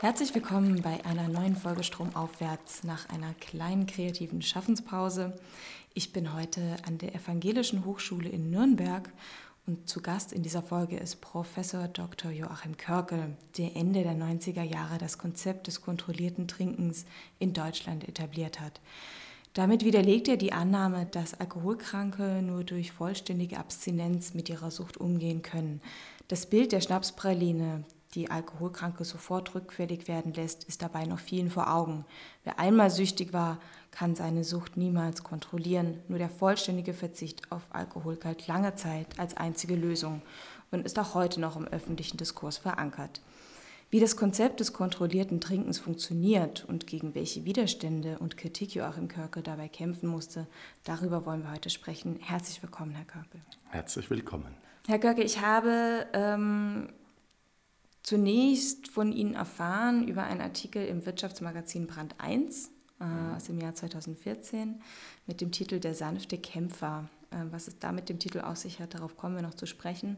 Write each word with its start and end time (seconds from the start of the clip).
Herzlich 0.00 0.32
willkommen 0.32 0.80
bei 0.80 1.04
einer 1.04 1.26
neuen 1.26 1.56
Folge 1.56 1.82
Stromaufwärts 1.82 2.84
nach 2.84 3.08
einer 3.08 3.34
kleinen 3.34 3.86
kreativen 3.86 4.42
Schaffenspause. 4.42 5.36
Ich 5.92 6.12
bin 6.12 6.34
heute 6.34 6.76
an 6.86 6.98
der 6.98 7.16
Evangelischen 7.16 7.84
Hochschule 7.84 8.28
in 8.28 8.48
Nürnberg 8.48 9.10
und 9.66 9.88
zu 9.88 10.00
Gast 10.00 10.32
in 10.32 10.44
dieser 10.44 10.62
Folge 10.62 10.96
ist 10.96 11.20
Professor 11.20 11.88
Dr. 11.88 12.30
Joachim 12.30 12.76
Körkel, 12.76 13.36
der 13.56 13.74
Ende 13.74 14.04
der 14.04 14.14
90er 14.14 14.62
Jahre 14.62 14.98
das 14.98 15.18
Konzept 15.18 15.66
des 15.66 15.82
kontrollierten 15.82 16.46
Trinkens 16.46 17.04
in 17.40 17.52
Deutschland 17.52 18.08
etabliert 18.08 18.60
hat. 18.60 18.80
Damit 19.52 19.84
widerlegt 19.84 20.28
er 20.28 20.36
die 20.36 20.52
Annahme, 20.52 21.06
dass 21.06 21.34
Alkoholkranke 21.34 22.40
nur 22.40 22.62
durch 22.62 22.92
vollständige 22.92 23.58
Abstinenz 23.58 24.32
mit 24.32 24.48
ihrer 24.48 24.70
Sucht 24.70 24.96
umgehen 24.96 25.42
können. 25.42 25.80
Das 26.28 26.46
Bild 26.46 26.70
der 26.70 26.82
Schnapspraline, 26.82 27.82
die 28.14 28.30
Alkoholkranke 28.30 29.04
sofort 29.04 29.54
rückfällig 29.54 30.08
werden 30.08 30.32
lässt, 30.32 30.64
ist 30.64 30.82
dabei 30.82 31.04
noch 31.04 31.18
vielen 31.18 31.50
vor 31.50 31.72
Augen. 31.72 32.06
Wer 32.44 32.58
einmal 32.58 32.90
süchtig 32.90 33.32
war, 33.32 33.58
kann 33.90 34.14
seine 34.14 34.44
Sucht 34.44 34.76
niemals 34.76 35.22
kontrollieren. 35.22 36.00
Nur 36.08 36.18
der 36.18 36.30
vollständige 36.30 36.94
Verzicht 36.94 37.52
auf 37.52 37.62
Alkohol 37.70 38.16
galt 38.16 38.46
lange 38.46 38.74
Zeit 38.76 39.18
als 39.18 39.36
einzige 39.36 39.74
Lösung 39.74 40.22
und 40.70 40.86
ist 40.86 40.98
auch 40.98 41.14
heute 41.14 41.40
noch 41.40 41.56
im 41.56 41.66
öffentlichen 41.66 42.16
Diskurs 42.16 42.58
verankert. 42.58 43.20
Wie 43.90 44.00
das 44.00 44.16
Konzept 44.16 44.60
des 44.60 44.74
kontrollierten 44.74 45.40
Trinkens 45.40 45.78
funktioniert 45.78 46.64
und 46.66 46.86
gegen 46.86 47.14
welche 47.14 47.46
Widerstände 47.46 48.18
und 48.18 48.36
Kritik 48.36 48.74
Joachim 48.74 49.08
Körke 49.08 49.42
dabei 49.42 49.68
kämpfen 49.68 50.08
musste, 50.08 50.46
darüber 50.84 51.24
wollen 51.24 51.42
wir 51.42 51.52
heute 51.52 51.70
sprechen. 51.70 52.18
Herzlich 52.20 52.62
willkommen, 52.62 52.92
Herr 52.94 53.06
Körke. 53.06 53.40
Herzlich 53.70 54.10
willkommen. 54.10 54.54
Herr 54.86 54.98
Körke, 54.98 55.22
ich 55.22 55.40
habe 55.40 56.06
ähm, 56.12 56.90
zunächst 58.02 58.88
von 58.88 59.12
Ihnen 59.12 59.34
erfahren 59.34 60.06
über 60.08 60.24
einen 60.24 60.40
Artikel 60.40 60.86
im 60.86 61.04
Wirtschaftsmagazin 61.04 61.86
Brand 61.86 62.14
1 62.18 62.70
äh, 63.00 63.04
mhm. 63.04 63.34
aus 63.34 63.44
dem 63.44 63.58
Jahr 63.58 63.74
2014 63.74 64.80
mit 65.26 65.40
dem 65.40 65.52
Titel 65.52 65.80
Der 65.80 65.94
sanfte 65.94 66.38
Kämpfer. 66.38 67.08
Äh, 67.30 67.44
was 67.50 67.68
es 67.68 67.78
da 67.78 67.92
mit 67.92 68.08
dem 68.08 68.18
Titel 68.18 68.40
aus 68.40 68.62
sich 68.62 68.80
hat, 68.80 68.94
darauf 68.94 69.16
kommen 69.16 69.36
wir 69.36 69.42
noch 69.42 69.54
zu 69.54 69.66
sprechen. 69.66 70.16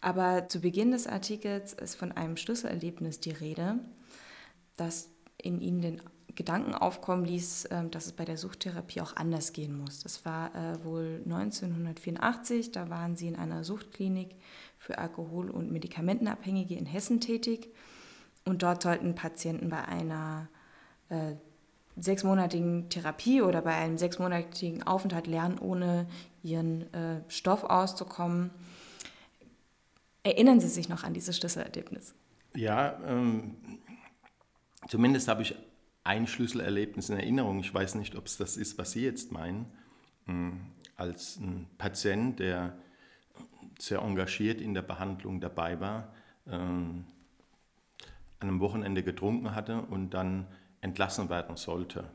Aber 0.00 0.48
zu 0.48 0.60
Beginn 0.60 0.90
des 0.90 1.06
Artikels 1.06 1.72
ist 1.74 1.94
von 1.94 2.12
einem 2.12 2.36
Schlüsselerlebnis 2.36 3.20
die 3.20 3.30
Rede, 3.30 3.78
das 4.76 5.10
in 5.36 5.60
Ihnen 5.60 5.80
den 5.80 6.02
Gedanken 6.34 6.74
aufkommen 6.74 7.24
ließ, 7.24 7.66
äh, 7.66 7.88
dass 7.88 8.06
es 8.06 8.12
bei 8.12 8.24
der 8.24 8.36
Suchttherapie 8.36 9.00
auch 9.00 9.16
anders 9.16 9.52
gehen 9.52 9.76
muss. 9.76 10.00
Das 10.00 10.24
war 10.24 10.54
äh, 10.54 10.84
wohl 10.84 11.22
1984, 11.24 12.72
da 12.72 12.90
waren 12.90 13.16
Sie 13.16 13.28
in 13.28 13.36
einer 13.36 13.64
Suchtklinik 13.64 14.36
für 14.80 14.98
Alkohol- 14.98 15.50
und 15.50 15.70
Medikamentenabhängige 15.70 16.74
in 16.74 16.86
Hessen 16.86 17.20
tätig. 17.20 17.68
Und 18.46 18.62
dort 18.62 18.82
sollten 18.82 19.14
Patienten 19.14 19.68
bei 19.68 19.84
einer 19.84 20.48
äh, 21.10 21.34
sechsmonatigen 21.96 22.88
Therapie 22.88 23.42
oder 23.42 23.60
bei 23.60 23.74
einem 23.74 23.98
sechsmonatigen 23.98 24.82
Aufenthalt 24.82 25.26
lernen, 25.26 25.58
ohne 25.58 26.06
ihren 26.42 26.92
äh, 26.94 27.20
Stoff 27.28 27.62
auszukommen. 27.64 28.50
Erinnern 30.22 30.60
Sie 30.60 30.68
sich 30.68 30.88
noch 30.88 31.04
an 31.04 31.12
dieses 31.12 31.36
Schlüsselerlebnis? 31.36 32.14
Ja, 32.56 32.98
ähm, 33.06 33.56
zumindest 34.88 35.28
habe 35.28 35.42
ich 35.42 35.54
ein 36.04 36.26
Schlüsselerlebnis 36.26 37.10
in 37.10 37.18
Erinnerung. 37.18 37.60
Ich 37.60 37.72
weiß 37.72 37.96
nicht, 37.96 38.16
ob 38.16 38.26
es 38.26 38.38
das 38.38 38.56
ist, 38.56 38.78
was 38.78 38.92
Sie 38.92 39.04
jetzt 39.04 39.30
meinen. 39.30 39.66
Ähm, 40.26 40.60
als 40.96 41.36
ein 41.36 41.66
Patient, 41.76 42.38
der 42.40 42.78
sehr 43.82 44.00
engagiert 44.00 44.60
in 44.60 44.74
der 44.74 44.82
Behandlung 44.82 45.40
dabei 45.40 45.80
war, 45.80 46.12
ähm, 46.46 47.04
an 48.38 48.48
einem 48.48 48.60
Wochenende 48.60 49.02
getrunken 49.02 49.54
hatte 49.54 49.82
und 49.82 50.10
dann 50.10 50.46
entlassen 50.80 51.28
werden 51.28 51.56
sollte. 51.56 52.10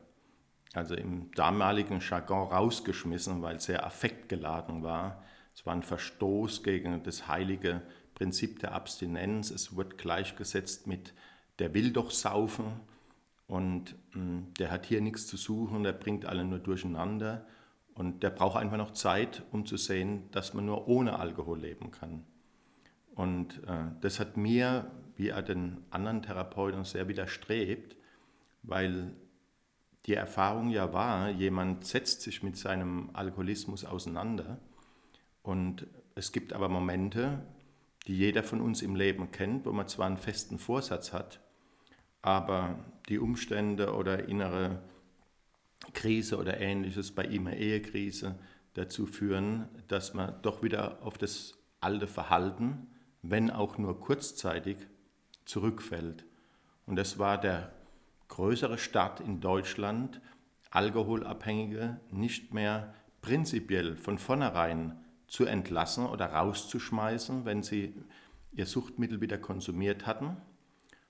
Also 0.74 0.94
im 0.94 1.30
damaligen 1.32 2.00
Jargon 2.00 2.48
rausgeschmissen, 2.48 3.40
weil 3.42 3.56
es 3.56 3.64
sehr 3.64 3.86
affektgeladen 3.86 4.82
war. 4.82 5.22
Es 5.54 5.64
war 5.64 5.74
ein 5.74 5.82
Verstoß 5.82 6.62
gegen 6.62 7.02
das 7.02 7.28
heilige 7.28 7.82
Prinzip 8.14 8.58
der 8.58 8.72
Abstinenz. 8.72 9.50
Es 9.50 9.76
wird 9.76 9.96
gleichgesetzt 9.96 10.86
mit 10.86 11.14
der 11.58 11.72
will 11.74 11.92
doch 11.92 12.10
saufen 12.10 12.80
und 13.46 13.94
mh, 14.12 14.20
hm, 14.20 14.54
der 14.58 14.70
hat 14.70 14.86
hier 14.86 15.00
nichts 15.00 15.26
zu 15.26 15.36
suchen, 15.36 15.82
der 15.82 15.92
bringt 15.92 16.26
alle 16.26 16.44
nur 16.44 16.58
durcheinander. 16.58 17.46
Und 17.96 18.22
der 18.22 18.30
braucht 18.30 18.58
einfach 18.58 18.76
noch 18.76 18.92
Zeit, 18.92 19.42
um 19.52 19.64
zu 19.64 19.78
sehen, 19.78 20.30
dass 20.30 20.52
man 20.52 20.66
nur 20.66 20.86
ohne 20.86 21.18
Alkohol 21.18 21.60
leben 21.60 21.90
kann. 21.90 22.24
Und 23.14 23.64
äh, 23.66 23.86
das 24.02 24.20
hat 24.20 24.36
mir, 24.36 24.90
wie 25.16 25.30
er 25.30 25.42
den 25.42 25.78
anderen 25.90 26.22
Therapeuten, 26.22 26.84
sehr 26.84 27.08
widerstrebt, 27.08 27.96
weil 28.62 29.12
die 30.04 30.12
Erfahrung 30.12 30.68
ja 30.68 30.92
war, 30.92 31.30
jemand 31.30 31.86
setzt 31.86 32.20
sich 32.20 32.42
mit 32.42 32.58
seinem 32.58 33.08
Alkoholismus 33.14 33.86
auseinander. 33.86 34.58
Und 35.42 35.86
es 36.14 36.32
gibt 36.32 36.52
aber 36.52 36.68
Momente, 36.68 37.40
die 38.06 38.16
jeder 38.16 38.42
von 38.42 38.60
uns 38.60 38.82
im 38.82 38.94
Leben 38.94 39.30
kennt, 39.30 39.64
wo 39.64 39.72
man 39.72 39.88
zwar 39.88 40.06
einen 40.06 40.18
festen 40.18 40.58
Vorsatz 40.58 41.14
hat, 41.14 41.40
aber 42.20 42.78
die 43.08 43.18
Umstände 43.18 43.94
oder 43.94 44.28
innere 44.28 44.82
Krise 45.96 46.36
oder 46.36 46.60
ähnliches, 46.60 47.12
bei 47.12 47.24
ihm 47.24 47.48
eine 47.48 47.58
Ehekrise, 47.58 48.38
dazu 48.74 49.06
führen, 49.06 49.68
dass 49.88 50.14
man 50.14 50.40
doch 50.42 50.62
wieder 50.62 51.02
auf 51.02 51.18
das 51.18 51.58
alte 51.80 52.06
Verhalten, 52.06 52.86
wenn 53.22 53.50
auch 53.50 53.78
nur 53.78 53.98
kurzzeitig, 53.98 54.76
zurückfällt. 55.46 56.24
Und 56.84 56.96
das 56.96 57.18
war 57.18 57.40
der 57.40 57.72
größere 58.28 58.78
Stadt 58.78 59.20
in 59.20 59.40
Deutschland, 59.40 60.20
Alkoholabhängige 60.70 62.00
nicht 62.10 62.52
mehr 62.52 62.94
prinzipiell 63.22 63.96
von 63.96 64.18
vornherein 64.18 65.00
zu 65.26 65.46
entlassen 65.46 66.06
oder 66.06 66.26
rauszuschmeißen, 66.26 67.44
wenn 67.44 67.62
sie 67.62 67.94
ihr 68.52 68.66
Suchtmittel 68.66 69.20
wieder 69.20 69.38
konsumiert 69.38 70.06
hatten, 70.06 70.36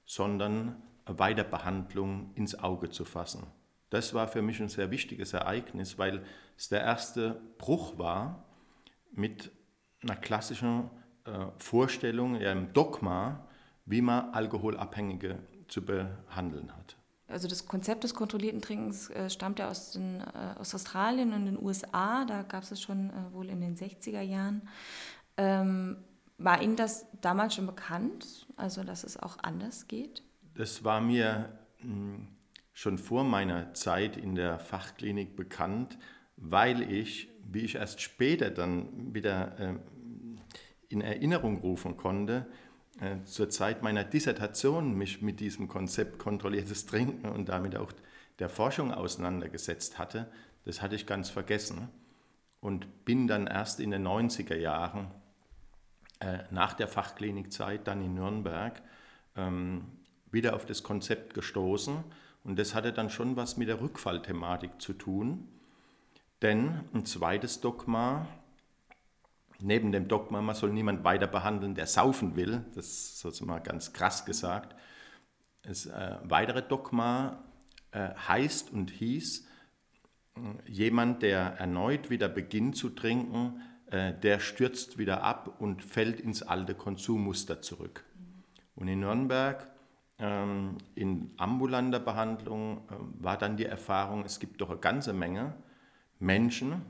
sondern 0.04 0.80
Weiterbehandlung 1.06 2.30
ins 2.34 2.58
Auge 2.58 2.91
zu 2.91 3.04
fassen. 3.04 3.47
Das 3.96 4.12
war 4.12 4.28
für 4.28 4.42
mich 4.42 4.60
ein 4.60 4.68
sehr 4.68 4.90
wichtiges 4.90 5.32
Ereignis, 5.32 5.96
weil 5.96 6.22
es 6.58 6.68
der 6.68 6.82
erste 6.82 7.40
Bruch 7.56 7.96
war 7.96 8.44
mit 9.10 9.50
einer 10.02 10.16
klassischen 10.16 10.90
äh, 11.24 11.46
Vorstellung, 11.56 12.36
einem 12.36 12.74
Dogma, 12.74 13.48
wie 13.86 14.02
man 14.02 14.34
Alkoholabhängige 14.34 15.38
zu 15.68 15.82
behandeln 15.82 16.76
hat. 16.76 16.98
Also 17.26 17.48
das 17.48 17.66
Konzept 17.66 18.04
des 18.04 18.14
kontrollierten 18.14 18.60
Trinkens 18.60 19.08
äh, 19.08 19.30
stammt 19.30 19.60
ja 19.60 19.70
aus, 19.70 19.92
den, 19.92 20.20
äh, 20.20 20.58
aus 20.58 20.74
Australien 20.74 21.32
und 21.32 21.46
den 21.46 21.58
USA, 21.58 22.26
da 22.26 22.42
gab 22.42 22.64
es 22.64 22.72
es 22.72 22.82
schon 22.82 23.08
äh, 23.08 23.32
wohl 23.32 23.48
in 23.48 23.62
den 23.62 23.78
60er 23.78 24.20
Jahren. 24.20 24.68
Ähm, 25.38 26.04
war 26.36 26.60
Ihnen 26.60 26.76
das 26.76 27.06
damals 27.22 27.54
schon 27.54 27.64
bekannt, 27.64 28.46
also 28.56 28.84
dass 28.84 29.04
es 29.04 29.16
auch 29.16 29.38
anders 29.42 29.88
geht? 29.88 30.22
Das 30.54 30.84
war 30.84 31.00
mir 31.00 31.48
mh, 31.80 32.16
hm, 32.16 32.35
schon 32.76 32.98
vor 32.98 33.25
meiner 33.25 33.72
Zeit 33.72 34.19
in 34.19 34.34
der 34.34 34.59
Fachklinik 34.59 35.34
bekannt, 35.34 35.97
weil 36.37 36.82
ich, 36.92 37.31
wie 37.42 37.60
ich 37.60 37.76
erst 37.76 38.03
später 38.03 38.50
dann 38.50 39.14
wieder 39.14 39.59
äh, 39.59 39.75
in 40.91 41.00
Erinnerung 41.00 41.56
rufen 41.56 41.97
konnte, 41.97 42.44
äh, 43.00 43.25
zur 43.25 43.48
Zeit 43.48 43.82
meiner 43.82 44.04
Dissertation 44.04 44.92
mich 44.92 45.22
mit 45.22 45.41
diesem 45.41 45.69
Konzept 45.69 46.19
kontrolliertes 46.19 46.84
Trinken 46.84 47.31
und 47.31 47.48
damit 47.48 47.76
auch 47.76 47.92
der 48.41 48.50
Forschung 48.50 48.92
auseinandergesetzt 48.92 49.98
hatte. 49.98 50.31
Das 50.66 50.82
hatte 50.82 50.97
ich 50.97 51.06
ganz 51.06 51.31
vergessen 51.31 51.88
und 52.60 53.06
bin 53.06 53.26
dann 53.26 53.47
erst 53.47 53.81
in 53.81 53.91
den 53.91 54.06
90er 54.06 54.56
Jahren 54.56 55.10
äh, 56.20 56.41
nach 56.50 56.75
der 56.75 56.88
Fachklinikzeit 56.88 57.89
dann 57.89 58.03
in 58.03 58.12
Nürnberg 58.12 58.83
ähm, 59.34 59.86
wieder 60.30 60.54
auf 60.54 60.66
das 60.66 60.83
Konzept 60.83 61.33
gestoßen 61.33 62.04
und 62.47 62.60
das 62.60 62.77
hatte 62.77 62.93
dann 62.93 63.10
schon 63.10 63.34
was 63.34 63.57
mit 63.57 63.66
der 63.66 63.81
Rückfallthematik 63.81 64.81
zu 64.81 64.93
tun. 64.93 65.48
Denn 66.43 66.84
ein 66.95 67.04
zweites 67.04 67.60
Dogma, 67.60 68.28
neben 69.59 69.91
dem 69.91 70.07
Dogma, 70.07 70.41
man 70.41 70.54
soll 70.54 70.72
niemand 70.72 71.03
weiter 71.03 71.27
behandeln, 71.27 71.75
der 71.75 71.89
saufen 71.89 72.37
will, 72.37 72.65
das 72.77 72.87
ist 72.87 73.19
sozusagen 73.19 73.65
ganz 73.65 73.93
krass 73.93 74.25
gesagt, 74.25 74.77
das 75.63 75.87
äh, 75.87 76.19
weitere 76.22 76.63
Dogma 76.63 77.43
äh, 77.91 78.10
heißt 78.15 78.72
und 78.72 78.93
hieß, 78.93 79.48
jemand, 80.66 81.22
der 81.22 81.41
erneut 81.59 82.10
wieder 82.10 82.28
beginnt 82.28 82.77
zu 82.77 82.91
trinken, 82.91 83.60
äh, 83.91 84.13
der 84.15 84.39
stürzt 84.39 84.98
wieder 84.98 85.25
ab 85.25 85.57
und 85.59 85.83
fällt 85.83 86.21
ins 86.21 86.43
alte 86.45 86.77
Konsummuster 86.77 87.60
zurück. 87.60 88.04
Und 88.77 88.87
in 88.87 89.01
Nürnberg 89.01 89.69
in 90.18 91.30
ambulanter 91.36 92.01
Behandlung 92.01 92.78
äh, 92.89 92.95
war 93.22 93.36
dann 93.36 93.57
die 93.57 93.66
Erfahrung, 93.66 94.24
es 94.24 94.41
gibt 94.41 94.60
doch 94.60 94.71
eine 94.71 94.78
ganze 94.78 95.13
Menge 95.13 95.54
Menschen, 96.18 96.83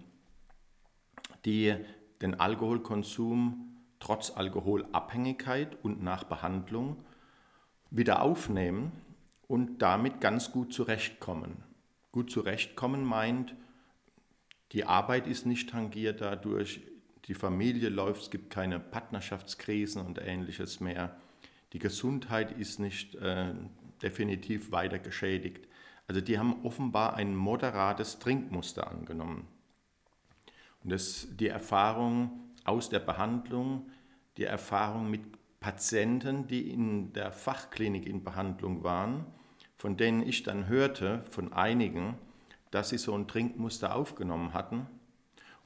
die 1.45 1.75
den 2.23 2.39
Alkoholkonsum 2.39 3.77
trotz 3.99 4.31
Alkoholabhängigkeit 4.31 5.77
und 5.83 6.03
nach 6.03 6.25
Behandlung 6.25 7.05
wieder 7.91 8.23
aufnehmen 8.23 8.93
und 9.49 9.83
damit 9.83 10.21
ganz 10.21 10.53
gut 10.53 10.73
zurechtkommen. 10.73 11.63
Gut 12.13 12.31
zurechtkommen 12.31 13.05
meint, 13.05 13.55
die 14.73 14.85
Arbeit 14.85 15.27
ist 15.27 15.47
nicht 15.47 15.71
tangiert 15.71 16.21
dadurch, 16.21 16.81
die 17.27 17.35
Familie 17.35 17.89
läuft, 17.89 18.23
es 18.23 18.31
gibt 18.31 18.51
keine 18.51 18.79
Partnerschaftskrisen 18.79 20.05
und 20.05 20.19
ähnliches 20.19 20.81
mehr. 20.81 21.17
Die 21.73 21.79
Gesundheit 21.79 22.53
ist 22.53 22.79
nicht 22.79 23.15
äh, 23.17 23.55
definitiv 24.03 24.71
weiter 24.71 24.99
geschädigt. 24.99 25.67
Also 26.09 26.21
die 26.21 26.39
haben 26.39 26.65
offenbar 26.65 27.15
ein 27.15 27.35
moderates 27.35 28.19
Trinkmuster 28.19 28.89
angenommen. 28.91 29.49
Und 30.85 30.91
das, 30.91 31.27
die 31.37 31.49
Erfahrung 31.49 32.53
aus 32.65 32.89
der 32.89 33.01
Behandlung, 33.01 33.91
die 34.37 34.45
Erfahrung 34.45 35.11
mit 35.11 35.23
Patienten, 35.59 36.47
die 36.47 36.71
in 36.71 37.13
der 37.13 37.33
Fachklinik 37.33 38.07
in 38.07 38.23
Behandlung 38.23 38.85
waren, 38.85 39.27
von 39.77 39.97
denen 39.97 40.23
ich 40.23 40.45
dann 40.45 40.69
hörte, 40.69 41.25
von 41.31 41.53
einigen, 41.53 42.15
dass 42.71 42.91
sie 42.91 42.99
so 42.99 43.15
ein 43.15 43.27
Trinkmuster 43.27 43.95
aufgenommen 43.95 44.55
hatten. 44.55 44.87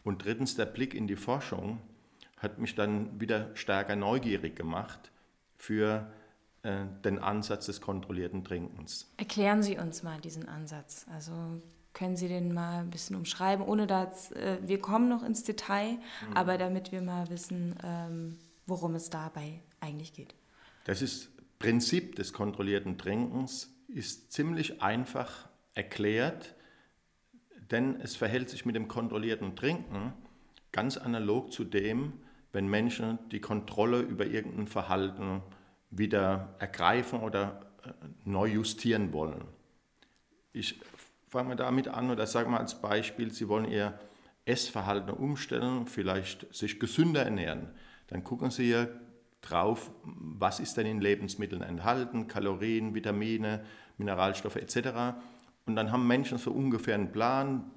Und 0.05 0.25
drittens 0.25 0.57
der 0.57 0.67
Blick 0.67 0.95
in 0.95 1.07
die 1.07 1.17
Forschung 1.17 1.79
hat 2.39 2.59
mich 2.59 2.75
dann 2.75 3.21
wieder 3.21 3.55
stärker 3.55 3.97
neugierig 3.97 4.57
gemacht 4.57 5.11
für 5.61 6.11
äh, 6.63 6.87
den 7.05 7.19
Ansatz 7.19 7.67
des 7.67 7.83
kontrollierten 7.83 8.45
Trinkens. 8.45 9.13
Erklären 9.19 9.63
Sie 9.63 9.77
uns 9.77 10.03
mal 10.03 10.19
diesen 10.21 10.49
Ansatz. 10.49 11.05
Also 11.13 11.33
können 11.93 12.17
Sie 12.17 12.29
den 12.29 12.55
mal 12.55 12.81
ein 12.81 12.91
bisschen 12.91 13.15
umschreiben, 13.15 13.65
ohne 13.65 13.87
dass 13.87 14.33
äh, 14.33 14.57
wir 14.63 14.81
kommen 14.81 15.11
noch 15.11 15.23
ins 15.23 15.45
Detail, 15.45 15.93
mhm. 15.93 16.33
aber 16.35 16.57
damit 16.57 16.93
wir 16.93 17.03
mal 17.03 17.29
wissen, 17.29 17.77
ähm, 17.85 18.39
worum 18.67 18.95
es 18.95 19.11
dabei 19.11 19.61
eigentlich 19.81 20.15
geht. 20.15 20.35
Das 20.85 21.03
ist 21.03 21.31
Prinzip 21.59 22.17
des 22.17 22.33
kontrollierten 22.33 22.97
Trinkens 22.97 23.71
ist 23.87 24.33
ziemlich 24.33 24.81
einfach 24.81 25.47
erklärt, 25.75 26.55
denn 27.71 28.01
es 28.01 28.17
verhält 28.17 28.49
sich 28.49 28.65
mit 28.65 28.77
dem 28.77 28.89
kontrollierten 28.89 29.57
Trinken 29.57 30.15
ganz 30.73 30.97
analog 30.97 31.53
zu 31.53 31.65
dem, 31.65 32.15
wenn 32.53 32.69
Menschen 32.69 33.19
die 33.31 33.41
Kontrolle 33.41 34.01
über 34.01 34.27
irgendein 34.27 34.67
Verhalten 34.67 35.43
wieder 35.91 36.55
ergreifen 36.59 37.21
oder 37.21 37.67
äh, 37.85 37.91
neu 38.25 38.47
justieren 38.47 39.13
wollen. 39.13 39.45
Ich 40.53 40.81
fange 41.29 41.51
mal 41.51 41.55
damit 41.57 41.89
an 41.89 42.11
oder 42.11 42.27
sage 42.27 42.49
mal 42.49 42.59
als 42.59 42.81
Beispiel, 42.81 43.33
Sie 43.33 43.49
wollen 43.49 43.71
Ihr 43.71 43.99
Essverhalten 44.45 45.11
umstellen, 45.11 45.87
vielleicht 45.87 46.53
sich 46.55 46.81
gesünder 46.81 47.23
ernähren. 47.23 47.69
Dann 48.09 48.25
gucken 48.25 48.51
Sie 48.51 48.65
hier 48.65 49.01
drauf, 49.43 49.91
was 50.03 50.61
ist 50.61 50.77
denn 50.77 50.87
in 50.87 51.01
Lebensmitteln 51.01 51.63
enthalten, 51.63 52.27
Kalorien, 52.27 52.95
Vitamine, 52.95 53.65
Mineralstoffe 53.97 54.57
etc. 54.57 55.17
Und 55.67 55.77
dann 55.77 55.93
haben 55.93 56.07
Menschen 56.07 56.39
so 56.39 56.51
ungefähr 56.51 56.95
einen 56.95 57.13
Plan, 57.13 57.71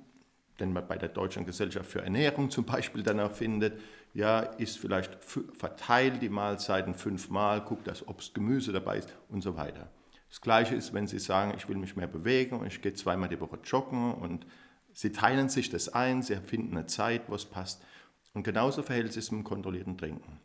den 0.59 0.73
man 0.73 0.87
bei 0.87 0.97
der 0.97 1.09
Deutschen 1.09 1.45
Gesellschaft 1.45 1.89
für 1.89 2.01
Ernährung 2.01 2.49
zum 2.49 2.65
Beispiel 2.65 3.03
dann 3.03 3.19
erfindet, 3.19 3.79
ja, 4.13 4.39
ist 4.39 4.77
vielleicht 4.77 5.17
verteilt 5.23 6.21
die 6.21 6.29
Mahlzeiten 6.29 6.93
fünfmal, 6.93 7.61
guckt, 7.61 7.87
dass 7.87 8.07
Obst, 8.07 8.33
Gemüse 8.35 8.71
dabei 8.71 8.99
ist 8.99 9.13
und 9.29 9.41
so 9.41 9.55
weiter. 9.55 9.89
Das 10.29 10.41
Gleiche 10.41 10.75
ist, 10.75 10.93
wenn 10.93 11.07
Sie 11.07 11.19
sagen, 11.19 11.53
ich 11.57 11.67
will 11.67 11.77
mich 11.77 11.95
mehr 11.95 12.07
bewegen 12.07 12.59
und 12.59 12.67
ich 12.67 12.81
gehe 12.81 12.93
zweimal 12.93 13.29
die 13.29 13.39
Woche 13.39 13.59
joggen 13.63 14.13
und 14.13 14.45
Sie 14.91 15.11
teilen 15.11 15.49
sich 15.49 15.69
das 15.69 15.89
ein, 15.89 16.21
Sie 16.21 16.35
finden 16.37 16.77
eine 16.77 16.85
Zeit, 16.85 17.23
wo 17.27 17.35
es 17.35 17.45
passt. 17.45 17.83
Und 18.33 18.43
genauso 18.43 18.83
verhält 18.83 19.09
es 19.09 19.15
sich 19.15 19.31
mit 19.31 19.43
kontrollierten 19.43 19.97
Trinken. 19.97 20.39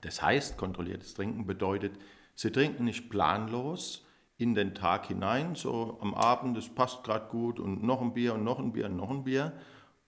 Das 0.00 0.20
heißt, 0.20 0.56
kontrolliertes 0.56 1.14
Trinken 1.14 1.46
bedeutet, 1.46 1.92
Sie 2.34 2.50
trinken 2.50 2.84
nicht 2.84 3.10
planlos 3.10 4.06
in 4.38 4.54
den 4.54 4.74
Tag 4.74 5.06
hinein, 5.06 5.54
so 5.54 5.98
am 6.00 6.14
Abend, 6.14 6.56
es 6.56 6.68
passt 6.68 7.04
gerade 7.04 7.28
gut 7.28 7.60
und 7.60 7.84
noch 7.84 8.00
ein 8.00 8.14
Bier 8.14 8.34
und 8.34 8.42
noch 8.42 8.58
ein 8.58 8.72
Bier 8.72 8.86
und 8.86 8.96
noch 8.96 9.10
ein 9.10 9.22
Bier, 9.22 9.52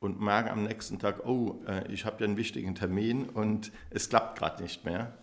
und 0.05 0.21
merken 0.21 0.51
am 0.51 0.65
nächsten 0.65 0.99
Tag, 0.99 1.25
oh, 1.25 1.63
äh, 1.67 1.91
ich 1.91 2.05
habe 2.05 2.21
ja 2.21 2.27
einen 2.27 2.37
wichtigen 2.37 2.75
Termin 2.75 3.27
und 3.27 3.73
es 3.89 4.11
klappt 4.11 4.39
gerade 4.39 4.63
nicht 4.63 4.85
mehr, 4.85 5.17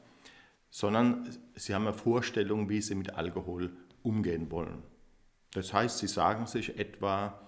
sondern 0.71 1.29
sie 1.53 1.75
haben 1.75 1.85
eine 1.85 1.95
Vorstellung, 1.95 2.67
wie 2.67 2.81
sie 2.81 2.95
mit 2.95 3.13
Alkohol 3.13 3.71
umgehen 4.01 4.49
wollen. 4.49 4.81
Das 5.53 5.71
heißt, 5.71 5.99
sie 5.99 6.07
sagen 6.07 6.47
sich 6.47 6.79
etwa, 6.79 7.39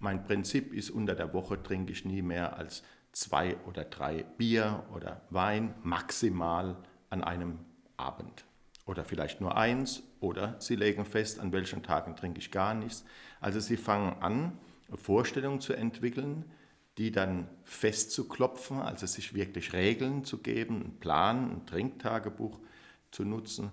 mein 0.00 0.22
Prinzip 0.24 0.74
ist, 0.74 0.90
unter 0.90 1.14
der 1.14 1.32
Woche 1.32 1.62
trinke 1.62 1.92
ich 1.92 2.04
nie 2.04 2.20
mehr 2.20 2.58
als 2.58 2.82
zwei 3.12 3.56
oder 3.66 3.84
drei 3.84 4.24
Bier 4.36 4.84
oder 4.94 5.22
Wein 5.30 5.74
maximal 5.82 6.76
an 7.08 7.24
einem 7.24 7.60
Abend. 7.96 8.44
Oder 8.84 9.04
vielleicht 9.04 9.40
nur 9.40 9.56
eins, 9.56 10.02
oder 10.20 10.56
sie 10.58 10.76
legen 10.76 11.06
fest, 11.06 11.40
an 11.40 11.52
welchen 11.52 11.82
Tagen 11.82 12.16
trinke 12.16 12.40
ich 12.40 12.50
gar 12.50 12.74
nichts. 12.74 13.06
Also 13.40 13.60
sie 13.60 13.78
fangen 13.78 14.20
an, 14.20 14.58
Vorstellungen 14.96 15.60
zu 15.60 15.72
entwickeln, 15.72 16.44
die 16.98 17.10
dann 17.10 17.48
festzuklopfen, 17.64 18.80
also 18.80 19.06
sich 19.06 19.34
wirklich 19.34 19.72
Regeln 19.72 20.24
zu 20.24 20.38
geben, 20.38 20.82
einen 20.82 21.00
Plan, 21.00 21.50
ein 21.50 21.66
Trinktagebuch 21.66 22.58
zu 23.10 23.24
nutzen, 23.24 23.70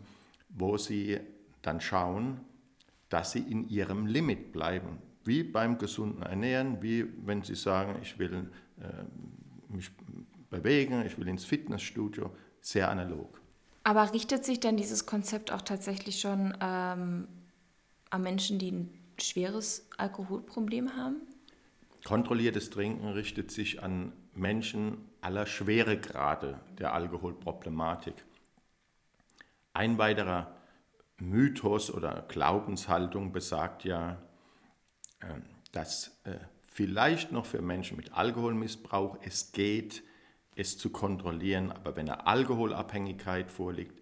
wo 0.50 0.78
sie 0.78 1.20
dann 1.62 1.82
schauen, 1.82 2.40
dass 3.10 3.32
sie 3.32 3.40
in 3.40 3.68
ihrem 3.68 4.06
Limit 4.06 4.52
bleiben. 4.52 5.00
Wie 5.26 5.44
beim 5.44 5.78
gesunden 5.78 6.24
Ernähren, 6.24 6.82
wie 6.82 7.06
wenn 7.26 7.44
sie 7.44 7.56
sagen, 7.56 8.00
ich 8.02 8.18
will 8.18 8.50
äh, 8.80 9.74
mich 9.74 9.92
bewegen, 10.50 11.06
ich 11.06 11.18
will 11.18 11.28
ins 11.28 11.46
Fitnessstudio, 11.46 12.32
sehr 12.62 12.90
analog. 12.90 13.42
Aber 13.84 14.14
richtet 14.14 14.46
sich 14.46 14.60
dann 14.60 14.78
dieses 14.78 15.06
Konzept 15.06 15.52
auch 15.52 15.62
tatsächlich 15.62 16.20
schon 16.20 16.54
ähm, 16.62 17.28
an 18.10 18.22
Menschen, 18.22 18.60
die 18.60 18.72
ein 18.72 18.99
schweres 19.22 19.88
Alkoholproblem 19.98 20.96
haben? 20.96 21.22
Kontrolliertes 22.06 22.70
Trinken 22.70 23.08
richtet 23.10 23.52
sich 23.52 23.84
an 23.84 24.14
Menschen 24.34 25.10
aller 25.22 25.46
Schweregrade 25.46 26.60
der 26.78 26.94
Alkoholproblematik. 26.94 28.14
Ein 29.74 29.98
weiterer 29.98 30.56
Mythos 31.18 31.92
oder 31.92 32.26
Glaubenshaltung 32.28 33.32
besagt 33.32 33.84
ja, 33.84 34.18
äh, 35.20 35.26
dass 35.72 36.18
äh, 36.24 36.38
vielleicht 36.68 37.32
noch 37.32 37.46
für 37.46 37.62
Menschen 37.62 37.98
mit 37.98 38.14
Alkoholmissbrauch 38.14 39.18
es 39.22 39.52
geht, 39.52 40.04
es 40.56 40.78
zu 40.78 40.90
kontrollieren, 40.90 41.72
aber 41.72 41.96
wenn 41.96 42.10
eine 42.10 42.26
Alkoholabhängigkeit 42.26 43.52
vorliegt, 43.52 44.02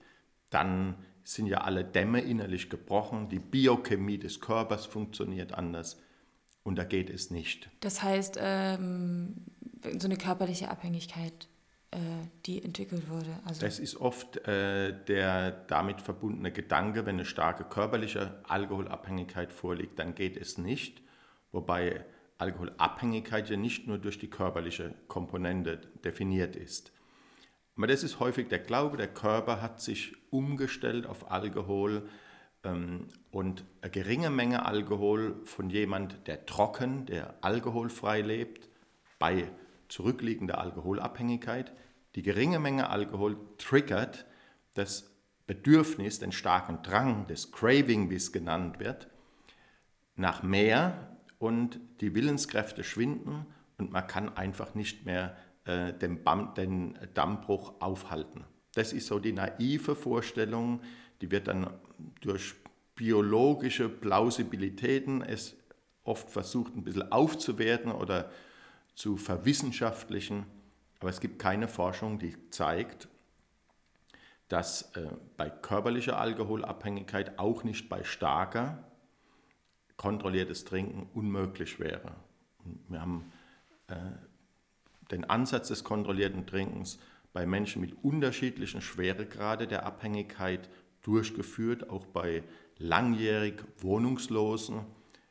dann 0.50 0.96
sind 1.34 1.48
ja 1.48 1.60
alle 1.60 1.84
Dämme 1.84 2.22
innerlich 2.22 2.70
gebrochen, 2.70 3.28
die 3.28 3.40
Biochemie 3.40 4.18
des 4.18 4.40
Körpers 4.40 4.86
funktioniert 4.86 5.54
anders 5.54 6.02
und 6.64 6.78
da 6.78 6.84
geht 6.84 7.10
es 7.10 7.32
nicht. 7.32 7.70
Das 7.82 8.02
heißt, 8.02 8.38
ähm, 8.42 9.36
so 9.98 10.08
eine 10.08 10.18
körperliche 10.18 10.70
Abhängigkeit, 10.70 11.50
äh, 11.92 11.98
die 12.46 12.64
entwickelt 12.64 13.10
wurde. 13.10 13.40
Also 13.46 13.62
das 13.62 13.80
ist 13.80 13.98
oft 13.98 14.38
äh, 14.48 14.94
der 15.06 15.52
damit 15.52 16.02
verbundene 16.02 16.52
Gedanke, 16.52 17.06
wenn 17.06 17.16
eine 17.16 17.26
starke 17.26 17.66
körperliche 17.66 18.40
Alkoholabhängigkeit 18.48 19.52
vorliegt, 19.52 20.00
dann 20.00 20.16
geht 20.16 20.38
es 20.38 20.58
nicht. 20.58 21.02
Wobei 21.52 22.06
Alkoholabhängigkeit 22.38 23.50
ja 23.50 23.58
nicht 23.58 23.86
nur 23.88 23.98
durch 23.98 24.18
die 24.18 24.30
körperliche 24.30 24.94
Komponente 25.08 25.82
definiert 26.04 26.56
ist. 26.56 26.94
Aber 27.78 27.88
das 27.88 28.04
ist 28.04 28.20
häufig 28.20 28.48
der 28.48 28.60
Glaube, 28.60 28.98
der 28.98 29.08
Körper 29.08 29.62
hat 29.62 29.80
sich 29.82 30.16
umgestellt 30.32 31.06
auf 31.06 31.32
Alkohol 31.32 32.10
ähm, 32.64 33.08
und 33.30 33.66
eine 33.82 33.92
geringe 33.92 34.32
Menge 34.32 34.66
Alkohol 34.66 35.40
von 35.46 35.70
jemand, 35.70 36.28
der 36.28 36.48
trocken, 36.48 37.06
der 37.06 37.36
alkoholfrei 37.42 38.22
lebt, 38.22 38.68
bei 39.20 39.50
zurückliegender 39.90 40.58
Alkoholabhängigkeit, 40.60 41.72
die 42.16 42.24
geringe 42.24 42.60
Menge 42.60 42.90
Alkohol 42.90 43.38
triggert 43.60 44.26
das 44.74 45.12
Bedürfnis, 45.46 46.20
den 46.20 46.32
starken 46.32 46.82
Drang, 46.82 47.26
das 47.28 47.52
Craving, 47.52 48.10
wie 48.10 48.16
es 48.16 48.32
genannt 48.32 48.80
wird, 48.80 49.08
nach 50.16 50.42
mehr 50.42 51.16
und 51.38 51.80
die 52.02 52.16
Willenskräfte 52.16 52.84
schwinden 52.84 53.46
und 53.78 53.92
man 53.92 54.08
kann 54.08 54.36
einfach 54.36 54.74
nicht 54.74 55.06
mehr 55.06 55.38
äh, 55.68 55.94
den, 55.94 56.20
den 56.56 56.98
Dammbruch 57.14 57.74
aufhalten. 57.80 58.46
Das 58.74 58.94
ist 58.94 59.08
so 59.08 59.20
die 59.20 59.34
naive 59.34 59.96
Vorstellung, 59.96 60.82
die 61.22 61.30
wird 61.30 61.48
dann 61.48 61.70
durch 62.22 62.56
biologische 62.96 63.90
Plausibilitäten 63.90 65.22
es 65.22 65.56
oft 66.04 66.30
versucht 66.30 66.76
ein 66.76 66.84
bisschen 66.84 67.12
aufzuwerten 67.12 67.92
oder 67.92 68.32
zu 68.96 69.18
verwissenschaftlichen, 69.18 70.46
aber 71.00 71.10
es 71.10 71.20
gibt 71.20 71.38
keine 71.38 71.68
Forschung, 71.68 72.18
die 72.18 72.36
zeigt, 72.50 73.10
dass 74.48 74.96
äh, 74.96 75.10
bei 75.36 75.50
körperlicher 75.50 76.18
Alkoholabhängigkeit, 76.18 77.38
auch 77.38 77.64
nicht 77.64 77.90
bei 77.90 78.04
starker, 78.04 78.84
kontrolliertes 79.98 80.64
Trinken 80.64 81.10
unmöglich 81.14 81.80
wäre. 81.80 82.16
Wir 82.88 83.02
haben 83.02 83.32
äh, 83.88 83.96
den 85.12 85.26
Ansatz 85.26 85.70
des 85.70 85.84
kontrollierten 85.84 86.46
Trinkens 86.46 87.00
bei 87.34 87.46
Menschen 87.46 87.82
mit 87.82 88.04
unterschiedlichen 88.04 88.82
Schweregrade 88.82 89.68
der 89.68 89.86
Abhängigkeit 89.86 90.70
durchgeführt, 91.04 91.90
auch 91.90 92.06
bei 92.06 92.44
langjährig 92.78 93.64
Wohnungslosen, 93.80 94.82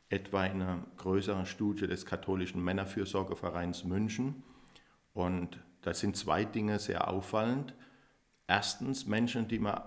etwa 0.09 0.45
in 0.45 0.61
einer 0.61 0.85
größeren 0.97 1.45
Studie 1.45 1.87
des 1.87 2.05
katholischen 2.05 2.63
Männerfürsorgevereins 2.63 3.83
München. 3.83 4.43
Und 5.13 5.59
da 5.81 5.93
sind 5.93 6.15
zwei 6.15 6.45
Dinge 6.45 6.79
sehr 6.79 7.07
auffallend. 7.07 7.73
Erstens 8.47 9.05
Menschen, 9.05 9.47
die 9.47 9.59
man 9.59 9.81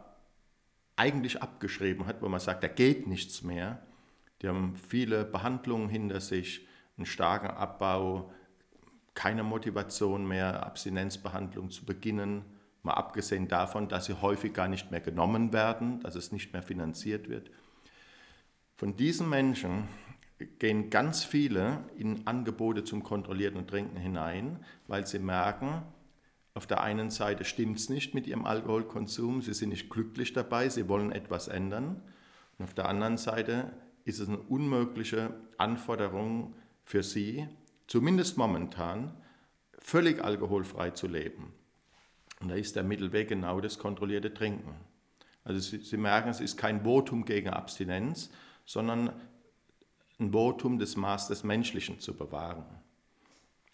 eigentlich 0.97 1.42
abgeschrieben 1.42 2.06
hat, 2.06 2.20
wo 2.20 2.28
man 2.28 2.40
sagt, 2.40 2.62
da 2.62 2.68
geht 2.68 3.06
nichts 3.06 3.42
mehr. 3.42 3.82
Die 4.42 4.49
haben 4.49 4.76
viele 4.76 5.25
Behandlungen 5.25 5.88
hinter 5.88 6.20
sich, 6.20 6.66
einen 6.97 7.06
starken 7.06 7.49
Abbau, 7.49 8.30
keine 9.20 9.42
Motivation 9.42 10.26
mehr, 10.26 10.64
Abstinenzbehandlung 10.64 11.70
zu 11.70 11.84
beginnen, 11.84 12.42
mal 12.82 12.94
abgesehen 12.94 13.48
davon, 13.48 13.86
dass 13.86 14.06
sie 14.06 14.14
häufig 14.22 14.54
gar 14.54 14.66
nicht 14.66 14.90
mehr 14.90 15.02
genommen 15.02 15.52
werden, 15.52 16.00
dass 16.00 16.14
es 16.14 16.32
nicht 16.32 16.54
mehr 16.54 16.62
finanziert 16.62 17.28
wird. 17.28 17.50
Von 18.76 18.96
diesen 18.96 19.28
Menschen 19.28 19.88
gehen 20.58 20.88
ganz 20.88 21.22
viele 21.22 21.84
in 21.98 22.26
Angebote 22.26 22.82
zum 22.82 23.02
kontrollierten 23.02 23.66
Trinken 23.66 23.98
hinein, 23.98 24.64
weil 24.86 25.06
sie 25.06 25.18
merken, 25.18 25.82
auf 26.54 26.66
der 26.66 26.80
einen 26.80 27.10
Seite 27.10 27.44
stimmt 27.44 27.76
es 27.76 27.90
nicht 27.90 28.14
mit 28.14 28.26
ihrem 28.26 28.46
Alkoholkonsum, 28.46 29.42
sie 29.42 29.52
sind 29.52 29.68
nicht 29.68 29.90
glücklich 29.90 30.32
dabei, 30.32 30.70
sie 30.70 30.88
wollen 30.88 31.12
etwas 31.12 31.48
ändern. 31.48 32.00
Und 32.56 32.64
auf 32.64 32.72
der 32.72 32.88
anderen 32.88 33.18
Seite 33.18 33.70
ist 34.06 34.18
es 34.18 34.28
eine 34.28 34.38
unmögliche 34.38 35.34
Anforderung 35.58 36.54
für 36.84 37.02
sie, 37.02 37.46
zumindest 37.90 38.38
momentan, 38.38 39.12
völlig 39.80 40.23
alkoholfrei 40.23 40.90
zu 40.90 41.09
leben. 41.09 41.52
Und 42.40 42.49
da 42.49 42.54
ist 42.54 42.76
der 42.76 42.85
Mittelweg 42.85 43.28
genau 43.28 43.61
das 43.61 43.78
kontrollierte 43.78 44.32
Trinken. 44.32 44.76
Also 45.42 45.59
Sie, 45.59 45.78
Sie 45.78 45.97
merken, 45.97 46.28
es 46.28 46.40
ist 46.40 46.56
kein 46.56 46.85
Votum 46.85 47.25
gegen 47.25 47.50
Abstinenz, 47.50 48.30
sondern 48.64 49.12
ein 50.20 50.32
Votum 50.32 50.78
des 50.78 50.97
Maß 50.97 51.28
des 51.28 51.42
Menschlichen 51.42 51.99
zu 51.99 52.16
bewahren. 52.16 52.64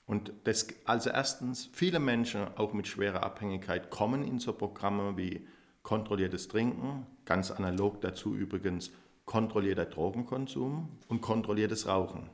Und 0.06 0.32
das, 0.44 0.68
also 0.86 1.10
erstens, 1.10 1.68
viele 1.72 1.98
Menschen, 1.98 2.46
auch 2.56 2.72
mit 2.72 2.86
schwerer 2.86 3.22
Abhängigkeit, 3.22 3.90
kommen 3.90 4.24
in 4.24 4.38
so 4.38 4.54
Programme 4.54 5.18
wie 5.18 5.46
kontrolliertes 5.82 6.48
Trinken, 6.48 7.06
ganz 7.26 7.50
analog 7.50 8.00
dazu 8.00 8.34
übrigens 8.34 8.92
kontrollierter 9.26 9.84
Drogenkonsum 9.84 10.88
und 11.08 11.20
kontrolliertes 11.20 11.86
Rauchen. 11.86 12.30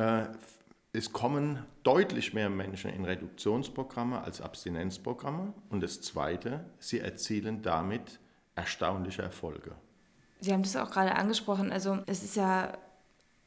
Äh, 0.00 0.28
es 0.92 1.12
kommen 1.12 1.64
deutlich 1.84 2.34
mehr 2.34 2.50
Menschen 2.50 2.90
in 2.90 3.04
Reduktionsprogramme 3.04 4.22
als 4.22 4.40
Abstinenzprogramme. 4.40 5.52
Und 5.68 5.82
das 5.82 6.00
Zweite, 6.00 6.64
sie 6.80 6.98
erzielen 6.98 7.62
damit 7.62 8.18
erstaunliche 8.56 9.22
Erfolge. 9.22 9.76
Sie 10.40 10.52
haben 10.52 10.62
das 10.62 10.74
auch 10.76 10.90
gerade 10.90 11.14
angesprochen. 11.14 11.70
Also 11.70 11.98
es 12.06 12.24
ist 12.24 12.34
ja 12.34 12.72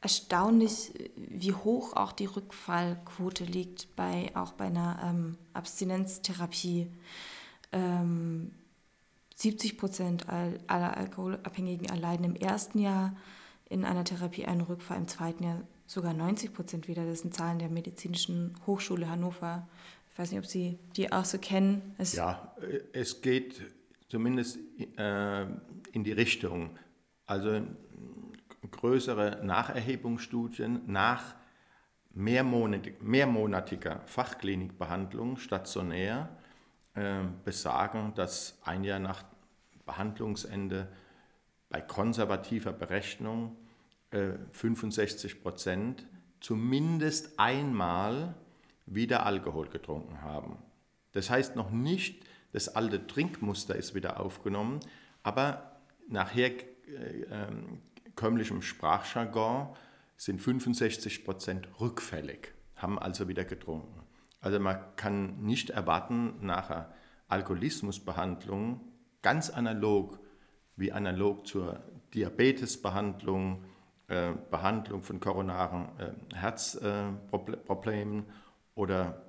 erstaunlich, 0.00 0.92
wie 1.16 1.52
hoch 1.52 1.94
auch 1.94 2.12
die 2.12 2.26
Rückfallquote 2.26 3.44
liegt 3.44 3.94
bei 3.96 4.30
auch 4.34 4.52
bei 4.52 4.66
einer 4.66 5.00
ähm, 5.04 5.36
Abstinenztherapie. 5.52 6.90
Ähm, 7.72 8.52
70 9.36 9.76
Prozent 9.76 10.26
aller 10.28 10.96
Alkoholabhängigen 10.96 11.88
erleiden 11.88 12.24
im 12.24 12.36
ersten 12.36 12.78
Jahr 12.78 13.16
in 13.68 13.84
einer 13.84 14.04
Therapie 14.04 14.46
einen 14.46 14.60
Rückfall, 14.60 14.98
im 14.98 15.08
zweiten 15.08 15.42
Jahr 15.42 15.58
sogar 15.86 16.14
90 16.14 16.52
Prozent 16.52 16.88
wieder. 16.88 17.04
Das 17.04 17.20
sind 17.20 17.34
Zahlen 17.34 17.58
der 17.58 17.68
Medizinischen 17.68 18.54
Hochschule 18.66 19.08
Hannover. 19.08 19.68
Ich 20.12 20.18
weiß 20.18 20.30
nicht, 20.30 20.40
ob 20.40 20.46
Sie 20.46 20.78
die 20.96 21.12
auch 21.12 21.24
so 21.24 21.38
kennen. 21.38 21.94
Es 21.98 22.14
ja, 22.14 22.54
äh, 22.60 22.80
es 22.92 23.20
geht 23.20 23.62
zumindest 24.08 24.58
äh, 24.96 25.42
in 25.92 26.04
die 26.04 26.12
Richtung. 26.12 26.78
Also 27.26 27.62
größere 28.70 29.40
Nacherhebungsstudien 29.44 30.82
nach 30.86 31.34
mehrmonatiger 32.12 34.02
Fachklinikbehandlung 34.06 35.36
stationär 35.36 36.28
äh, 36.94 37.22
besagen, 37.44 38.14
dass 38.14 38.58
ein 38.62 38.84
Jahr 38.84 39.00
nach 39.00 39.24
Behandlungsende 39.84 40.88
bei 41.68 41.80
konservativer 41.80 42.72
Berechnung 42.72 43.56
65 44.50 45.32
äh, 45.32 45.36
Prozent 45.36 46.06
zumindest 46.40 47.38
einmal 47.38 48.34
wieder 48.86 49.26
Alkohol 49.26 49.68
getrunken 49.68 50.22
haben. 50.22 50.56
Das 51.12 51.28
heißt 51.30 51.54
noch 51.56 51.70
nicht, 51.70 52.24
das 52.52 52.68
alte 52.68 53.06
Trinkmuster 53.06 53.76
ist 53.76 53.94
wieder 53.94 54.20
aufgenommen, 54.20 54.80
aber 55.22 55.80
nach 56.08 56.34
herkömmlichem 56.34 58.58
äh, 58.58 58.62
Sprachjargon 58.62 59.68
sind 60.16 60.40
65 60.40 61.24
Prozent 61.24 61.68
rückfällig, 61.80 62.54
haben 62.76 62.98
also 62.98 63.28
wieder 63.28 63.44
getrunken. 63.44 64.02
Also 64.40 64.58
man 64.60 64.78
kann 64.96 65.42
nicht 65.42 65.70
erwarten, 65.70 66.44
nach 66.44 66.70
einer 66.70 66.92
Alkoholismusbehandlung 67.28 68.80
ganz 69.22 69.50
analog 69.50 70.18
wie 70.76 70.92
analog 70.92 71.46
zur 71.46 71.82
Diabetesbehandlung, 72.14 73.64
Behandlung 74.50 75.02
von 75.02 75.20
koronaren 75.20 75.88
äh, 75.98 76.12
Herzproblemen 76.34 78.24
oder 78.74 79.22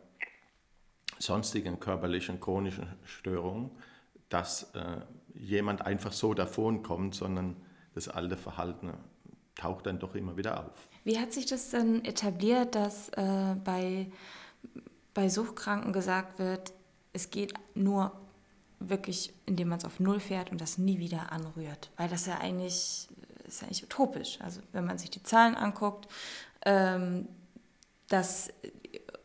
sonstigen 1.20 1.80
körperlichen 1.80 2.40
chronischen 2.40 2.88
Störungen, 3.04 3.72
dass 4.30 4.74
äh, 4.74 5.02
jemand 5.34 5.86
einfach 5.86 6.12
so 6.12 6.34
davonkommt, 6.34 7.16
sondern 7.16 7.56
das 7.94 8.08
alte 8.08 8.38
Verhalten 8.38 8.92
taucht 9.56 9.86
dann 9.86 10.00
doch 10.00 10.16
immer 10.16 10.36
wieder 10.38 10.66
auf. 10.66 10.90
Wie 11.04 11.20
hat 11.20 11.32
sich 11.32 11.46
das 11.46 11.70
denn 11.70 12.04
etabliert, 12.04 12.76
dass 12.76 13.10
äh, 13.10 13.56
bei, 13.64 14.12
bei 15.14 15.30
Suchtkranken 15.30 15.94
gesagt 15.94 16.40
wird, 16.40 16.74
es 17.14 17.30
geht 17.30 17.54
nur 17.74 18.12
wirklich, 18.80 19.34
indem 19.46 19.70
man 19.70 19.78
es 19.78 19.86
auf 19.86 20.00
Null 20.00 20.20
fährt 20.20 20.52
und 20.52 20.60
das 20.60 20.78
nie 20.78 21.00
wieder 21.00 21.32
anrührt? 21.32 21.92
Weil 21.96 22.10
das 22.10 22.26
ja 22.26 22.40
eigentlich 22.40 23.08
ist 23.48 23.62
ja 23.62 23.68
utopisch. 23.84 24.40
Also 24.42 24.62
wenn 24.72 24.86
man 24.86 24.98
sich 24.98 25.10
die 25.10 25.24
Zahlen 25.24 25.56
anguckt, 25.56 26.08
ähm, 26.66 27.28
dass 28.08 28.52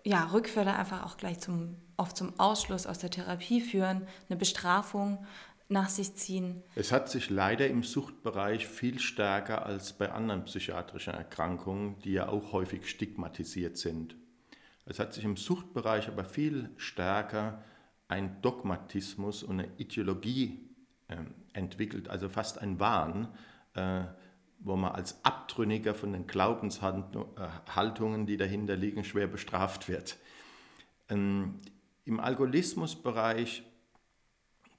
ja, 0.05 0.25
Rückfälle 0.27 0.75
einfach 0.75 1.05
auch 1.05 1.17
gleich 1.17 1.41
zum, 1.41 1.77
oft 1.97 2.17
zum 2.17 2.39
Ausschluss 2.39 2.87
aus 2.87 2.99
der 2.99 3.11
Therapie 3.11 3.61
führen, 3.61 4.07
eine 4.29 4.39
Bestrafung 4.39 5.25
nach 5.69 5.89
sich 5.89 6.15
ziehen. 6.17 6.63
Es 6.75 6.91
hat 6.91 7.09
sich 7.09 7.31
leider 7.31 7.69
im 7.69 7.85
Suchtbereich 7.85 8.67
viel 8.67 8.99
stärker 8.99 9.65
als 9.65 9.93
bei 9.93 10.11
anderen 10.11 10.45
psychiatrischen 10.45 11.15
Erkrankungen, 11.15 12.01
die 12.01 12.13
ja 12.13 12.29
auch 12.29 12.53
häufig 12.53 12.89
stigmatisiert 12.91 13.79
sind. 13.79 14.17
Es 14.85 14.99
hat 14.99 15.15
sich 15.15 15.23
im 15.25 15.37
Suchtbereich 15.37 16.09
aber 16.09 16.25
viel 16.25 16.71
stärker 16.77 17.63
ein 18.09 18.43
Dogmatismus 18.43 19.45
und 19.45 19.61
eine 19.61 19.69
Ideologie 19.77 20.59
äh, 21.07 21.19
entwickelt, 21.53 22.09
also 22.09 22.29
fast 22.29 22.59
ein 22.59 22.81
Wahn, 22.81 23.29
wo 23.75 24.77
man 24.77 24.93
als 24.93 25.25
Abtrünniger 25.25 25.95
von 25.95 26.13
den 26.13 26.27
Glaubenshaltungen, 26.27 28.27
die 28.27 28.37
dahinter 28.37 28.77
liegen, 28.77 29.05
schwer 29.05 29.27
bestraft 29.27 29.89
wird. 29.89 30.19
Ähm, 31.09 31.57
Im 32.05 32.21
Alkoholismusbereich 32.21 33.65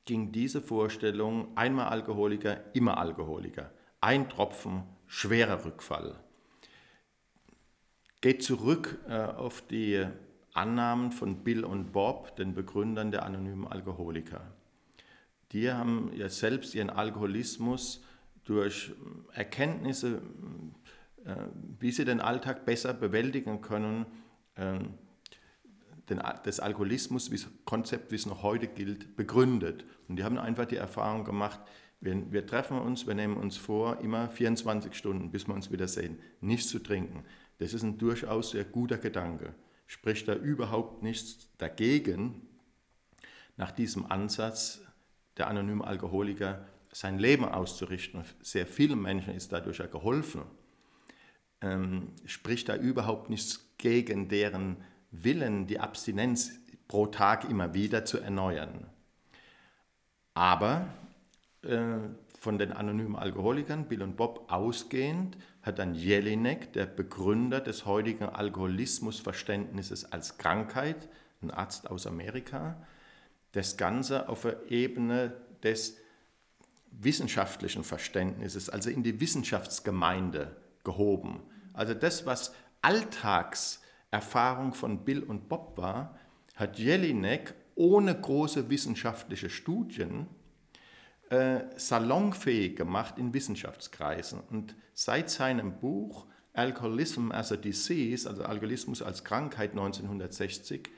ging 0.05 0.31
diese 0.31 0.61
Vorstellung 0.61 1.55
einmal 1.55 1.87
Alkoholiker, 1.87 2.59
immer 2.73 2.97
Alkoholiker. 2.97 3.71
Ein 4.01 4.29
Tropfen, 4.29 4.83
schwerer 5.07 5.65
Rückfall. 5.65 6.19
Geht 8.21 8.43
zurück 8.43 8.99
äh, 9.07 9.15
auf 9.15 9.61
die 9.61 10.05
Annahmen 10.53 11.11
von 11.11 11.43
Bill 11.43 11.63
und 11.63 11.91
Bob, 11.91 12.35
den 12.35 12.53
Begründern 12.53 13.11
der 13.11 13.25
anonymen 13.25 13.67
Alkoholiker. 13.67 14.41
Die 15.53 15.71
haben 15.71 16.11
ja 16.15 16.29
selbst 16.29 16.75
ihren 16.75 16.89
Alkoholismus 16.89 18.03
durch 18.45 18.93
Erkenntnisse, 19.33 20.21
äh, 21.25 21.35
wie 21.79 21.91
sie 21.91 22.05
den 22.05 22.19
Alltag 22.19 22.65
besser 22.65 22.93
bewältigen 22.93 23.61
können, 23.61 24.05
ähm, 24.55 24.93
das 26.43 26.59
Alkoholismus-Konzept, 26.59 28.11
wie 28.11 28.15
es 28.15 28.25
noch 28.25 28.43
heute 28.43 28.67
gilt, 28.67 29.15
begründet. 29.15 29.85
Und 30.07 30.17
die 30.17 30.23
haben 30.23 30.37
einfach 30.37 30.65
die 30.65 30.75
Erfahrung 30.75 31.23
gemacht, 31.23 31.59
wir, 32.01 32.31
wir, 32.31 32.45
treffen 32.45 32.79
uns, 32.79 33.07
wir 33.07 33.13
nehmen 33.13 33.37
uns 33.37 33.57
vor, 33.57 33.99
immer 34.01 34.29
24 34.29 34.93
Stunden, 34.93 35.31
bis 35.31 35.47
wir 35.47 35.53
uns 35.53 35.71
wiedersehen, 35.71 36.19
nichts 36.41 36.69
zu 36.69 36.79
trinken. 36.79 37.23
Das 37.59 37.73
ist 37.73 37.83
ein 37.83 37.97
durchaus 37.97 38.51
sehr 38.51 38.65
guter 38.65 38.97
Gedanke. 38.97 39.53
Spricht 39.85 40.27
da 40.27 40.33
überhaupt 40.35 41.03
nichts 41.03 41.47
dagegen, 41.57 42.47
nach 43.55 43.71
diesem 43.71 44.09
Ansatz 44.11 44.81
der 45.37 45.47
anonymen 45.47 45.83
Alkoholiker 45.83 46.65
sein 46.91 47.19
Leben 47.19 47.45
auszurichten. 47.45 48.23
Sehr 48.41 48.67
vielen 48.67 49.01
Menschen 49.01 49.33
ist 49.33 49.51
dadurch 49.51 49.77
ja 49.77 49.87
geholfen. 49.87 50.43
Ähm, 51.61 52.13
spricht 52.25 52.69
da 52.69 52.75
überhaupt 52.75 53.29
nichts 53.29 53.75
gegen 53.77 54.27
deren 54.27 54.77
Willen, 55.11 55.67
die 55.67 55.79
Abstinenz 55.79 56.51
pro 56.87 57.07
Tag 57.07 57.49
immer 57.49 57.73
wieder 57.73 58.05
zu 58.05 58.19
erneuern. 58.19 58.87
Aber 60.33 60.87
äh, 61.63 61.97
von 62.39 62.57
den 62.57 62.71
anonymen 62.71 63.15
Alkoholikern, 63.15 63.87
Bill 63.87 64.01
und 64.01 64.17
Bob, 64.17 64.51
ausgehend, 64.51 65.37
hat 65.61 65.77
dann 65.77 65.93
Jelinek, 65.93 66.73
der 66.73 66.87
Begründer 66.87 67.61
des 67.61 67.85
heutigen 67.85 68.25
Alkoholismusverständnisses 68.25 70.11
als 70.11 70.37
Krankheit, 70.37 71.07
ein 71.41 71.51
Arzt 71.51 71.89
aus 71.89 72.07
Amerika, 72.07 72.75
das 73.51 73.77
Ganze 73.77 74.27
auf 74.27 74.41
der 74.41 74.71
Ebene 74.71 75.33
des 75.61 75.97
wissenschaftlichen 77.03 77.83
Verständnisses, 77.83 78.69
also 78.69 78.89
in 78.89 79.03
die 79.03 79.19
Wissenschaftsgemeinde 79.19 80.55
gehoben. 80.83 81.41
Also 81.73 81.93
das, 81.93 82.25
was 82.25 82.53
Alltagserfahrung 82.81 84.73
von 84.73 85.05
Bill 85.05 85.23
und 85.23 85.47
Bob 85.49 85.77
war, 85.77 86.17
hat 86.55 86.79
Jelinek 86.79 87.53
ohne 87.75 88.19
große 88.19 88.69
wissenschaftliche 88.69 89.49
Studien 89.49 90.27
äh, 91.29 91.61
salonfähig 91.77 92.75
gemacht 92.75 93.17
in 93.17 93.33
Wissenschaftskreisen. 93.33 94.41
Und 94.49 94.75
seit 94.93 95.29
seinem 95.29 95.79
Buch 95.79 96.27
Alcoholism 96.53 97.31
as 97.31 97.51
a 97.51 97.55
Disease, 97.55 98.29
also 98.29 98.43
Alkoholismus 98.43 99.01
als 99.01 99.23
Krankheit 99.23 99.71
1960, 99.71 100.89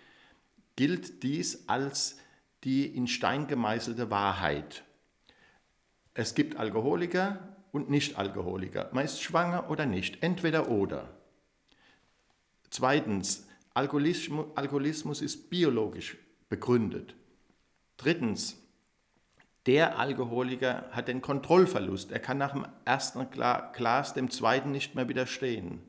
gilt 0.76 1.22
dies 1.22 1.68
als 1.68 2.18
die 2.64 2.86
in 2.86 3.08
Stein 3.08 3.48
gemeißelte 3.48 4.10
Wahrheit. 4.10 4.84
Es 6.14 6.36
gibt 6.36 6.58
Alkoholiker 6.58 7.40
und 7.72 7.90
Nicht-Alkoholiker. 7.90 8.90
Man 8.94 9.06
ist 9.06 9.22
schwanger 9.22 9.70
oder 9.70 9.86
nicht, 9.86 10.22
entweder 10.22 10.70
oder. 10.70 11.10
Zweitens, 12.70 13.48
Alkoholismus, 13.74 14.46
Alkoholismus 14.56 15.22
ist 15.22 15.50
biologisch 15.50 16.18
begründet. 16.50 17.16
Drittens, 17.98 18.60
der 19.66 19.98
Alkoholiker 19.98 20.90
hat 20.92 21.08
den 21.08 21.22
Kontrollverlust. 21.22 22.12
Er 22.12 22.20
kann 22.20 22.38
nach 22.38 22.52
dem 22.52 22.66
ersten 22.86 23.26
Glas 23.32 24.14
dem 24.14 24.30
zweiten 24.30 24.72
nicht 24.72 24.94
mehr 24.94 25.08
widerstehen. 25.08 25.82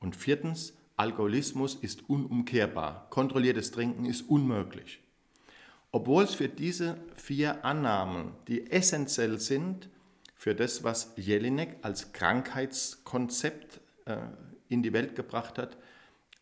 Und 0.00 0.16
viertens, 0.16 0.74
Alkoholismus 0.96 1.74
ist 1.74 2.08
unumkehrbar. 2.08 3.06
Kontrolliertes 3.10 3.70
Trinken 3.70 4.06
ist 4.06 4.22
unmöglich. 4.22 5.01
Obwohl 5.92 6.24
es 6.24 6.34
für 6.34 6.48
diese 6.48 6.96
vier 7.14 7.64
Annahmen, 7.64 8.32
die 8.48 8.70
essentiell 8.70 9.38
sind 9.38 9.90
für 10.34 10.54
das, 10.54 10.82
was 10.82 11.12
Jelinek 11.16 11.76
als 11.82 12.12
Krankheitskonzept 12.12 13.80
äh, 14.06 14.16
in 14.68 14.82
die 14.82 14.94
Welt 14.94 15.14
gebracht 15.14 15.58
hat, 15.58 15.76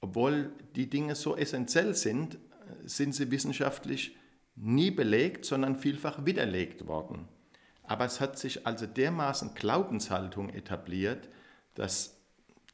obwohl 0.01 0.53
die 0.77 0.89
Dinge 0.89 1.17
so 1.17 1.37
essentiell 1.37 1.95
sind, 1.95 2.39
sind 2.85 3.15
sie 3.15 3.31
wissenschaftlich 3.31 4.17
nie 4.55 4.91
belegt, 4.91 5.45
sondern 5.45 5.77
vielfach 5.77 6.25
widerlegt 6.25 6.87
worden. 6.87 7.29
Aber 7.83 8.05
es 8.05 8.21
hat 8.21 8.39
sich 8.39 8.67
also 8.67 8.87
dermaßen 8.87 9.55
Glaubenshaltung 9.55 10.51
etabliert, 10.51 11.29
dass 11.75 12.17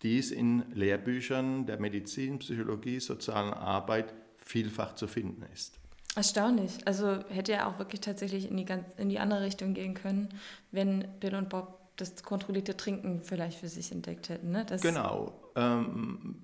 dies 0.02 0.30
in 0.30 0.71
Lehrbüchern 0.75 1.64
der 1.64 1.80
Medizin, 1.80 2.38
Psychologie, 2.38 3.00
sozialen 3.00 3.54
Arbeit 3.54 4.12
vielfach 4.37 4.95
zu 4.95 5.09
finden 5.09 5.42
ist. 5.54 5.80
Erstaunlich. 6.16 6.78
Also 6.87 7.18
hätte 7.28 7.52
er 7.52 7.68
auch 7.68 7.78
wirklich 7.78 8.00
tatsächlich 8.00 8.50
in 8.50 8.56
die, 8.56 8.64
ganz, 8.64 8.87
in 8.96 9.11
die 9.11 9.18
andere 9.18 9.42
Richtung 9.42 9.75
gehen 9.75 9.94
können, 9.94 10.30
wenn 10.73 11.06
Bill 11.20 11.35
und 11.35 11.50
Bob 11.50 11.78
das 11.96 12.23
kontrollierte 12.23 12.76
Trinken 12.76 13.23
vielleicht 13.23 13.58
für 13.58 13.68
sich 13.68 13.92
entdeckt 13.92 14.30
hätten. 14.30 14.50
Ne? 14.50 14.64
Das 14.66 14.80
genau. 14.80 15.32
Ähm, 15.54 16.37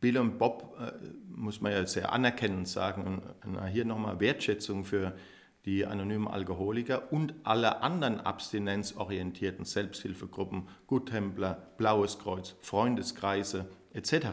Bill 0.00 0.16
und 0.18 0.38
Bob 0.38 0.74
äh, 0.80 0.92
muss 1.28 1.60
man 1.60 1.72
ja 1.72 1.86
sehr 1.86 2.12
anerkennend 2.12 2.66
sagen. 2.66 3.22
Und 3.44 3.66
hier 3.68 3.84
nochmal 3.84 4.20
Wertschätzung 4.20 4.84
für 4.84 5.14
die 5.66 5.84
anonymen 5.84 6.26
Alkoholiker 6.26 7.12
und 7.12 7.34
alle 7.42 7.82
anderen 7.82 8.20
abstinenzorientierten 8.20 9.66
Selbsthilfegruppen, 9.66 10.68
Guttempler, 10.86 11.72
Blaues 11.76 12.18
Kreuz, 12.18 12.54
Freundeskreise 12.60 13.66
etc. 13.92 14.26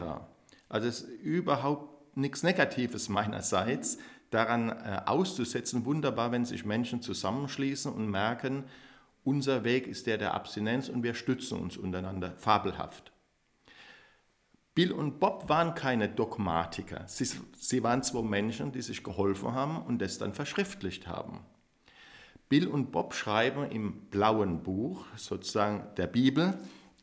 Also 0.68 0.88
es 0.88 1.02
ist 1.02 1.20
überhaupt 1.20 1.97
nichts 2.14 2.42
Negatives 2.42 3.08
meinerseits 3.08 3.98
daran 4.30 4.70
äh, 4.70 5.02
auszusetzen. 5.06 5.84
Wunderbar, 5.84 6.32
wenn 6.32 6.44
sich 6.44 6.64
Menschen 6.64 7.02
zusammenschließen 7.02 7.92
und 7.92 8.10
merken, 8.10 8.64
unser 9.24 9.64
Weg 9.64 9.86
ist 9.86 10.06
der 10.06 10.18
der 10.18 10.34
Abstinenz 10.34 10.88
und 10.88 11.02
wir 11.02 11.14
stützen 11.14 11.58
uns 11.58 11.76
untereinander. 11.76 12.34
Fabelhaft. 12.36 13.12
Bill 14.74 14.92
und 14.92 15.18
Bob 15.18 15.48
waren 15.48 15.74
keine 15.74 16.08
Dogmatiker. 16.08 17.02
Sie, 17.08 17.28
sie 17.56 17.82
waren 17.82 18.02
zwei 18.02 18.22
Menschen, 18.22 18.70
die 18.70 18.80
sich 18.80 19.02
geholfen 19.02 19.52
haben 19.52 19.82
und 19.82 20.00
das 20.00 20.18
dann 20.18 20.34
verschriftlicht 20.34 21.08
haben. 21.08 21.40
Bill 22.48 22.68
und 22.68 22.92
Bob 22.92 23.12
schreiben 23.12 23.70
im 23.70 24.06
blauen 24.06 24.62
Buch, 24.62 25.04
sozusagen 25.16 25.84
der 25.96 26.06
Bibel, 26.06 26.54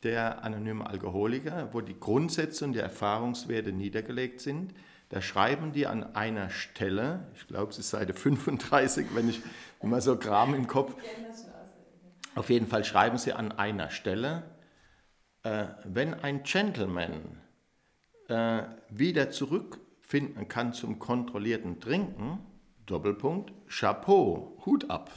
der 0.02 0.42
anonymen 0.42 0.86
Alkoholiker, 0.86 1.68
wo 1.72 1.80
die 1.80 2.00
Grundsätze 2.00 2.64
und 2.64 2.72
die 2.72 2.80
Erfahrungswerte 2.80 3.72
niedergelegt 3.72 4.40
sind. 4.40 4.72
Da 5.08 5.22
schreiben 5.22 5.72
die 5.72 5.86
an 5.86 6.14
einer 6.16 6.50
Stelle, 6.50 7.28
ich 7.34 7.46
glaube 7.46 7.70
es 7.70 7.78
ist 7.78 7.90
Seite 7.90 8.14
35, 8.14 9.08
wenn 9.14 9.28
ich 9.28 9.40
immer 9.80 10.00
so 10.00 10.16
Kram 10.16 10.54
im 10.54 10.66
Kopf. 10.66 10.94
Auf 12.34 12.50
jeden 12.50 12.66
Fall 12.66 12.84
schreiben 12.84 13.16
sie 13.18 13.32
an 13.32 13.52
einer 13.52 13.90
Stelle, 13.90 14.42
äh, 15.42 15.66
wenn 15.84 16.12
ein 16.12 16.42
Gentleman 16.42 17.40
äh, 18.28 18.62
wieder 18.90 19.30
zurückfinden 19.30 20.48
kann 20.48 20.72
zum 20.72 20.98
kontrollierten 20.98 21.80
Trinken, 21.80 22.40
Doppelpunkt, 22.84 23.52
Chapeau, 23.68 24.60
Hut 24.66 24.90
ab. 24.90 25.10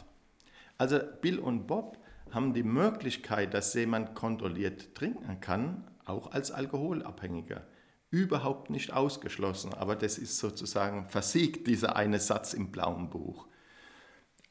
Also 0.78 0.99
Bill 1.21 1.39
und 1.39 1.67
Bob 1.67 1.97
haben 2.32 2.54
die 2.54 2.63
Möglichkeit, 2.63 3.54
dass 3.54 3.73
jemand 3.73 4.15
kontrolliert 4.15 4.95
trinken 4.95 5.41
kann, 5.41 5.88
auch 6.06 6.32
als 6.32 6.52
Alkoholabhängiger. 6.52 7.63
Überhaupt 8.12 8.69
nicht 8.69 8.91
ausgeschlossen, 8.91 9.74
aber 9.74 9.95
das 9.95 10.17
ist 10.17 10.39
sozusagen 10.39 11.08
versiegt, 11.10 11.67
dieser 11.67 11.95
eine 11.95 12.19
Satz 12.19 12.54
im 12.54 12.72
blauen 12.72 13.10
Buch. 13.10 13.48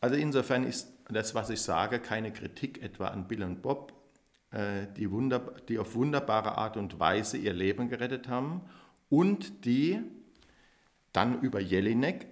Also 0.01 0.17
insofern 0.17 0.65
ist 0.65 0.93
das, 1.09 1.35
was 1.35 1.51
ich 1.51 1.61
sage, 1.61 1.99
keine 1.99 2.33
Kritik 2.33 2.83
etwa 2.83 3.09
an 3.09 3.27
Bill 3.27 3.43
und 3.43 3.63
Bob, 3.63 3.93
äh, 4.53 4.87
die, 4.97 5.09
die 5.69 5.79
auf 5.79 5.95
wunderbare 5.95 6.57
Art 6.57 6.77
und 6.77 7.01
Weise 7.01 7.37
ihr 7.37 7.53
Leben 7.53 7.89
gerettet 7.89 8.29
haben 8.29 8.63
und 9.09 9.65
die 9.65 10.01
dann 11.13 11.41
über 11.41 11.61
Jelinek 11.61 12.27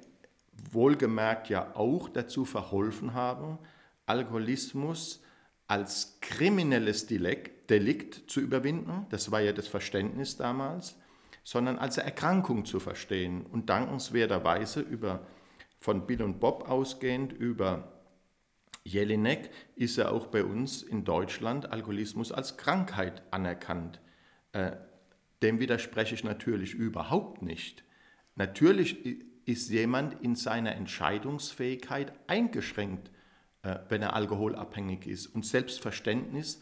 wohlgemerkt 0.71 1.49
ja 1.49 1.75
auch 1.75 2.09
dazu 2.09 2.45
verholfen 2.45 3.15
haben, 3.15 3.59
Alkoholismus 4.07 5.23
als 5.67 6.19
kriminelles 6.21 7.07
Delikt 7.07 8.31
zu 8.31 8.41
überwinden, 8.41 9.07
das 9.11 9.31
war 9.33 9.41
ja 9.41 9.53
das 9.53 9.67
Verständnis 9.67 10.37
damals, 10.37 10.97
sondern 11.47 11.79
als 11.79 11.97
Erkrankung 11.97 12.65
zu 12.65 12.81
verstehen 12.81 13.47
und 13.47 13.71
dankenswerterweise 13.71 14.81
über, 14.81 15.25
von 15.79 16.05
Bill 16.05 16.23
und 16.23 16.41
Bob 16.41 16.69
ausgehend 16.69 17.33
über 17.33 17.93
Jelinek 18.83 19.51
ist 19.77 19.97
ja 19.97 20.09
auch 20.11 20.27
bei 20.27 20.43
uns 20.43 20.83
in 20.83 21.05
Deutschland 21.05 21.71
Alkoholismus 21.71 22.33
als 22.33 22.57
Krankheit 22.57 23.23
anerkannt. 23.31 24.01
Äh, 24.51 24.73
dem 25.41 25.61
widerspreche 25.61 26.17
ich 26.17 26.25
natürlich 26.25 26.75
überhaupt 26.75 27.43
nicht. 27.43 27.85
Natürlich 28.35 29.23
ist 29.45 29.71
jemand 29.71 30.21
in 30.25 30.35
seiner 30.35 30.75
Entscheidungsfähigkeit 30.75 32.13
eingeschränkt, 32.27 33.13
äh, 33.63 33.77
wenn 33.89 34.03
er 34.03 34.15
alkoholabhängig 34.15 35.07
ist. 35.07 35.29
Und 35.29 35.47
Selbstverständnis, 35.47 36.61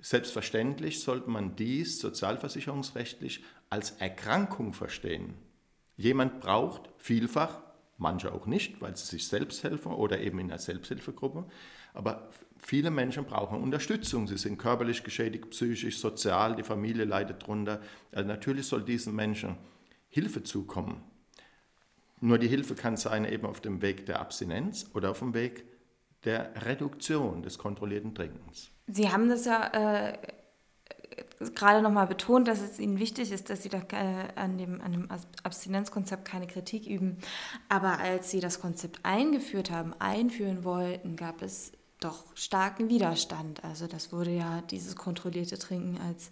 selbstverständlich 0.00 1.00
sollte 1.00 1.30
man 1.30 1.56
dies 1.56 1.98
sozialversicherungsrechtlich 1.98 3.44
als 3.68 3.92
Erkrankung 3.92 4.72
verstehen. 4.72 5.34
Jemand 5.96 6.40
braucht 6.40 6.90
vielfach 6.96 7.60
manche 7.98 8.32
auch 8.32 8.46
nicht, 8.46 8.80
weil 8.80 8.96
sie 8.96 9.04
sich 9.04 9.28
selbst 9.28 9.62
helfen 9.62 9.92
oder 9.92 10.20
eben 10.20 10.38
in 10.38 10.50
einer 10.50 10.58
Selbsthilfegruppe. 10.58 11.44
Aber 11.92 12.30
viele 12.56 12.90
Menschen 12.90 13.24
brauchen 13.24 13.60
Unterstützung. 13.60 14.26
Sie 14.26 14.38
sind 14.38 14.58
körperlich 14.58 15.04
geschädigt, 15.04 15.50
psychisch, 15.50 15.98
sozial, 15.98 16.56
die 16.56 16.62
Familie 16.62 17.04
leidet 17.04 17.42
darunter. 17.42 17.80
Also 18.12 18.26
natürlich 18.26 18.66
soll 18.66 18.82
diesen 18.82 19.14
Menschen 19.14 19.56
Hilfe 20.08 20.42
zukommen. 20.42 21.02
Nur 22.20 22.38
die 22.38 22.48
Hilfe 22.48 22.74
kann 22.74 22.96
sein 22.96 23.24
eben 23.24 23.46
auf 23.46 23.60
dem 23.60 23.82
Weg 23.82 24.06
der 24.06 24.20
Abstinenz 24.20 24.90
oder 24.94 25.10
auf 25.10 25.20
dem 25.20 25.34
Weg 25.34 25.64
der 26.24 26.52
Reduktion 26.66 27.42
des 27.42 27.58
kontrollierten 27.58 28.14
Trinkens. 28.14 28.70
Sie 28.86 29.10
haben 29.10 29.28
das 29.28 29.44
ja 29.44 30.08
äh, 30.08 30.18
gerade 31.54 31.82
nochmal 31.82 32.06
betont, 32.06 32.48
dass 32.48 32.60
es 32.60 32.78
Ihnen 32.78 32.98
wichtig 32.98 33.32
ist, 33.32 33.50
dass 33.50 33.62
Sie 33.62 33.68
da 33.68 33.78
äh, 33.92 34.28
an, 34.36 34.58
dem, 34.58 34.80
an 34.80 34.92
dem 34.92 35.08
Abstinenzkonzept 35.42 36.24
keine 36.24 36.46
Kritik 36.46 36.86
üben. 36.86 37.18
Aber 37.68 37.98
als 37.98 38.30
Sie 38.30 38.40
das 38.40 38.60
Konzept 38.60 39.00
eingeführt 39.02 39.70
haben, 39.70 39.94
einführen 39.98 40.64
wollten, 40.64 41.16
gab 41.16 41.42
es 41.42 41.72
doch 42.00 42.24
starken 42.34 42.88
Widerstand. 42.88 43.62
Also 43.64 43.86
das 43.86 44.12
wurde 44.12 44.30
ja 44.30 44.62
dieses 44.62 44.96
kontrollierte 44.96 45.58
Trinken 45.58 45.98
als 46.00 46.30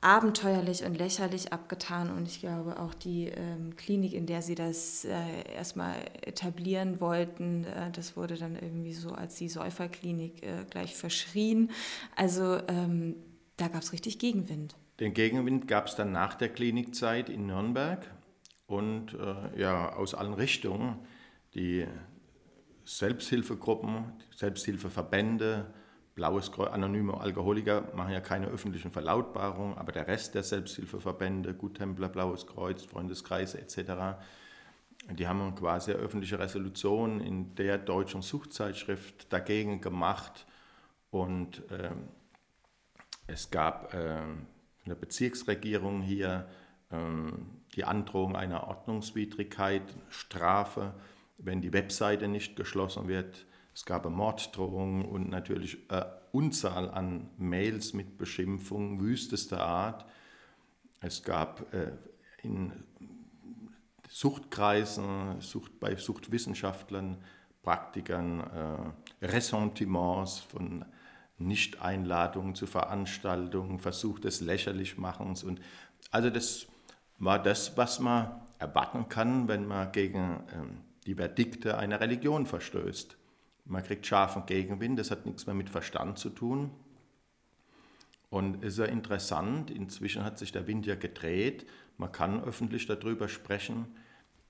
abenteuerlich 0.00 0.84
und 0.84 0.96
lächerlich 0.96 1.52
abgetan. 1.52 2.10
Und 2.10 2.26
ich 2.26 2.40
glaube, 2.40 2.78
auch 2.78 2.94
die 2.94 3.26
ähm, 3.28 3.76
Klinik, 3.76 4.12
in 4.12 4.26
der 4.26 4.42
sie 4.42 4.54
das 4.54 5.04
äh, 5.04 5.54
erstmal 5.54 5.96
etablieren 6.22 7.00
wollten, 7.00 7.64
äh, 7.64 7.90
das 7.92 8.16
wurde 8.16 8.36
dann 8.36 8.56
irgendwie 8.56 8.92
so 8.92 9.12
als 9.12 9.36
die 9.36 9.48
Säuferklinik 9.48 10.42
äh, 10.42 10.64
gleich 10.70 10.94
verschrien. 10.94 11.70
Also 12.14 12.58
ähm, 12.68 13.16
da 13.56 13.68
gab 13.68 13.82
es 13.82 13.92
richtig 13.92 14.18
Gegenwind. 14.18 14.76
Den 15.00 15.12
Gegenwind 15.12 15.68
gab 15.68 15.88
es 15.88 15.94
dann 15.94 16.12
nach 16.12 16.34
der 16.34 16.48
Klinikzeit 16.48 17.28
in 17.28 17.46
Nürnberg 17.46 18.06
und 18.66 19.14
äh, 19.14 19.60
ja, 19.60 19.92
aus 19.94 20.14
allen 20.14 20.34
Richtungen. 20.34 20.98
Die 21.54 21.86
Selbsthilfegruppen, 22.84 24.12
Selbsthilfeverbände, 24.34 25.66
Blaues 26.16 26.50
Kreuz, 26.50 26.72
anonyme 26.72 27.20
Alkoholiker 27.20 27.92
machen 27.94 28.12
ja 28.12 28.20
keine 28.20 28.46
öffentlichen 28.46 28.90
Verlautbarungen, 28.90 29.76
aber 29.76 29.92
der 29.92 30.08
Rest 30.08 30.34
der 30.34 30.42
Selbsthilfeverbände, 30.42 31.54
Guttempler, 31.54 32.08
Blaues 32.08 32.46
Kreuz, 32.46 32.82
Freundeskreise 32.82 33.60
etc., 33.60 34.16
die 35.10 35.28
haben 35.28 35.54
quasi 35.54 35.92
eine 35.92 36.00
öffentliche 36.00 36.38
Resolution 36.38 37.20
in 37.20 37.54
der 37.54 37.78
deutschen 37.78 38.22
Suchtzeitschrift 38.22 39.32
dagegen 39.32 39.80
gemacht 39.80 40.46
und 41.10 41.70
äh, 41.70 41.90
es 43.26 43.50
gab 43.50 43.94
äh, 43.94 44.18
eine 44.84 44.96
Bezirksregierung 44.96 46.00
hier 46.00 46.48
äh, 46.90 46.96
die 47.74 47.84
Androhung 47.84 48.36
einer 48.36 48.66
Ordnungswidrigkeit, 48.66 49.82
Strafe, 50.08 50.94
wenn 51.38 51.60
die 51.60 51.74
Webseite 51.74 52.26
nicht 52.26 52.56
geschlossen 52.56 53.06
wird. 53.06 53.46
Es 53.76 53.84
gab 53.84 54.08
Morddrohungen 54.08 55.04
und 55.04 55.28
natürlich 55.28 55.76
eine 55.90 56.10
Unzahl 56.32 56.88
an 56.88 57.28
Mails 57.36 57.92
mit 57.92 58.16
Beschimpfungen 58.16 59.02
wüstester 59.02 59.60
Art. 59.60 60.06
Es 61.02 61.22
gab 61.22 61.74
äh, 61.74 61.92
in 62.42 62.72
Suchtkreisen, 64.08 65.42
Sucht, 65.42 65.78
bei 65.78 65.94
Suchtwissenschaftlern, 65.94 67.18
Praktikern 67.62 68.94
äh, 69.20 69.26
Ressentiments 69.26 70.38
von 70.38 70.86
Nicht-Einladungen 71.36 72.54
zu 72.54 72.66
Veranstaltungen, 72.66 73.78
Versuch 73.78 74.20
des 74.20 74.40
Lächerlichmachens. 74.40 75.44
Und 75.44 75.60
also 76.10 76.30
das 76.30 76.66
war 77.18 77.42
das, 77.42 77.76
was 77.76 78.00
man 78.00 78.40
erwarten 78.58 79.10
kann, 79.10 79.48
wenn 79.48 79.66
man 79.66 79.92
gegen 79.92 80.40
ähm, 80.54 80.78
die 81.04 81.14
Verdikte 81.14 81.76
einer 81.76 82.00
Religion 82.00 82.46
verstößt. 82.46 83.18
Man 83.66 83.82
kriegt 83.82 84.06
scharfen 84.06 84.46
Gegenwind, 84.46 84.98
das 84.98 85.10
hat 85.10 85.26
nichts 85.26 85.46
mehr 85.46 85.54
mit 85.54 85.70
Verstand 85.70 86.18
zu 86.18 86.30
tun. 86.30 86.70
Und 88.30 88.62
es 88.64 88.74
ist 88.74 88.78
ja 88.78 88.84
interessant, 88.86 89.70
inzwischen 89.70 90.24
hat 90.24 90.38
sich 90.38 90.52
der 90.52 90.66
Wind 90.66 90.86
ja 90.86 90.94
gedreht, 90.94 91.66
man 91.98 92.12
kann 92.12 92.44
öffentlich 92.44 92.86
darüber 92.86 93.28
sprechen. 93.28 93.86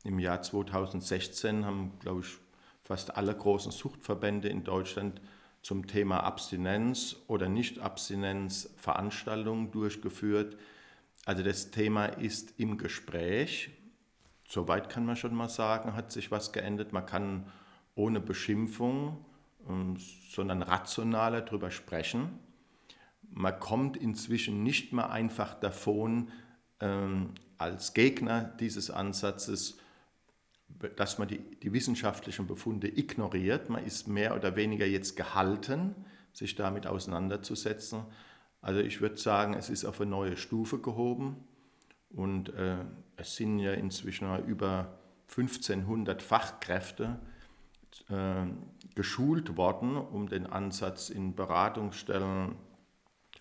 Im 0.03 0.19
Jahr 0.19 0.43
2016 0.43 1.65
haben, 1.65 1.93
glaube 2.01 2.21
ich, 2.21 2.39
fast 2.83 3.17
alle 3.17 3.35
großen 3.35 3.73
Suchtverbände 3.73 4.49
in 4.49 4.65
Deutschland 4.65 5.21
zum 5.63 5.87
Thema 5.87 6.21
Abstinenz 6.21 7.17
oder 7.27 7.49
Nicht-Abstinenz 7.49 8.71
Veranstaltungen 8.77 9.71
durchgeführt. 9.71 10.57
Also 11.25 11.43
das 11.43 11.71
Thema 11.71 12.07
ist 12.07 12.55
im 12.59 12.79
Gespräch. 12.79 13.71
Soweit 14.49 14.89
kann 14.89 15.05
man 15.05 15.17
schon 15.17 15.35
mal 15.35 15.49
sagen, 15.49 15.95
hat 15.95 16.13
sich 16.13 16.31
was 16.31 16.53
geändert. 16.53 16.93
Man 16.93 17.07
kann 17.07 17.47
ohne 17.97 18.21
Beschimpfung, 18.21 19.25
ähm, 19.69 19.97
sondern 20.31 20.63
rationaler 20.63 21.41
darüber 21.41 21.73
sprechen. 21.73 22.39
Man 23.29 23.59
kommt 23.59 23.97
inzwischen 23.97 24.63
nicht 24.63 24.93
mehr 24.93 25.11
einfach 25.11 25.59
davon, 25.59 26.31
ähm, 26.79 27.31
als 27.59 27.95
Gegner 27.95 28.45
dieses 28.45 28.91
Ansatzes, 28.91 29.79
dass 30.97 31.19
man 31.19 31.27
die, 31.27 31.39
die 31.39 31.73
wissenschaftlichen 31.73 32.47
Befunde 32.47 32.87
ignoriert. 32.87 33.71
Man 33.71 33.85
ist 33.85 34.09
mehr 34.09 34.37
oder 34.37 34.57
weniger 34.57 34.87
jetzt 34.87 35.17
gehalten, 35.17 35.95
sich 36.33 36.55
damit 36.55 36.87
auseinanderzusetzen. 36.87 38.03
Also 38.61 38.81
ich 38.81 39.01
würde 39.01 39.17
sagen, 39.17 39.55
es 39.55 39.71
ist 39.71 39.85
auf 39.85 40.01
eine 40.01 40.11
neue 40.11 40.37
Stufe 40.37 40.79
gehoben 40.79 41.37
und 42.11 42.51
äh, 42.51 42.85
es 43.17 43.37
sind 43.37 43.59
ja 43.59 43.73
inzwischen 43.73 44.29
über 44.47 44.99
1500 45.29 46.23
Fachkräfte, 46.23 47.19
geschult 48.95 49.57
worden, 49.57 49.97
um 49.97 50.29
den 50.29 50.47
Ansatz 50.47 51.11
in 51.11 51.35
Beratungsstellen 51.35 52.57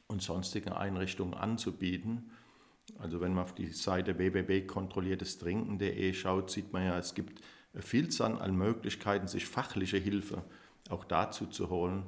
und 0.07 0.21
sonstigen 0.21 0.71
Einrichtungen 0.71 1.33
anzubieten. 1.33 2.31
Also 2.99 3.19
wenn 3.21 3.33
man 3.33 3.43
auf 3.43 3.55
die 3.55 3.71
Seite 3.71 4.17
www.kontrolliertestrinken.de 4.17 6.13
schaut, 6.13 6.51
sieht 6.51 6.71
man 6.71 6.85
ja, 6.85 6.97
es 6.97 7.15
gibt 7.15 7.41
eine 7.73 7.81
Vielzahl 7.81 8.39
an 8.39 8.55
Möglichkeiten, 8.55 9.27
sich 9.27 9.45
fachliche 9.47 9.97
Hilfe 9.97 10.43
auch 10.89 11.03
dazu 11.03 11.47
zu 11.47 11.69
holen. 11.69 12.03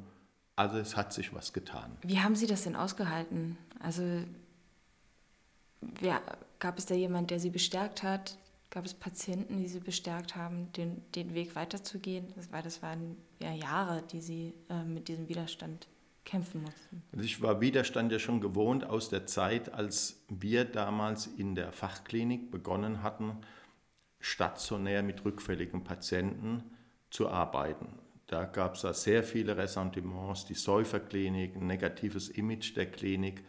Also 0.55 0.77
es 0.77 0.95
hat 0.95 1.13
sich 1.13 1.33
was 1.33 1.53
getan. 1.53 1.97
Wie 2.01 2.19
haben 2.19 2.35
Sie 2.35 2.47
das 2.47 2.63
denn 2.63 2.75
ausgehalten? 2.75 3.57
Also 3.79 4.03
wer, 5.81 6.21
gab 6.59 6.77
es 6.77 6.85
da 6.85 6.95
jemand, 6.95 7.31
der 7.31 7.39
Sie 7.39 7.49
bestärkt 7.49 8.03
hat? 8.03 8.37
Gab 8.69 8.85
es 8.85 8.93
Patienten, 8.93 9.57
die 9.57 9.67
Sie 9.67 9.79
bestärkt 9.79 10.35
haben, 10.35 10.71
den, 10.73 11.01
den 11.15 11.33
Weg 11.33 11.55
weiterzugehen? 11.55 12.33
Das, 12.35 12.51
war, 12.51 12.61
das 12.61 12.81
waren 12.81 13.15
ja 13.41 13.53
Jahre, 13.53 14.03
die 14.11 14.19
Sie 14.19 14.53
äh, 14.69 14.83
mit 14.83 15.07
diesem 15.07 15.29
Widerstand 15.29 15.87
kämpfen 16.25 16.61
mussten. 16.61 17.01
Also 17.13 17.23
ich 17.23 17.41
war 17.41 17.61
Widerstand 17.61 18.11
ja 18.11 18.19
schon 18.19 18.41
gewohnt 18.41 18.85
aus 18.85 19.09
der 19.09 19.25
Zeit, 19.25 19.73
als 19.73 20.21
wir 20.27 20.65
damals 20.65 21.25
in 21.25 21.55
der 21.55 21.71
Fachklinik 21.71 22.51
begonnen 22.51 23.01
hatten, 23.01 23.37
stationär 24.19 25.03
mit 25.03 25.23
rückfälligen 25.23 25.85
Patienten 25.85 26.63
zu 27.09 27.29
arbeiten. 27.29 27.99
Da 28.27 28.43
gab 28.43 28.75
es 28.75 29.03
sehr 29.03 29.23
viele 29.23 29.55
Ressentiments, 29.55 30.45
die 30.45 30.53
Säuferklinik, 30.53 31.55
ein 31.55 31.67
negatives 31.67 32.27
Image 32.27 32.75
der 32.75 32.91
Klinik. 32.91 33.45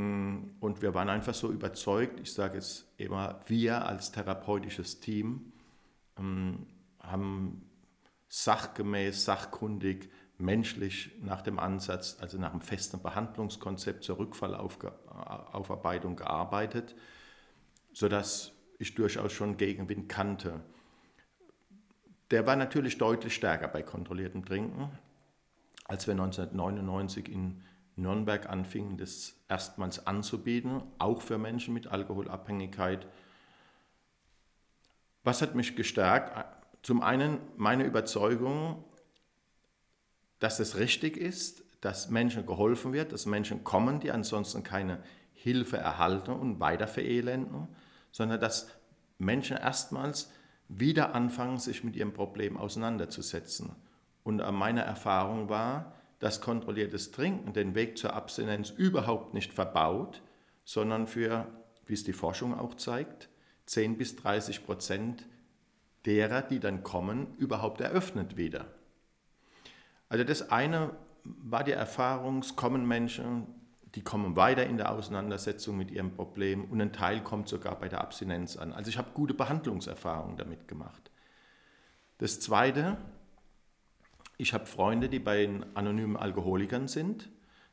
Mm, 0.00 0.56
und 0.60 0.80
wir 0.80 0.94
waren 0.94 1.10
einfach 1.10 1.34
so 1.34 1.52
überzeugt, 1.52 2.20
ich 2.20 2.32
sage 2.32 2.56
es 2.56 2.90
immer, 2.96 3.38
wir 3.48 3.84
als 3.84 4.10
therapeutisches 4.10 5.00
Team 5.00 5.52
mm, 6.18 6.54
haben 7.00 7.70
sachgemäß, 8.28 9.26
sachkundig, 9.26 10.10
menschlich 10.38 11.10
nach 11.20 11.42
dem 11.42 11.58
Ansatz, 11.58 12.16
also 12.18 12.38
nach 12.38 12.52
einem 12.52 12.62
festen 12.62 13.02
Behandlungskonzept 13.02 14.02
zur 14.02 14.18
Rückfallaufarbeitung 14.18 16.16
gearbeitet, 16.16 16.96
sodass 17.92 18.52
ich 18.78 18.94
durchaus 18.94 19.32
schon 19.32 19.58
Gegenwind 19.58 20.08
kannte. 20.08 20.62
Der 22.30 22.46
war 22.46 22.56
natürlich 22.56 22.96
deutlich 22.96 23.34
stärker 23.34 23.68
bei 23.68 23.82
kontrolliertem 23.82 24.46
Trinken, 24.46 24.90
als 25.84 26.06
wir 26.06 26.12
1999 26.12 27.28
in 27.28 27.62
Nürnberg 28.00 28.48
anfingen, 28.48 28.96
das 28.96 29.34
erstmals 29.48 30.06
anzubieten, 30.06 30.82
auch 30.98 31.22
für 31.22 31.38
Menschen 31.38 31.74
mit 31.74 31.86
Alkoholabhängigkeit. 31.86 33.06
Was 35.22 35.42
hat 35.42 35.54
mich 35.54 35.76
gestärkt? 35.76 36.44
Zum 36.82 37.02
einen 37.02 37.38
meine 37.56 37.84
Überzeugung, 37.84 38.84
dass 40.38 40.60
es 40.60 40.78
richtig 40.78 41.16
ist, 41.16 41.62
dass 41.80 42.10
Menschen 42.10 42.46
geholfen 42.46 42.92
wird, 42.92 43.12
dass 43.12 43.26
Menschen 43.26 43.64
kommen, 43.64 44.00
die 44.00 44.10
ansonsten 44.10 44.62
keine 44.62 45.02
Hilfe 45.34 45.76
erhalten 45.76 46.32
und 46.32 46.60
weiter 46.60 46.86
verelenden, 46.86 47.68
sondern 48.12 48.40
dass 48.40 48.68
Menschen 49.18 49.56
erstmals 49.56 50.30
wieder 50.68 51.14
anfangen, 51.14 51.58
sich 51.58 51.84
mit 51.84 51.96
ihrem 51.96 52.12
Problem 52.12 52.56
auseinanderzusetzen. 52.56 53.74
Und 54.22 54.36
meine 54.52 54.82
Erfahrung 54.82 55.48
war, 55.48 55.94
dass 56.20 56.40
kontrolliertes 56.40 57.10
Trinken 57.10 57.52
den 57.52 57.74
Weg 57.74 57.98
zur 57.98 58.14
Abstinenz 58.14 58.70
überhaupt 58.70 59.34
nicht 59.34 59.52
verbaut, 59.52 60.22
sondern 60.64 61.06
für, 61.06 61.46
wie 61.86 61.94
es 61.94 62.04
die 62.04 62.12
Forschung 62.12 62.56
auch 62.56 62.74
zeigt, 62.74 63.28
10 63.66 63.98
bis 63.98 64.16
30 64.16 64.64
Prozent 64.64 65.26
derer, 66.06 66.42
die 66.42 66.60
dann 66.60 66.82
kommen, 66.82 67.34
überhaupt 67.38 67.80
eröffnet 67.80 68.36
wieder. 68.36 68.66
Also 70.08 70.24
das 70.24 70.50
eine 70.50 70.94
war 71.24 71.64
die 71.64 71.72
Erfahrung, 71.72 72.38
es 72.38 72.54
kommen 72.56 72.86
Menschen, 72.86 73.46
die 73.94 74.02
kommen 74.02 74.36
weiter 74.36 74.66
in 74.66 74.76
der 74.76 74.92
Auseinandersetzung 74.92 75.76
mit 75.76 75.90
ihrem 75.90 76.12
Problem 76.12 76.64
und 76.64 76.80
ein 76.80 76.92
Teil 76.92 77.22
kommt 77.22 77.48
sogar 77.48 77.78
bei 77.78 77.88
der 77.88 78.00
Abstinenz 78.00 78.56
an. 78.56 78.72
Also 78.72 78.90
ich 78.90 78.98
habe 78.98 79.10
gute 79.14 79.34
Behandlungserfahrungen 79.34 80.36
damit 80.36 80.68
gemacht. 80.68 81.10
Das 82.18 82.40
Zweite, 82.40 82.98
ich 84.40 84.54
habe 84.54 84.64
Freunde, 84.64 85.10
die 85.10 85.18
bei 85.18 85.36
den 85.38 85.76
anonymen 85.76 86.16
Alkoholikern 86.16 86.88
sind, 86.88 87.28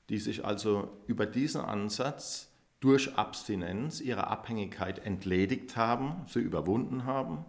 die 0.10 0.18
sich 0.18 0.44
also 0.44 0.90
über 1.08 1.26
diesen 1.26 1.62
Ansatz 1.62 2.52
durch 2.82 3.16
Abstinenz 3.16 4.02
ihrer 4.02 4.28
Abhängigkeit 4.28 5.00
entledigt 5.00 5.78
haben, 5.78 6.26
sie 6.28 6.40
überwunden 6.40 7.06
haben, 7.06 7.46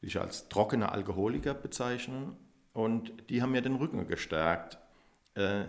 die 0.00 0.06
ich 0.06 0.18
als 0.18 0.48
trockene 0.48 0.90
Alkoholiker 0.90 1.52
bezeichnen 1.52 2.38
und 2.72 3.12
die 3.28 3.42
haben 3.42 3.52
mir 3.52 3.60
den 3.60 3.76
Rücken 3.76 4.06
gestärkt. 4.06 4.78
Äh, 5.34 5.64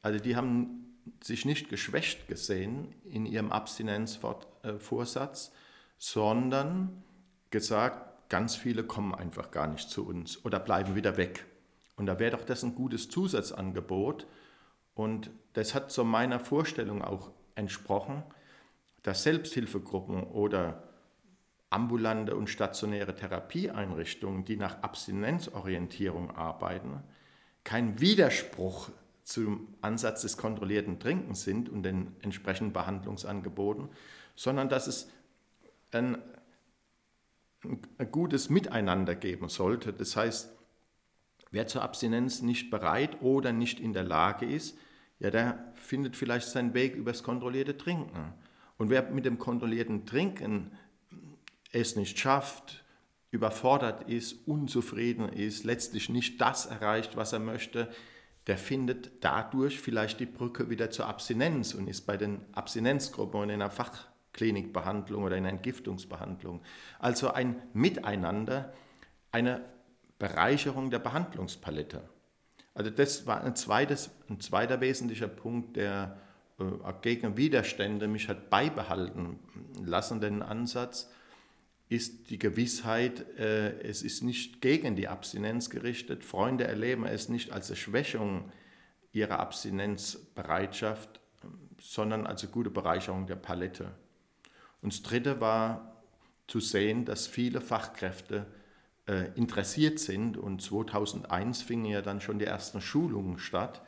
also 0.00 0.18
die 0.18 0.36
haben 0.36 0.96
sich 1.22 1.44
nicht 1.44 1.68
geschwächt 1.68 2.28
gesehen 2.28 2.94
in 3.04 3.26
ihrem 3.26 3.52
Abstinenzvorsatz, 3.52 5.52
sondern 5.98 7.02
gesagt, 7.50 8.30
ganz 8.30 8.56
viele 8.56 8.84
kommen 8.84 9.14
einfach 9.14 9.50
gar 9.50 9.66
nicht 9.66 9.90
zu 9.90 10.06
uns 10.06 10.42
oder 10.46 10.58
bleiben 10.58 10.94
wieder 10.94 11.18
weg. 11.18 11.44
Und 11.96 12.06
da 12.06 12.18
wäre 12.18 12.36
doch 12.36 12.44
das 12.44 12.62
ein 12.62 12.74
gutes 12.74 13.08
Zusatzangebot. 13.08 14.26
Und 14.94 15.30
das 15.52 15.74
hat 15.74 15.90
so 15.90 16.04
meiner 16.04 16.40
Vorstellung 16.40 17.02
auch 17.02 17.30
entsprochen, 17.54 18.22
dass 19.02 19.22
Selbsthilfegruppen 19.22 20.22
oder 20.24 20.82
ambulante 21.70 22.36
und 22.36 22.48
stationäre 22.48 23.14
Therapieeinrichtungen, 23.14 24.44
die 24.44 24.56
nach 24.56 24.82
Abstinenzorientierung 24.82 26.30
arbeiten, 26.30 27.02
kein 27.64 28.00
Widerspruch 28.00 28.90
zum 29.24 29.74
Ansatz 29.80 30.22
des 30.22 30.36
kontrollierten 30.36 31.00
Trinkens 31.00 31.42
sind 31.42 31.68
und 31.68 31.82
den 31.82 32.14
entsprechenden 32.20 32.72
Behandlungsangeboten, 32.72 33.88
sondern 34.36 34.68
dass 34.68 34.86
es 34.86 35.10
ein, 35.90 36.18
ein 37.98 38.12
gutes 38.12 38.50
Miteinander 38.50 39.14
geben 39.14 39.48
sollte. 39.48 39.92
Das 39.92 40.14
heißt, 40.16 40.53
wer 41.54 41.68
zur 41.68 41.82
Abstinenz 41.82 42.42
nicht 42.42 42.70
bereit 42.70 43.22
oder 43.22 43.52
nicht 43.52 43.78
in 43.78 43.92
der 43.92 44.02
Lage 44.02 44.44
ist, 44.44 44.76
ja, 45.20 45.30
der 45.30 45.72
findet 45.76 46.16
vielleicht 46.16 46.48
seinen 46.48 46.74
Weg 46.74 46.96
übers 46.96 47.22
kontrollierte 47.22 47.78
Trinken. 47.78 48.34
Und 48.76 48.90
wer 48.90 49.08
mit 49.10 49.24
dem 49.24 49.38
kontrollierten 49.38 50.04
Trinken 50.04 50.72
es 51.72 51.94
nicht 51.94 52.18
schafft, 52.18 52.84
überfordert 53.30 54.08
ist, 54.08 54.46
unzufrieden 54.48 55.28
ist, 55.28 55.64
letztlich 55.64 56.08
nicht 56.08 56.40
das 56.40 56.66
erreicht, 56.66 57.16
was 57.16 57.32
er 57.32 57.38
möchte, 57.38 57.88
der 58.48 58.58
findet 58.58 59.24
dadurch 59.24 59.80
vielleicht 59.80 60.18
die 60.18 60.26
Brücke 60.26 60.70
wieder 60.70 60.90
zur 60.90 61.06
Abstinenz 61.06 61.72
und 61.72 61.88
ist 61.88 62.02
bei 62.02 62.16
den 62.16 62.44
Abstinenzgruppen 62.52 63.40
und 63.40 63.50
in 63.50 63.62
einer 63.62 63.70
Fachklinikbehandlung 63.70 65.22
oder 65.22 65.36
in 65.36 65.44
einer 65.44 65.54
Entgiftungsbehandlung. 65.54 66.62
Also 66.98 67.30
ein 67.30 67.62
Miteinander, 67.72 68.72
eine 69.30 69.64
Bereicherung 70.18 70.90
der 70.90 70.98
Behandlungspalette. 70.98 72.08
Also 72.74 72.90
das 72.90 73.26
war 73.26 73.42
ein, 73.42 73.54
zweites, 73.56 74.10
ein 74.28 74.40
zweiter 74.40 74.80
wesentlicher 74.80 75.28
Punkt, 75.28 75.76
der 75.76 76.18
äh, 76.58 76.64
gegen 77.02 77.36
Widerstände 77.36 78.08
mich 78.08 78.28
hat 78.28 78.50
beibehalten 78.50 79.38
lassen, 79.84 80.20
den 80.20 80.42
Ansatz, 80.42 81.10
ist 81.88 82.30
die 82.30 82.38
Gewissheit, 82.38 83.38
äh, 83.38 83.80
es 83.80 84.02
ist 84.02 84.22
nicht 84.22 84.60
gegen 84.60 84.96
die 84.96 85.08
Abstinenz 85.08 85.70
gerichtet. 85.70 86.24
Freunde 86.24 86.64
erleben 86.64 87.06
es 87.06 87.28
nicht 87.28 87.52
als 87.52 87.68
eine 87.68 87.76
Schwächung 87.76 88.50
ihrer 89.12 89.38
Abstinenzbereitschaft, 89.38 91.20
sondern 91.80 92.26
als 92.26 92.42
eine 92.42 92.50
gute 92.50 92.70
Bereicherung 92.70 93.26
der 93.26 93.36
Palette. 93.36 93.92
Und 94.82 94.92
das 94.92 95.02
Dritte 95.02 95.40
war 95.40 96.02
zu 96.46 96.60
sehen, 96.60 97.04
dass 97.04 97.26
viele 97.26 97.60
Fachkräfte 97.60 98.46
äh, 99.06 99.32
interessiert 99.34 99.98
sind 99.98 100.36
und 100.36 100.62
2001 100.62 101.62
fingen 101.62 101.86
ja 101.86 102.02
dann 102.02 102.20
schon 102.20 102.38
die 102.38 102.46
ersten 102.46 102.80
Schulungen 102.80 103.38
statt, 103.38 103.82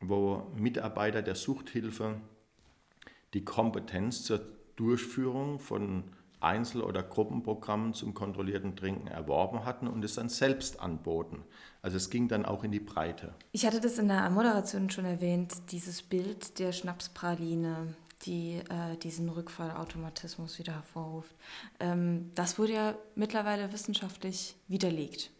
wo 0.00 0.50
Mitarbeiter 0.56 1.22
der 1.22 1.34
Suchthilfe 1.34 2.20
die 3.34 3.44
Kompetenz 3.44 4.24
zur 4.24 4.40
Durchführung 4.76 5.58
von 5.58 6.04
Einzel- 6.42 6.82
oder 6.82 7.02
Gruppenprogrammen 7.02 7.94
zum 7.94 8.14
kontrollierten 8.14 8.74
Trinken 8.74 9.06
erworben 9.06 9.64
hatten 9.64 9.86
und 9.86 10.04
es 10.04 10.14
dann 10.14 10.28
selbst 10.28 10.80
anboten. 10.80 11.44
Also 11.82 11.96
es 11.96 12.10
ging 12.10 12.28
dann 12.28 12.44
auch 12.44 12.64
in 12.64 12.72
die 12.72 12.80
Breite. 12.80 13.34
Ich 13.52 13.64
hatte 13.64 13.80
das 13.80 13.98
in 13.98 14.08
der 14.08 14.28
Moderation 14.30 14.90
schon 14.90 15.04
erwähnt, 15.04 15.54
dieses 15.70 16.02
Bild 16.02 16.58
der 16.58 16.72
Schnapspraline, 16.72 17.94
die 18.24 18.60
äh, 18.68 18.96
diesen 19.02 19.28
Rückfallautomatismus 19.28 20.58
wieder 20.58 20.74
hervorruft. 20.74 21.34
Ähm, 21.80 22.30
das 22.34 22.58
wurde 22.58 22.72
ja 22.72 22.94
mittlerweile 23.14 23.72
wissenschaftlich 23.72 24.56
widerlegt, 24.68 25.30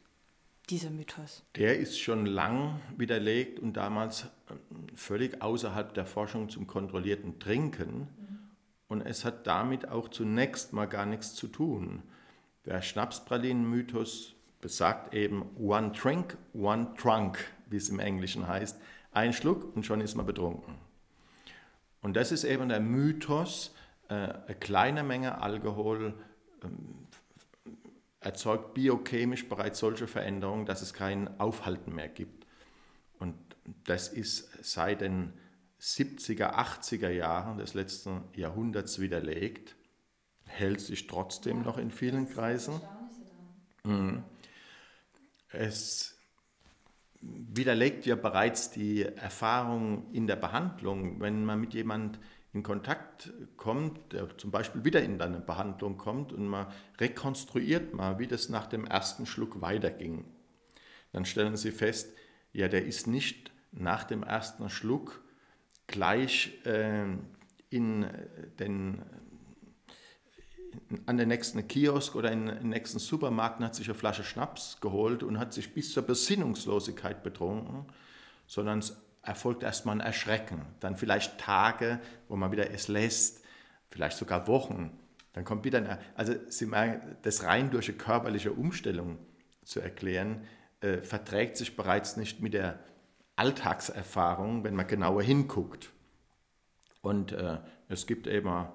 dieser 0.71 0.91
Mythos. 0.91 1.43
Der 1.57 1.79
ist 1.79 1.99
schon 1.99 2.27
lang 2.27 2.81
widerlegt 2.97 3.61
und 3.61 3.77
damals 3.77 4.23
äh, 4.23 4.55
völlig 4.95 5.43
außerhalb 5.43 5.95
der 5.95 6.07
Forschung 6.07 6.49
zum 6.49 6.67
kontrollierten 6.67 7.39
Trinken. 7.39 8.09
Mhm 8.19 8.33
und 8.93 9.01
es 9.01 9.25
hat 9.25 9.47
damit 9.47 9.89
auch 9.89 10.09
zunächst 10.09 10.75
mal 10.75 10.85
gar 10.85 11.07
nichts 11.07 11.35
zu 11.35 11.49
tun. 11.49 12.03
Der 12.67 12.83
Schnapspralinen-Mythos 12.83 14.35
besagt 14.61 15.15
eben 15.15 15.47
One 15.59 15.93
Drink, 15.93 16.37
One 16.53 16.93
Trunk, 16.99 17.39
wie 17.71 17.79
es 17.79 17.89
im 17.89 18.01
Englischen 18.01 18.47
heißt. 18.47 18.79
Ein 19.11 19.33
Schluck 19.33 19.75
und 19.75 19.87
schon 19.87 20.03
ist 20.03 20.15
man 20.15 20.27
betrunken. 20.27 20.75
Und 22.03 22.15
das 22.15 22.33
ist 22.33 22.45
eben 22.45 22.69
der 22.69 22.81
Mythos, 22.81 23.75
äh, 24.09 24.15
eine 24.15 24.57
kleine 24.61 25.03
Menge 25.03 25.41
Alkohol 25.41 26.15
ähm, 26.63 27.07
erzeugt 28.21 28.75
biochemisch 28.75 29.49
bereits 29.49 29.79
solche 29.79 30.07
Veränderungen, 30.07 30.67
dass 30.67 30.83
es 30.83 30.93
kein 30.93 31.41
Aufhalten 31.41 31.95
mehr 31.95 32.09
gibt. 32.09 32.47
Und 33.19 33.35
das 33.85 34.09
ist 34.09 34.51
seit 34.63 35.01
den 35.01 35.33
70er, 35.81 36.55
80er 36.55 37.09
Jahren 37.09 37.59
des 37.59 37.75
letzten 37.75 38.23
Jahrhunderts 38.35 39.01
widerlegt, 39.01 39.75
hält 40.45 40.81
sich 40.81 41.07
trotzdem 41.07 41.63
noch 41.63 41.79
in 41.79 41.91
vielen 41.91 42.29
Kreisen. 42.29 42.81
Mhm. 43.85 44.23
Es 45.51 46.17
widerlegt 47.23 48.05
ja 48.05 48.17
bereits 48.17 48.71
die 48.71 49.03
Erfahrung 49.03 50.13
in 50.13 50.27
der 50.27 50.37
Behandlung, 50.37 51.21
wenn 51.21 51.45
man 51.45 51.61
mit 51.61 51.75
jemand 51.75 52.19
in 52.53 52.63
Kontakt 52.63 53.33
kommt, 53.57 54.13
der 54.13 54.37
zum 54.37 54.51
Beispiel 54.51 54.85
wieder 54.85 55.03
in 55.03 55.21
eine 55.21 55.41
Behandlung 55.41 55.97
kommt 55.97 56.33
und 56.33 56.47
man 56.47 56.67
rekonstruiert 56.99 57.95
mal, 57.95 58.19
wie 58.19 58.27
das 58.27 58.49
nach 58.49 58.67
dem 58.67 58.85
ersten 58.85 59.25
Schluck 59.25 59.63
weiterging. 59.63 60.25
Dann 61.13 61.25
stellen 61.25 61.57
Sie 61.57 61.71
fest, 61.71 62.15
ja, 62.53 62.69
der 62.69 62.85
ist 62.85 63.07
nicht 63.07 63.53
nach 63.71 64.05
dem 64.05 64.23
ersten 64.23 64.69
Schluck 64.69 65.23
gleich 65.87 66.61
äh, 66.67 67.07
in 67.71 68.07
den, 68.59 69.03
an 71.07 71.17
den 71.17 71.29
nächsten 71.29 71.67
Kiosk 71.69 72.15
oder 72.15 72.33
in 72.33 72.47
den 72.47 72.69
nächsten 72.69 72.99
Supermarkt 72.99 73.59
und 73.59 73.67
hat 73.67 73.75
sich 73.75 73.89
eine 73.89 73.95
Flasche 73.95 74.25
Schnaps 74.25 74.79
geholt 74.81 75.23
und 75.23 75.39
hat 75.39 75.53
sich 75.53 75.75
bis 75.75 75.93
zur 75.93 76.03
Besinnungslosigkeit 76.03 77.23
betrunken, 77.23 77.87
sondern 78.47 78.81
es 78.81 78.97
erfolgt 79.23 79.63
erstmal 79.63 79.97
ein 79.97 80.01
Erschrecken. 80.01 80.63
Dann 80.81 80.97
vielleicht 80.97 81.39
Tage, 81.39 82.01
wo 82.29 82.37
man 82.37 82.53
wieder 82.53 82.71
es 82.71 82.89
lässt, 82.89 83.43
vielleicht 83.91 84.17
sogar 84.17 84.49
Wochen. 84.49 84.99
Dann 85.33 85.45
kommt 85.45 85.65
wieder 85.65 85.79
eine, 85.79 85.99
also 86.15 86.35
Sie 86.49 86.67
merken, 86.67 87.17
das 87.23 87.45
rein 87.45 87.71
durch 87.71 87.89
eine 87.89 87.99
körperliche 87.99 88.53
Umstellung 88.53 89.19
zu 89.65 89.81
erklären, 89.81 90.45
äh, 90.81 90.99
verträgt 90.99 91.57
sich 91.57 91.77
bereits 91.77 92.17
nicht 92.17 92.41
mit 92.41 92.55
der 92.55 92.81
Alltagserfahrung, 93.37 94.65
wenn 94.65 94.75
man 94.75 94.87
genauer 94.87 95.23
hinguckt. 95.23 95.91
Und 97.01 97.33
äh, 97.33 97.59
es 97.89 98.07
gibt 98.07 98.27
eben 98.27 98.67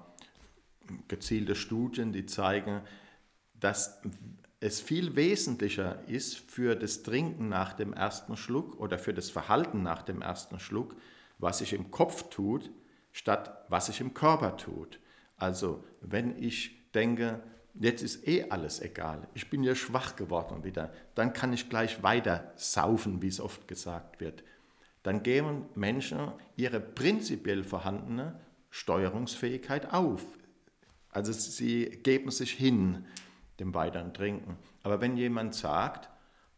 gezielte 1.08 1.54
Studien, 1.54 2.12
die 2.12 2.26
zeigen, 2.26 2.82
dass 3.54 4.00
es 4.60 4.80
viel 4.80 5.14
wesentlicher 5.14 6.02
ist 6.08 6.36
für 6.36 6.74
das 6.74 7.02
Trinken 7.02 7.48
nach 7.48 7.74
dem 7.74 7.92
ersten 7.92 8.36
Schluck 8.36 8.78
oder 8.80 8.98
für 8.98 9.14
das 9.14 9.30
Verhalten 9.30 9.82
nach 9.82 10.02
dem 10.02 10.22
ersten 10.22 10.58
Schluck, 10.58 10.96
was 11.38 11.58
sich 11.58 11.72
im 11.72 11.90
Kopf 11.90 12.28
tut, 12.30 12.70
statt 13.12 13.64
was 13.68 13.86
sich 13.86 14.00
im 14.00 14.14
Körper 14.14 14.56
tut. 14.56 14.98
Also 15.36 15.84
wenn 16.00 16.42
ich 16.42 16.90
denke, 16.92 17.40
jetzt 17.74 18.02
ist 18.02 18.26
eh 18.26 18.50
alles 18.50 18.80
egal, 18.80 19.28
ich 19.34 19.48
bin 19.48 19.62
ja 19.62 19.76
schwach 19.76 20.16
geworden 20.16 20.64
wieder, 20.64 20.92
dann 21.14 21.32
kann 21.32 21.52
ich 21.52 21.68
gleich 21.68 22.02
weiter 22.02 22.52
saufen, 22.56 23.22
wie 23.22 23.28
es 23.28 23.40
oft 23.40 23.68
gesagt 23.68 24.20
wird. 24.20 24.42
Dann 25.04 25.22
geben 25.22 25.66
Menschen 25.76 26.32
ihre 26.56 26.80
prinzipiell 26.80 27.62
vorhandene 27.62 28.40
Steuerungsfähigkeit 28.70 29.92
auf. 29.92 30.26
Also 31.10 31.32
sie 31.32 31.86
geben 32.02 32.30
sich 32.30 32.52
hin 32.52 33.06
dem 33.60 33.74
weiteren 33.74 34.14
Trinken. 34.14 34.56
Aber 34.82 35.00
wenn 35.00 35.16
jemand 35.16 35.54
sagt, 35.54 36.08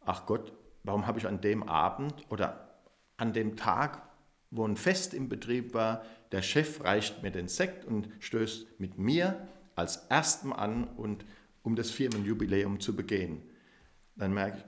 ach 0.04 0.26
Gott, 0.26 0.52
warum 0.84 1.06
habe 1.06 1.18
ich 1.18 1.26
an 1.26 1.40
dem 1.40 1.62
Abend 1.62 2.14
oder 2.28 2.80
an 3.16 3.32
dem 3.32 3.56
Tag, 3.56 4.02
wo 4.50 4.66
ein 4.66 4.76
Fest 4.76 5.14
im 5.14 5.28
Betrieb 5.28 5.74
war, 5.74 6.02
der 6.32 6.42
Chef 6.42 6.82
reicht 6.84 7.22
mir 7.22 7.30
den 7.30 7.48
Sekt 7.48 7.84
und 7.84 8.08
stößt 8.18 8.80
mit 8.80 8.98
mir 8.98 9.48
als 9.74 10.06
Erstem 10.08 10.52
an 10.52 10.84
und 10.84 11.24
um 11.62 11.76
das 11.76 11.90
Firmenjubiläum 11.90 12.80
zu 12.80 12.96
begehen. 12.96 13.42
Dann 14.16 14.32
merke 14.32 14.58
ich, 14.58 14.64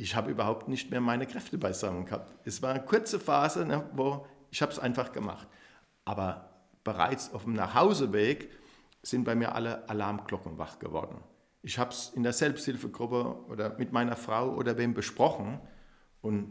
ich 0.00 0.14
habe 0.14 0.30
überhaupt 0.30 0.68
nicht 0.68 0.90
mehr 0.90 1.00
meine 1.00 1.26
Kräfte 1.26 1.58
beisammen 1.58 2.04
gehabt. 2.04 2.32
Es 2.46 2.62
war 2.62 2.70
eine 2.70 2.84
kurze 2.84 3.18
Phase, 3.18 3.66
ne, 3.66 3.84
wo 3.94 4.26
ich 4.50 4.62
habe 4.62 4.70
es 4.70 4.78
einfach 4.78 5.12
gemacht. 5.12 5.48
Aber 6.04 6.47
bereits 6.88 7.34
auf 7.34 7.44
dem 7.44 7.52
Nachhauseweg 7.52 8.50
sind 9.02 9.24
bei 9.24 9.34
mir 9.34 9.54
alle 9.54 9.86
Alarmglocken 9.90 10.56
wach 10.56 10.78
geworden. 10.78 11.20
Ich 11.60 11.78
habe 11.78 11.90
es 11.90 12.08
in 12.14 12.22
der 12.22 12.32
Selbsthilfegruppe 12.32 13.44
oder 13.50 13.76
mit 13.76 13.92
meiner 13.92 14.16
Frau 14.16 14.54
oder 14.54 14.78
wem 14.78 14.94
besprochen 14.94 15.60
und 16.22 16.50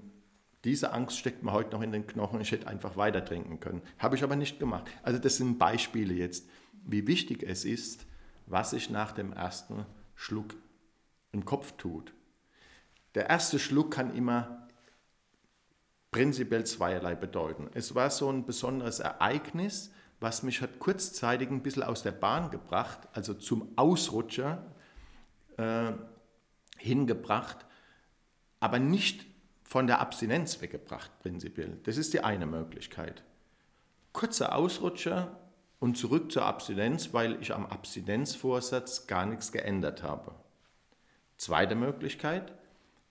diese 0.64 0.94
Angst 0.94 1.18
steckt 1.18 1.42
mir 1.42 1.54
heute 1.54 1.72
noch 1.72 1.82
in 1.82 1.92
den 1.92 2.06
Knochen, 2.06 2.40
ich 2.40 2.52
hätte 2.52 2.68
einfach 2.68 2.98
weiter 2.98 3.26
trinken 3.26 3.60
können. 3.60 3.82
Habe 3.98 4.16
ich 4.16 4.24
aber 4.24 4.36
nicht 4.36 4.60
gemacht. 4.60 4.86
Also 5.02 5.18
das 5.18 5.38
sind 5.38 5.58
Beispiele 5.58 6.14
jetzt, 6.14 6.48
wie 6.84 7.08
wichtig 7.08 7.42
es 7.42 7.66
ist, 7.66 8.06
was 8.46 8.70
sich 8.70 8.92
nach 8.92 9.14
dem 9.14 9.34
ersten 9.34 9.88
Schluck 10.14 10.54
im 11.32 11.46
Kopf 11.46 11.72
tut. 11.78 12.14
Der 13.16 13.28
erste 13.28 13.58
Schluck 13.58 13.90
kann 13.90 14.16
immer 14.16 14.68
prinzipiell 16.12 16.64
zweierlei 16.64 17.16
bedeuten. 17.16 17.72
Es 17.74 17.96
war 17.96 18.12
so 18.12 18.30
ein 18.32 18.46
besonderes 18.46 19.00
Ereignis, 19.00 19.92
was 20.20 20.44
mich 20.44 20.62
hat 20.62 20.80
kurzzeitig 20.80 21.50
ein 21.50 21.62
bisschen 21.62 21.84
aus 21.84 22.04
der 22.04 22.12
Bahn 22.12 22.50
gebracht, 22.50 23.00
also 23.14 23.34
zum 23.34 23.72
Ausrutscher 23.76 24.66
äh, 25.58 25.92
hingebracht, 26.78 27.66
aber 28.60 28.80
nicht 28.80 29.26
von 29.64 29.86
der 29.86 30.00
Abstinenz 30.00 30.62
weggebracht 30.62 31.12
prinzipiell. 31.20 31.78
Das 31.84 31.98
ist 31.98 32.14
die 32.14 32.22
eine 32.24 32.46
Möglichkeit. 32.46 33.24
Kurzer 34.14 34.56
Ausrutscher 34.56 35.38
und 35.80 35.98
zurück 35.98 36.32
zur 36.32 36.46
Abstinenz, 36.46 37.14
weil 37.14 37.40
ich 37.42 37.54
am 37.54 37.66
Abstinenzvorsatz 37.66 39.06
gar 39.08 39.26
nichts 39.26 39.52
geändert 39.52 40.02
habe. 40.02 40.34
Zweite 41.38 41.76
Möglichkeit, 41.76 42.54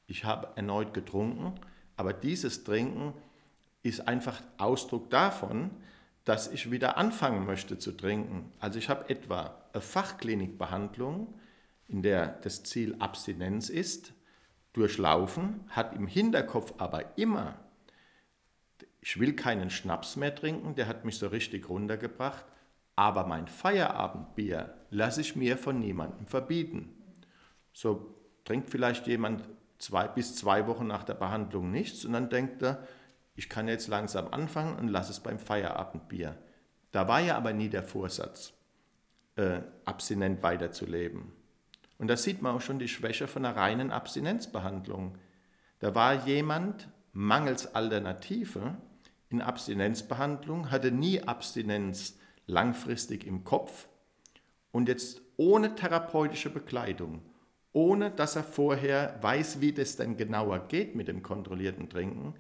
ich 0.09 0.25
habe 0.25 0.49
erneut 0.57 0.95
getrunken, 0.95 1.61
aber 1.97 2.13
dieses 2.13 2.65
Trinken 2.65 3.13
ist 3.83 4.09
einfach 4.09 4.41
Ausdruck 4.59 5.11
davon, 5.11 5.71
dass 6.27 6.49
ich 6.49 6.73
wieder 6.73 6.97
anfangen 6.97 7.47
möchte 7.47 7.79
zu 7.79 7.93
trinken. 7.93 8.53
Also 8.59 8.81
ich 8.81 8.89
habe 8.89 9.09
etwa 9.09 9.63
eine 9.73 9.81
Fachklinikbehandlung, 9.81 11.33
in 11.87 12.03
der 12.03 12.27
das 12.43 12.65
Ziel 12.65 12.97
Abstinenz 12.99 13.69
ist, 13.69 14.13
durchlaufen, 14.73 15.61
hat 15.69 15.95
im 15.95 16.09
Hinterkopf 16.09 16.75
aber 16.79 17.17
immer, 17.17 17.61
ich 19.01 19.21
will 19.21 19.35
keinen 19.35 19.71
Schnaps 19.71 20.17
mehr 20.17 20.35
trinken, 20.35 20.75
der 20.75 20.89
hat 20.89 21.05
mich 21.05 21.17
so 21.17 21.29
richtig 21.29 21.69
runtergebracht, 21.69 22.45
aber 22.97 23.25
mein 23.29 23.47
Feierabendbier 23.47 24.75
lasse 24.91 25.21
ich 25.21 25.37
mir 25.37 25.57
von 25.57 25.79
niemandem 25.79 26.27
verbieten. 26.27 26.93
So 27.73 28.17
trinkt 28.45 28.71
vielleicht 28.71 29.07
jemand 29.07 29.45
zwei 29.79 30.09
bis 30.09 30.35
zwei 30.35 30.67
Wochen 30.67 30.89
nach 30.89 31.05
der 31.05 31.15
Behandlung 31.15 31.71
nichts 31.71 32.05
und 32.05 32.15
dann 32.15 32.31
denkt 32.31 32.63
er, 32.63 32.85
ich 33.37 33.49
kann 33.49 33.69
jetzt 33.69 33.89
langsam 33.89 34.29
anfangen 34.29 34.77
und 34.77 34.89
lasse 34.89 35.13
es 35.13 35.21
beim 35.21 35.39
Feierabendbier. 35.39 36.37
Da 36.91 37.07
war 37.07 37.21
ja 37.21 37.37
aber 37.37 37.53
nie 37.53 37.69
der 37.69 37.83
Vorsatz, 37.83 38.55
äh, 39.37 39.61
abstinent 39.85 40.43
weiterzuleben. 40.43 41.33
Und 41.99 42.09
da 42.09 42.17
sieht 42.17 42.43
man 42.43 42.57
auch 42.57 42.61
schon 42.61 42.79
die 42.79 42.89
Schwäche 42.89 43.29
von 43.29 43.45
einer 43.45 43.57
reinen 43.57 43.91
Abstinenzbehandlung. 43.91 45.17
Da 45.79 45.95
war 45.95 46.27
jemand 46.27 46.89
mangels 47.13 47.75
Alternative 47.75 48.77
in 49.29 49.43
Abstinenzbehandlung, 49.43 50.71
hatte 50.71 50.91
nie 50.91 51.23
Abstinenz 51.23 52.19
langfristig 52.47 53.27
im 53.27 53.45
Kopf 53.45 53.89
und 54.73 54.89
jetzt 54.89 55.21
ohne 55.37 55.75
therapeutische 55.75 56.51
Begleitung, 56.51 57.23
ohne 57.73 58.11
dass 58.11 58.37
er 58.37 58.45
vorher 58.45 59.19
weiß, 59.21 59.61
wie 59.61 59.73
das 59.73 59.97
denn 59.97 60.17
genauer 60.17 60.69
geht 60.69 60.95
mit 60.95 61.09
dem 61.09 61.23
kontrollierten 61.23 61.91
Trinken, 61.91 62.35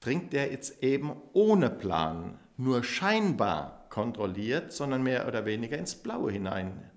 trinkt 0.00 0.34
er 0.34 0.50
jetzt 0.50 0.82
eben 0.82 1.14
ohne 1.32 1.70
Plan, 1.70 2.38
nur 2.56 2.82
scheinbar 2.82 3.86
kontrolliert, 3.90 4.72
sondern 4.72 5.02
mehr 5.02 5.28
oder 5.28 5.44
weniger 5.44 5.78
ins 5.78 5.94
Blaue 5.94 6.32
hinein. 6.32 6.90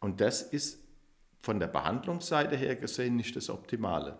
Und 0.00 0.20
das 0.20 0.42
ist 0.42 0.78
von 1.40 1.60
der 1.60 1.66
Behandlungsseite 1.68 2.56
her 2.56 2.76
gesehen 2.76 3.16
nicht 3.16 3.36
das 3.36 3.50
Optimale. 3.50 4.18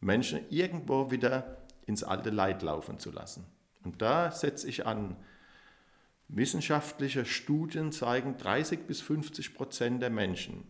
Menschen 0.00 0.40
irgendwo 0.50 1.10
wieder 1.10 1.58
ins 1.86 2.02
alte 2.02 2.30
Leid 2.30 2.62
laufen 2.62 2.98
zu 2.98 3.10
lassen. 3.10 3.46
Und 3.82 4.02
da 4.02 4.30
setze 4.30 4.68
ich 4.68 4.86
an. 4.86 5.16
Wissenschaftliche 6.28 7.24
Studien 7.24 7.90
zeigen, 7.90 8.36
30 8.36 8.86
bis 8.86 9.00
50 9.00 9.54
Prozent 9.54 10.00
der 10.00 10.10
Menschen 10.10 10.64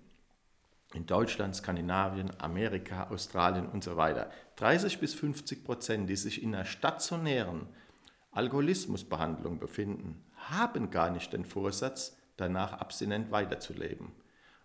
in 0.94 1.06
Deutschland, 1.06 1.54
Skandinavien, 1.54 2.30
Amerika, 2.38 3.08
Australien 3.10 3.66
und 3.66 3.84
so 3.84 3.96
weiter, 3.96 4.30
30 4.60 5.00
bis 5.00 5.14
50 5.14 5.64
Prozent, 5.64 6.10
die 6.10 6.16
sich 6.16 6.42
in 6.42 6.54
einer 6.54 6.66
stationären 6.66 7.66
Alkoholismusbehandlung 8.32 9.58
befinden, 9.58 10.22
haben 10.36 10.90
gar 10.90 11.10
nicht 11.10 11.32
den 11.32 11.46
Vorsatz, 11.46 12.16
danach 12.36 12.74
abstinent 12.74 13.30
weiterzuleben. 13.30 14.12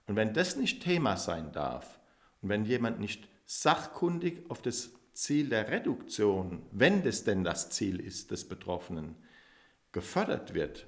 Und 0.05 0.17
wenn 0.17 0.34
das 0.34 0.58
nicht 0.58 0.84
Thema 0.84 1.15
sein 1.15 1.51
darf 1.53 1.99
und 2.41 2.49
wenn 2.49 2.65
jemand 2.65 2.99
nicht 2.99 3.27
sachkundig 3.45 4.49
auf 4.49 4.62
das 4.62 4.91
Ziel 5.13 5.47
der 5.47 5.69
Reduktion, 5.69 6.63
wenn 6.71 7.01
das 7.01 7.23
denn 7.23 7.45
das 7.45 7.69
Ziel 7.69 8.01
ist 8.01 8.31
des 8.31 8.47
Betroffenen, 8.47 9.15
gefördert 9.93 10.53
wird, 10.53 10.88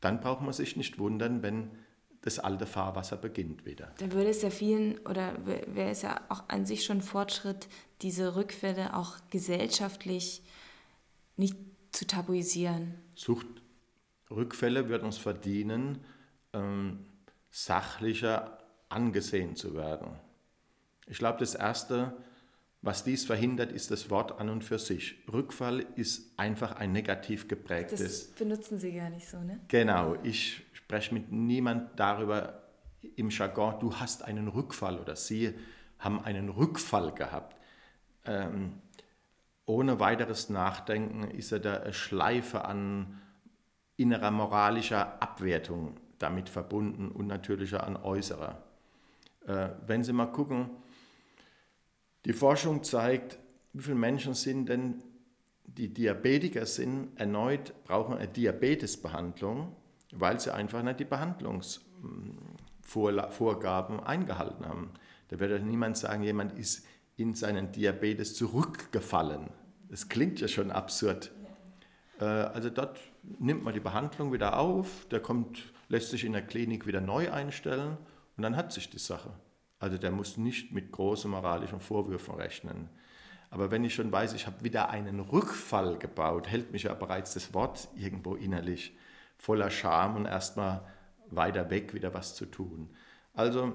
dann 0.00 0.20
braucht 0.20 0.42
man 0.42 0.52
sich 0.52 0.76
nicht 0.76 0.98
wundern, 0.98 1.42
wenn 1.42 1.70
das 2.22 2.38
alte 2.38 2.66
Fahrwasser 2.66 3.16
beginnt 3.16 3.64
wieder. 3.64 3.92
Dann 3.98 4.12
würde 4.12 4.30
es 4.30 4.42
ja 4.42 4.50
vielen, 4.50 4.98
oder 5.06 5.34
wäre 5.46 5.90
es 5.90 6.02
ja 6.02 6.20
auch 6.28 6.44
an 6.48 6.66
sich 6.66 6.84
schon 6.84 7.00
Fortschritt, 7.02 7.68
diese 8.02 8.36
Rückfälle 8.36 8.96
auch 8.96 9.16
gesellschaftlich 9.30 10.42
nicht 11.36 11.56
zu 11.92 12.06
tabuisieren. 12.06 12.94
Suchtrückfälle 13.14 14.88
würden 14.88 15.04
uns 15.06 15.18
verdienen, 15.18 15.98
ähm, 16.52 17.00
sachlicher 17.50 18.58
angesehen 18.88 19.56
zu 19.56 19.74
werden. 19.74 20.16
Ich 21.06 21.18
glaube, 21.18 21.38
das 21.38 21.54
Erste, 21.54 22.16
was 22.82 23.04
dies 23.04 23.24
verhindert, 23.24 23.72
ist 23.72 23.90
das 23.90 24.10
Wort 24.10 24.38
an 24.38 24.48
und 24.48 24.64
für 24.64 24.78
sich. 24.78 25.16
Rückfall 25.30 25.86
ist 25.96 26.38
einfach 26.38 26.76
ein 26.76 26.92
negativ 26.92 27.48
geprägtes. 27.48 28.00
Das 28.00 28.26
benutzen 28.38 28.78
Sie 28.78 28.92
gar 28.92 29.10
nicht 29.10 29.28
so, 29.28 29.38
ne? 29.40 29.60
Genau. 29.68 30.16
Ich 30.22 30.62
spreche 30.72 31.12
mit 31.12 31.30
niemand 31.32 31.98
darüber 31.98 32.62
im 33.16 33.30
Jargon, 33.30 33.80
du 33.80 33.96
hast 33.96 34.22
einen 34.22 34.48
Rückfall 34.48 34.98
oder 34.98 35.16
Sie 35.16 35.54
haben 35.98 36.20
einen 36.20 36.48
Rückfall 36.48 37.12
gehabt. 37.12 37.56
Ähm, 38.24 38.80
ohne 39.66 40.00
weiteres 40.00 40.50
Nachdenken 40.50 41.30
ist 41.30 41.52
er 41.52 41.82
eine 41.82 41.92
Schleife 41.92 42.64
an 42.64 43.20
innerer 43.96 44.30
moralischer 44.30 45.22
Abwertung 45.22 45.96
damit 46.18 46.48
verbunden 46.48 47.10
und 47.10 47.26
natürlich 47.26 47.74
an 47.74 47.96
äußerer. 47.96 48.62
Äh, 49.46 49.68
wenn 49.86 50.04
Sie 50.04 50.12
mal 50.12 50.26
gucken, 50.26 50.70
die 52.24 52.32
Forschung 52.32 52.82
zeigt, 52.82 53.38
wie 53.72 53.82
viele 53.82 53.96
Menschen 53.96 54.34
sind 54.34 54.68
denn, 54.68 55.02
die 55.64 55.94
Diabetiker 55.94 56.66
sind, 56.66 57.18
erneut 57.18 57.72
brauchen 57.84 58.16
eine 58.16 58.28
Diabetesbehandlung, 58.28 59.74
weil 60.12 60.38
sie 60.40 60.52
einfach 60.52 60.82
nicht 60.82 61.00
die 61.00 61.04
Behandlungsvorgaben 61.04 64.00
eingehalten 64.00 64.66
haben. 64.66 64.90
Da 65.28 65.38
wird 65.38 65.52
ja 65.52 65.58
niemand 65.58 65.96
sagen, 65.96 66.24
jemand 66.24 66.58
ist 66.58 66.84
in 67.20 67.34
seinen 67.34 67.72
Diabetes 67.72 68.34
zurückgefallen. 68.34 69.50
Das 69.88 70.08
klingt 70.08 70.40
ja 70.40 70.48
schon 70.48 70.70
absurd. 70.70 71.30
Äh, 72.20 72.24
also 72.24 72.70
dort 72.70 72.98
nimmt 73.38 73.62
man 73.64 73.74
die 73.74 73.80
Behandlung 73.80 74.32
wieder 74.32 74.58
auf, 74.58 75.06
der 75.10 75.20
kommt, 75.20 75.72
lässt 75.88 76.10
sich 76.10 76.24
in 76.24 76.32
der 76.32 76.42
Klinik 76.42 76.86
wieder 76.86 77.00
neu 77.00 77.30
einstellen 77.30 77.98
und 78.36 78.42
dann 78.42 78.56
hat 78.56 78.72
sich 78.72 78.88
die 78.88 78.98
Sache. 78.98 79.30
Also 79.78 79.98
der 79.98 80.10
muss 80.10 80.36
nicht 80.36 80.72
mit 80.72 80.92
großen 80.92 81.30
moralischen 81.30 81.80
Vorwürfen 81.80 82.34
rechnen. 82.34 82.88
Aber 83.50 83.70
wenn 83.70 83.82
ich 83.82 83.94
schon 83.94 84.12
weiß, 84.12 84.34
ich 84.34 84.46
habe 84.46 84.62
wieder 84.62 84.90
einen 84.90 85.20
Rückfall 85.20 85.98
gebaut, 85.98 86.48
hält 86.48 86.70
mich 86.70 86.84
ja 86.84 86.94
bereits 86.94 87.34
das 87.34 87.52
Wort 87.52 87.88
irgendwo 87.96 88.36
innerlich 88.36 88.96
voller 89.38 89.70
Scham 89.70 90.16
und 90.16 90.26
erstmal 90.26 90.86
weiter 91.30 91.70
weg 91.70 91.94
wieder 91.94 92.14
was 92.14 92.34
zu 92.34 92.46
tun. 92.46 92.90
Also 93.34 93.72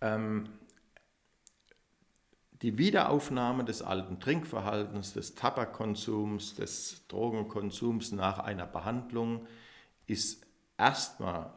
ähm, 0.00 0.44
die 2.62 2.76
Wiederaufnahme 2.76 3.64
des 3.64 3.80
alten 3.82 4.20
Trinkverhaltens, 4.20 5.14
des 5.14 5.34
Tabakkonsums, 5.34 6.54
des 6.56 7.06
Drogenkonsums 7.08 8.12
nach 8.12 8.38
einer 8.38 8.66
Behandlung 8.66 9.46
ist 10.06 10.46
erstmal 10.76 11.54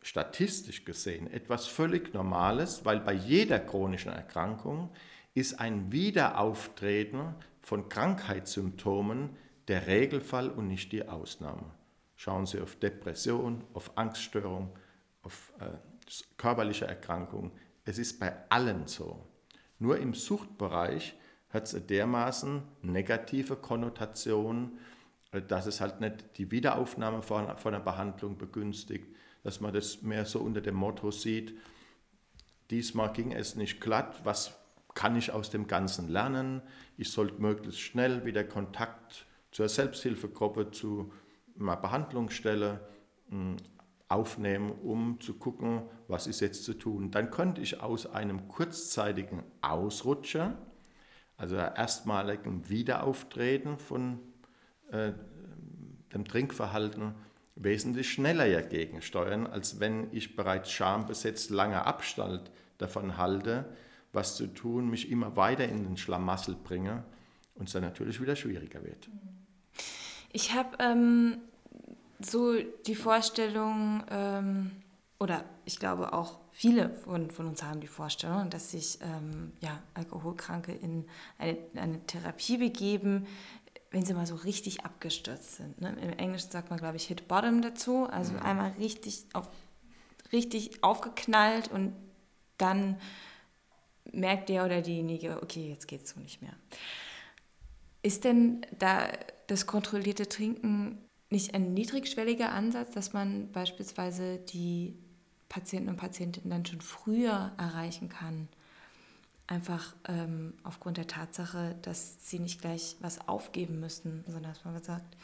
statistisch 0.00 0.84
gesehen 0.84 1.30
etwas 1.30 1.66
völlig 1.66 2.14
Normales, 2.14 2.84
weil 2.84 3.00
bei 3.00 3.12
jeder 3.12 3.58
chronischen 3.58 4.12
Erkrankung 4.12 4.90
ist 5.34 5.60
ein 5.60 5.92
Wiederauftreten 5.92 7.34
von 7.60 7.88
Krankheitssymptomen 7.88 9.36
der 9.68 9.86
Regelfall 9.86 10.50
und 10.50 10.66
nicht 10.66 10.92
die 10.92 11.08
Ausnahme. 11.08 11.70
Schauen 12.16 12.46
Sie 12.46 12.60
auf 12.60 12.76
Depression, 12.76 13.64
auf 13.74 13.96
Angststörung, 13.96 14.70
auf 15.22 15.52
äh, 15.60 15.66
körperliche 16.36 16.86
Erkrankung. 16.86 17.52
Es 17.84 17.98
ist 17.98 18.18
bei 18.18 18.34
allen 18.48 18.86
so. 18.86 19.31
Nur 19.82 19.98
im 19.98 20.14
Suchtbereich 20.14 21.16
hat 21.50 21.64
es 21.64 21.86
dermaßen 21.86 22.62
negative 22.82 23.56
Konnotation, 23.56 24.78
äh, 25.32 25.42
dass 25.42 25.66
es 25.66 25.80
halt 25.80 26.00
nicht 26.00 26.38
die 26.38 26.52
Wiederaufnahme 26.52 27.20
von, 27.20 27.56
von 27.56 27.74
einer 27.74 27.82
Behandlung 27.82 28.38
begünstigt, 28.38 29.12
dass 29.42 29.60
man 29.60 29.74
das 29.74 30.02
mehr 30.02 30.24
so 30.24 30.38
unter 30.38 30.60
dem 30.60 30.76
Motto 30.76 31.10
sieht, 31.10 31.58
diesmal 32.70 33.12
ging 33.12 33.32
es 33.32 33.56
nicht 33.56 33.80
glatt, 33.80 34.20
was 34.22 34.56
kann 34.94 35.16
ich 35.16 35.32
aus 35.32 35.50
dem 35.50 35.66
Ganzen 35.66 36.08
lernen? 36.08 36.62
Ich 36.96 37.10
sollte 37.10 37.42
möglichst 37.42 37.80
schnell 37.80 38.24
wieder 38.24 38.44
Kontakt 38.44 39.26
zur 39.50 39.68
Selbsthilfegruppe, 39.68 40.70
zu 40.70 41.12
einer 41.58 41.76
Behandlungsstelle 41.76 42.86
hm, 43.30 43.56
aufnehmen, 44.12 44.70
um 44.70 45.20
zu 45.20 45.34
gucken, 45.34 45.82
was 46.08 46.26
ist 46.26 46.40
jetzt 46.40 46.64
zu 46.64 46.74
tun. 46.74 47.10
Dann 47.10 47.30
könnte 47.30 47.60
ich 47.60 47.80
aus 47.80 48.06
einem 48.06 48.48
kurzzeitigen 48.48 49.42
Ausrutscher, 49.60 50.58
also 51.36 51.56
erstmaligen 51.56 52.68
Wiederauftreten 52.68 53.78
von 53.78 54.20
äh, 54.90 55.12
dem 56.12 56.24
Trinkverhalten, 56.24 57.14
wesentlich 57.54 58.10
schneller 58.10 58.48
dagegen 58.48 59.02
steuern, 59.02 59.46
als 59.46 59.80
wenn 59.80 60.08
ich 60.12 60.36
bereits 60.36 60.70
schambesetzt 60.70 61.50
lange 61.50 61.84
Abstand 61.84 62.50
davon 62.78 63.16
halte, 63.16 63.66
was 64.12 64.36
zu 64.36 64.46
tun, 64.46 64.90
mich 64.90 65.10
immer 65.10 65.36
weiter 65.36 65.64
in 65.64 65.84
den 65.84 65.96
Schlamassel 65.96 66.54
bringe 66.54 67.04
und 67.54 67.66
es 67.66 67.72
dann 67.72 67.82
natürlich 67.82 68.20
wieder 68.20 68.36
schwieriger 68.36 68.82
wird. 68.84 69.08
Ich 70.32 70.54
habe 70.54 70.76
ähm, 70.80 71.38
so 72.26 72.54
die 72.86 72.94
Vorstellung, 72.94 74.04
ähm, 74.10 74.70
oder 75.18 75.44
ich 75.64 75.78
glaube 75.78 76.12
auch 76.12 76.40
viele 76.50 76.90
von, 76.90 77.30
von 77.30 77.46
uns 77.46 77.62
haben 77.62 77.80
die 77.80 77.86
Vorstellung, 77.86 78.50
dass 78.50 78.72
sich 78.72 78.98
ähm, 79.02 79.52
ja, 79.60 79.82
Alkoholkranke 79.94 80.72
in 80.72 81.06
eine, 81.38 81.58
eine 81.74 82.06
Therapie 82.06 82.58
begeben, 82.58 83.26
wenn 83.90 84.04
sie 84.04 84.14
mal 84.14 84.26
so 84.26 84.34
richtig 84.34 84.84
abgestürzt 84.84 85.56
sind. 85.56 85.80
Ne? 85.80 85.96
Im 86.00 86.18
Englischen 86.18 86.50
sagt 86.50 86.70
man, 86.70 86.78
glaube 86.78 86.96
ich, 86.96 87.06
Hit 87.06 87.28
Bottom 87.28 87.62
dazu, 87.62 88.06
also 88.06 88.32
mhm. 88.32 88.40
einmal 88.40 88.72
richtig, 88.78 89.26
auf, 89.32 89.48
richtig 90.32 90.82
aufgeknallt 90.82 91.70
und 91.70 91.94
dann 92.58 92.98
merkt 94.12 94.48
der 94.48 94.64
oder 94.64 94.82
diejenige, 94.82 95.42
okay, 95.42 95.68
jetzt 95.68 95.88
geht 95.88 96.04
es 96.04 96.10
so 96.10 96.20
nicht 96.20 96.42
mehr. 96.42 96.54
Ist 98.02 98.24
denn 98.24 98.66
da 98.78 99.08
das 99.46 99.66
kontrollierte 99.66 100.28
Trinken 100.28 100.98
nicht 101.32 101.54
ein 101.54 101.74
niedrigschwelliger 101.74 102.52
Ansatz, 102.52 102.92
dass 102.92 103.12
man 103.12 103.50
beispielsweise 103.50 104.38
die 104.38 104.94
Patienten 105.48 105.88
und 105.88 105.96
Patientinnen 105.96 106.50
dann 106.50 106.64
schon 106.64 106.80
früher 106.80 107.52
erreichen 107.58 108.08
kann? 108.08 108.48
Einfach 109.48 109.96
ähm, 110.06 110.54
aufgrund 110.62 110.98
der 110.98 111.08
Tatsache, 111.08 111.74
dass 111.82 112.28
sie 112.30 112.38
nicht 112.38 112.60
gleich 112.60 112.96
was 113.00 113.26
aufgeben 113.28 113.80
müssen, 113.80 114.24
sondern 114.26 114.52
dass 114.52 114.64
man 114.64 114.80
sagt, 114.82 115.16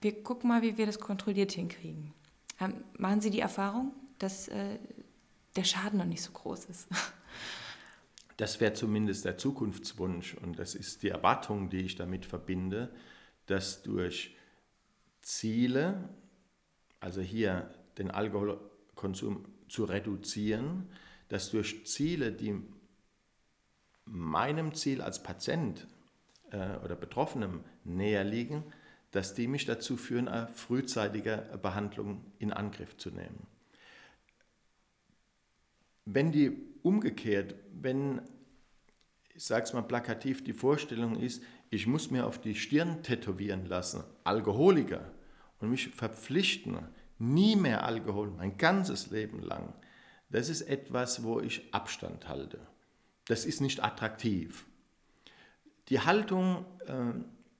wir 0.00 0.22
gucken 0.22 0.48
mal, 0.48 0.62
wie 0.62 0.76
wir 0.76 0.86
das 0.86 0.98
kontrolliert 0.98 1.52
hinkriegen. 1.52 2.12
Ähm, 2.60 2.84
machen 2.98 3.20
Sie 3.20 3.30
die 3.30 3.40
Erfahrung, 3.40 3.92
dass 4.18 4.48
äh, 4.48 4.78
der 5.56 5.64
Schaden 5.64 5.98
noch 5.98 6.04
nicht 6.04 6.22
so 6.22 6.32
groß 6.32 6.64
ist? 6.66 6.88
Das 8.36 8.60
wäre 8.60 8.72
zumindest 8.72 9.24
der 9.24 9.38
Zukunftswunsch 9.38 10.34
und 10.34 10.58
das 10.58 10.74
ist 10.74 11.04
die 11.04 11.08
Erwartung, 11.08 11.70
die 11.70 11.82
ich 11.82 11.94
damit 11.94 12.26
verbinde, 12.26 12.92
dass 13.46 13.84
durch 13.84 14.34
Ziele, 15.24 16.08
also 17.00 17.20
hier 17.20 17.70
den 17.98 18.10
Alkoholkonsum 18.10 19.46
zu 19.68 19.84
reduzieren, 19.84 20.90
dass 21.28 21.50
durch 21.50 21.86
Ziele, 21.86 22.30
die 22.30 22.62
meinem 24.04 24.74
Ziel 24.74 25.00
als 25.00 25.22
Patient 25.22 25.86
äh, 26.50 26.76
oder 26.84 26.94
Betroffenem 26.94 27.64
näher 27.84 28.22
liegen, 28.22 28.64
dass 29.12 29.32
die 29.32 29.46
mich 29.46 29.64
dazu 29.64 29.96
führen, 29.96 30.28
eine 30.28 30.48
frühzeitige 30.48 31.58
Behandlung 31.62 32.24
in 32.38 32.52
Angriff 32.52 32.96
zu 32.96 33.10
nehmen. 33.10 33.46
Wenn 36.04 36.32
die 36.32 36.52
umgekehrt, 36.82 37.54
wenn, 37.72 38.20
ich 39.34 39.44
sage 39.44 39.64
es 39.64 39.72
mal 39.72 39.82
plakativ, 39.82 40.44
die 40.44 40.52
Vorstellung 40.52 41.16
ist, 41.16 41.42
ich 41.74 41.86
muss 41.86 42.10
mir 42.10 42.26
auf 42.26 42.40
die 42.40 42.54
Stirn 42.54 43.02
tätowieren 43.02 43.66
lassen, 43.66 44.04
Alkoholiker, 44.24 45.10
und 45.60 45.70
mich 45.70 45.88
verpflichten, 45.88 46.78
nie 47.18 47.56
mehr 47.56 47.84
Alkohol, 47.84 48.30
mein 48.30 48.56
ganzes 48.56 49.10
Leben 49.10 49.40
lang, 49.40 49.72
das 50.30 50.48
ist 50.48 50.62
etwas, 50.62 51.22
wo 51.22 51.40
ich 51.40 51.72
Abstand 51.72 52.28
halte. 52.28 52.58
Das 53.26 53.46
ist 53.46 53.60
nicht 53.60 53.82
attraktiv. 53.82 54.66
Die 55.88 56.00
Haltung 56.00 56.64
äh, 56.86 57.12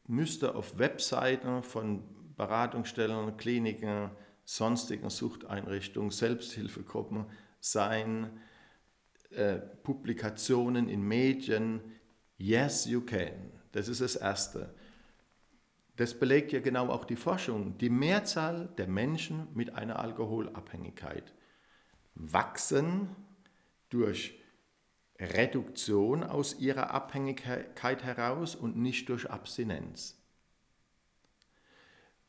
müsste 0.07 0.55
auf 0.55 0.79
Webseiten 0.79 1.63
von 1.63 2.03
Beratungsstellen, 2.37 3.37
Kliniken, 3.37 4.11
sonstigen 4.45 5.09
Suchteinrichtungen, 5.09 6.11
Selbsthilfegruppen 6.11 7.27
sein, 7.61 8.41
äh, 9.31 9.55
Publikationen 9.55 10.89
in 10.89 11.03
Medien. 11.03 11.81
Yes, 12.37 12.87
you 12.87 13.01
can. 13.01 13.54
Das 13.75 13.89
ist 13.89 14.01
das 14.01 14.15
Erste. 14.15 14.73
Das 15.97 16.15
belegt 16.15 16.53
ja 16.53 16.61
genau 16.61 16.91
auch 16.91 17.05
die 17.05 17.17
Forschung. 17.17 17.77
Die 17.79 17.91
Mehrzahl 17.91 18.69
der 18.79 18.87
Menschen 18.87 19.49
mit 19.53 19.75
einer 19.75 19.99
Alkoholabhängigkeit 19.99 21.35
wachsen 22.15 23.09
durch 23.89 24.41
Reduktion 25.19 26.23
aus 26.23 26.61
ihrer 26.61 26.93
Abhängigkeit 26.93 28.05
heraus 28.05 28.55
und 28.55 28.77
nicht 28.77 29.09
durch 29.09 29.29
Abstinenz. 29.29 30.23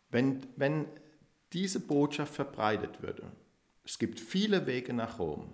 Wenn, 0.09 0.47
wenn 0.55 0.87
diese 1.53 1.79
Botschaft 1.79 2.33
verbreitet 2.33 3.03
würde, 3.03 3.31
es 3.83 3.99
gibt 3.99 4.19
viele 4.19 4.65
Wege 4.65 4.93
nach 4.93 5.19
Rom. 5.19 5.53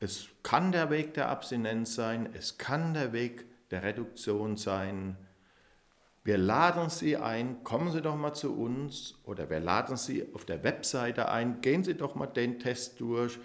Es 0.00 0.28
kann 0.42 0.70
der 0.70 0.90
Weg 0.90 1.14
der 1.14 1.30
Abstinenz 1.30 1.94
sein, 1.94 2.28
es 2.34 2.58
kann 2.58 2.92
der 2.92 3.14
Weg 3.14 3.49
der 3.70 3.82
Reduktion 3.82 4.56
sein. 4.56 5.16
Wir 6.22 6.38
laden 6.38 6.90
Sie 6.90 7.16
ein, 7.16 7.64
kommen 7.64 7.90
Sie 7.90 8.02
doch 8.02 8.16
mal 8.16 8.34
zu 8.34 8.54
uns 8.54 9.18
oder 9.24 9.48
wir 9.48 9.60
laden 9.60 9.96
Sie 9.96 10.26
auf 10.34 10.44
der 10.44 10.62
Webseite 10.64 11.30
ein, 11.30 11.60
gehen 11.60 11.82
Sie 11.82 11.94
doch 11.94 12.14
mal 12.14 12.26
den 12.26 12.58
Test 12.58 13.00
durch 13.00 13.38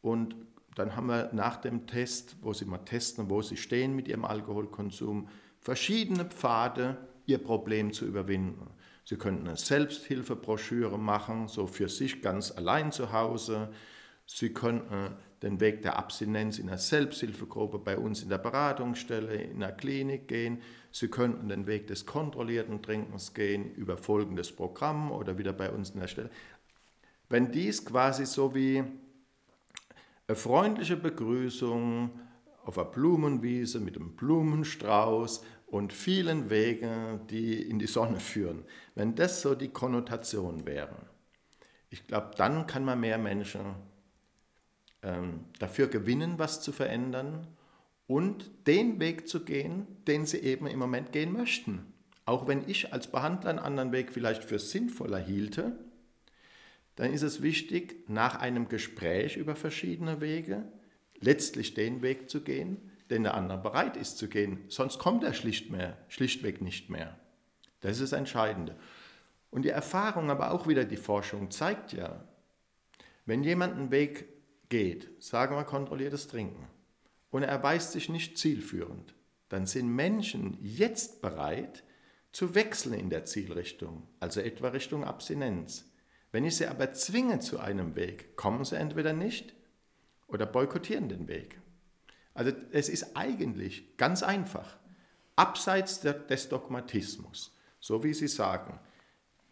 und 0.00 0.34
dann 0.74 0.96
haben 0.96 1.06
wir 1.06 1.30
nach 1.32 1.56
dem 1.56 1.86
Test, 1.86 2.36
wo 2.40 2.52
Sie 2.52 2.64
mal 2.64 2.78
testen, 2.78 3.30
wo 3.30 3.42
Sie 3.42 3.56
stehen 3.56 3.94
mit 3.94 4.08
Ihrem 4.08 4.24
Alkoholkonsum, 4.24 5.28
verschiedene 5.60 6.24
Pfade, 6.24 6.96
Ihr 7.26 7.38
Problem 7.38 7.92
zu 7.92 8.06
überwinden. 8.06 8.70
Sie 9.04 9.16
könnten 9.16 9.46
eine 9.46 9.56
Selbsthilfebroschüre 9.56 10.98
machen, 10.98 11.46
so 11.48 11.66
für 11.66 11.88
sich 11.88 12.22
ganz 12.22 12.50
allein 12.50 12.90
zu 12.90 13.12
Hause. 13.12 13.70
Sie 14.26 14.52
könnten 14.52 15.16
den 15.44 15.60
Weg 15.60 15.82
der 15.82 15.98
Abstinenz 15.98 16.58
in 16.58 16.68
einer 16.68 16.78
Selbsthilfegruppe 16.78 17.78
bei 17.78 17.98
uns 17.98 18.22
in 18.22 18.30
der 18.30 18.38
Beratungsstelle, 18.38 19.34
in 19.34 19.60
der 19.60 19.72
Klinik 19.72 20.26
gehen. 20.26 20.62
Sie 20.90 21.08
könnten 21.08 21.48
den 21.50 21.66
Weg 21.66 21.86
des 21.86 22.06
kontrollierten 22.06 22.80
Trinkens 22.82 23.34
gehen 23.34 23.74
über 23.74 23.98
folgendes 23.98 24.50
Programm 24.50 25.12
oder 25.12 25.36
wieder 25.36 25.52
bei 25.52 25.70
uns 25.70 25.90
in 25.90 26.00
der 26.00 26.08
Stelle. 26.08 26.30
Wenn 27.28 27.52
dies 27.52 27.84
quasi 27.84 28.24
so 28.24 28.54
wie 28.54 28.82
eine 30.26 30.36
freundliche 30.36 30.96
Begrüßung 30.96 32.10
auf 32.64 32.78
einer 32.78 32.88
Blumenwiese 32.88 33.80
mit 33.80 33.96
einem 33.96 34.16
Blumenstrauß 34.16 35.44
und 35.66 35.92
vielen 35.92 36.48
Wegen, 36.48 37.26
die 37.28 37.68
in 37.68 37.78
die 37.78 37.86
Sonne 37.86 38.18
führen. 38.18 38.64
Wenn 38.94 39.14
das 39.14 39.42
so 39.42 39.54
die 39.54 39.68
Konnotation 39.68 40.64
wäre, 40.64 40.96
ich 41.90 42.06
glaube, 42.06 42.30
dann 42.38 42.66
kann 42.66 42.84
man 42.84 43.00
mehr 43.00 43.18
Menschen 43.18 43.74
dafür 45.58 45.88
gewinnen, 45.88 46.38
was 46.38 46.62
zu 46.62 46.72
verändern 46.72 47.46
und 48.06 48.50
den 48.66 49.00
Weg 49.00 49.28
zu 49.28 49.44
gehen, 49.44 49.86
den 50.06 50.26
sie 50.26 50.38
eben 50.38 50.66
im 50.66 50.78
Moment 50.78 51.12
gehen 51.12 51.32
möchten. 51.32 51.92
Auch 52.26 52.46
wenn 52.48 52.68
ich 52.68 52.92
als 52.92 53.08
Behandler 53.08 53.50
einen 53.50 53.58
anderen 53.58 53.92
Weg 53.92 54.12
vielleicht 54.12 54.44
für 54.44 54.58
sinnvoller 54.58 55.18
hielte, 55.18 55.78
dann 56.96 57.12
ist 57.12 57.22
es 57.22 57.42
wichtig, 57.42 58.08
nach 58.08 58.36
einem 58.36 58.68
Gespräch 58.68 59.36
über 59.36 59.56
verschiedene 59.56 60.20
Wege 60.20 60.64
letztlich 61.20 61.74
den 61.74 62.02
Weg 62.02 62.30
zu 62.30 62.42
gehen, 62.42 62.90
den 63.10 63.24
der 63.24 63.34
andere 63.34 63.58
bereit 63.58 63.96
ist 63.96 64.16
zu 64.16 64.28
gehen. 64.28 64.60
Sonst 64.68 64.98
kommt 64.98 65.24
er 65.24 65.34
schlicht 65.34 65.70
mehr, 65.70 65.98
schlichtweg 66.08 66.62
nicht 66.62 66.90
mehr. 66.90 67.18
Das 67.80 67.92
ist 68.00 68.12
das 68.12 68.18
Entscheidende. 68.18 68.76
Und 69.50 69.64
die 69.64 69.70
Erfahrung, 69.70 70.30
aber 70.30 70.52
auch 70.52 70.66
wieder 70.66 70.84
die 70.84 70.96
Forschung 70.96 71.50
zeigt 71.50 71.92
ja, 71.92 72.24
wenn 73.26 73.42
jemand 73.42 73.74
einen 73.74 73.90
Weg 73.90 74.26
geht, 74.74 75.22
sagen 75.22 75.54
wir 75.54 75.62
kontrolliertes 75.62 76.26
Trinken, 76.26 76.66
und 77.30 77.44
er 77.44 77.48
erweist 77.48 77.92
sich 77.92 78.08
nicht 78.08 78.36
zielführend, 78.38 79.14
dann 79.48 79.66
sind 79.66 79.86
Menschen 79.86 80.58
jetzt 80.60 81.22
bereit 81.22 81.84
zu 82.32 82.56
wechseln 82.56 82.94
in 82.94 83.08
der 83.08 83.24
Zielrichtung, 83.24 84.08
also 84.18 84.40
etwa 84.40 84.70
Richtung 84.70 85.04
Abstinenz. 85.04 85.92
Wenn 86.32 86.44
ich 86.44 86.56
sie 86.56 86.66
aber 86.66 86.92
zwinge 86.92 87.38
zu 87.38 87.60
einem 87.60 87.94
Weg, 87.94 88.36
kommen 88.36 88.64
sie 88.64 88.76
entweder 88.76 89.12
nicht 89.12 89.54
oder 90.26 90.44
boykottieren 90.44 91.08
den 91.08 91.28
Weg. 91.28 91.60
Also 92.34 92.50
es 92.72 92.88
ist 92.88 93.16
eigentlich 93.16 93.96
ganz 93.96 94.24
einfach, 94.24 94.76
abseits 95.36 96.00
des 96.00 96.48
Dogmatismus, 96.48 97.56
so 97.78 98.02
wie 98.02 98.12
Sie 98.12 98.26
sagen, 98.26 98.80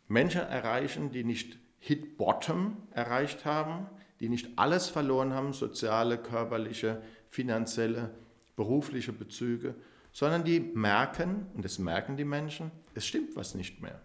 Menschen 0.09 0.41
erreichen, 0.41 1.13
die 1.13 1.23
nicht 1.23 1.61
Hit 1.79 2.19
Bottom 2.19 2.89
erreicht 2.91 3.45
haben, 3.45 3.87
die 4.23 4.29
nicht 4.29 4.57
alles 4.57 4.89
verloren 4.89 5.35
haben, 5.35 5.53
soziale, 5.53 6.17
körperliche, 6.17 7.03
finanzielle 7.29 8.15
berufliche 8.55 9.13
Bezüge, 9.13 9.75
sondern 10.13 10.45
die 10.45 10.61
merken, 10.61 11.47
und 11.55 11.65
das 11.65 11.81
merken 11.81 12.17
die 12.17 12.25
Menschen, 12.25 12.71
es 12.95 13.05
stimmt 13.05 13.35
was 13.35 13.57
nicht 13.57 13.83
mehr. 13.83 14.01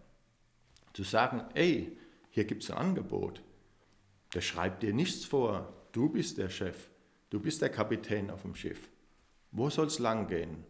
Zu 0.94 1.04
sagen, 1.04 1.44
ey, 1.54 1.96
hier 2.32 2.46
gibt 2.46 2.64
es 2.64 2.72
ein 2.72 2.78
Angebot, 2.78 3.44
der 4.34 4.42
schreibt 4.42 4.82
dir 4.82 4.92
nichts 4.92 5.24
vor, 5.24 5.72
du 5.92 6.10
bist 6.10 6.40
der 6.40 6.50
Chef, 6.50 6.90
du 7.30 7.40
bist 7.40 7.62
der 7.62 7.70
Kapitän 7.70 8.32
auf 8.32 8.42
dem 8.42 8.56
Schiff. 8.56 8.90
Wo 9.52 9.70
soll 9.70 9.86
es 9.86 10.00
lang 10.00 10.28
gehen? 10.28 10.64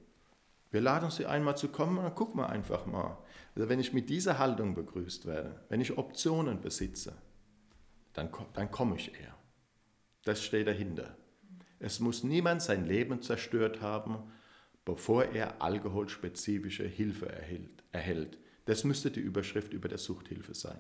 Wir 0.71 0.81
laden 0.81 1.09
Sie 1.09 1.25
einmal 1.25 1.55
zu 1.55 1.69
kommen 1.69 1.99
und 1.99 2.03
dann 2.03 2.15
gucken 2.15 2.41
wir 2.41 2.49
einfach 2.49 2.85
mal. 2.85 3.17
Also 3.55 3.69
wenn 3.69 3.79
ich 3.79 3.93
mit 3.93 4.09
dieser 4.09 4.39
Haltung 4.39 4.75
begrüßt 4.75 5.25
werde, 5.25 5.61
wenn 5.69 5.79
ich 5.79 5.97
Optionen 5.97 6.59
besitze, 6.59 7.13
dann, 8.17 8.29
dann 8.53 8.71
komme 8.71 8.95
ich 8.95 9.13
eher. 9.13 9.35
Das 10.23 10.43
steht 10.43 10.67
dahinter. 10.67 11.15
Es 11.79 11.99
muss 11.99 12.23
niemand 12.23 12.61
sein 12.61 12.85
Leben 12.85 13.21
zerstört 13.21 13.81
haben, 13.81 14.17
bevor 14.83 15.25
er 15.25 15.61
alkoholspezifische 15.61 16.85
Hilfe 16.85 17.29
erhält. 17.91 18.37
Das 18.65 18.83
müsste 18.83 19.11
die 19.11 19.19
Überschrift 19.19 19.71
über 19.71 19.87
der 19.87 19.99
Suchthilfe 19.99 20.53
sein. 20.53 20.79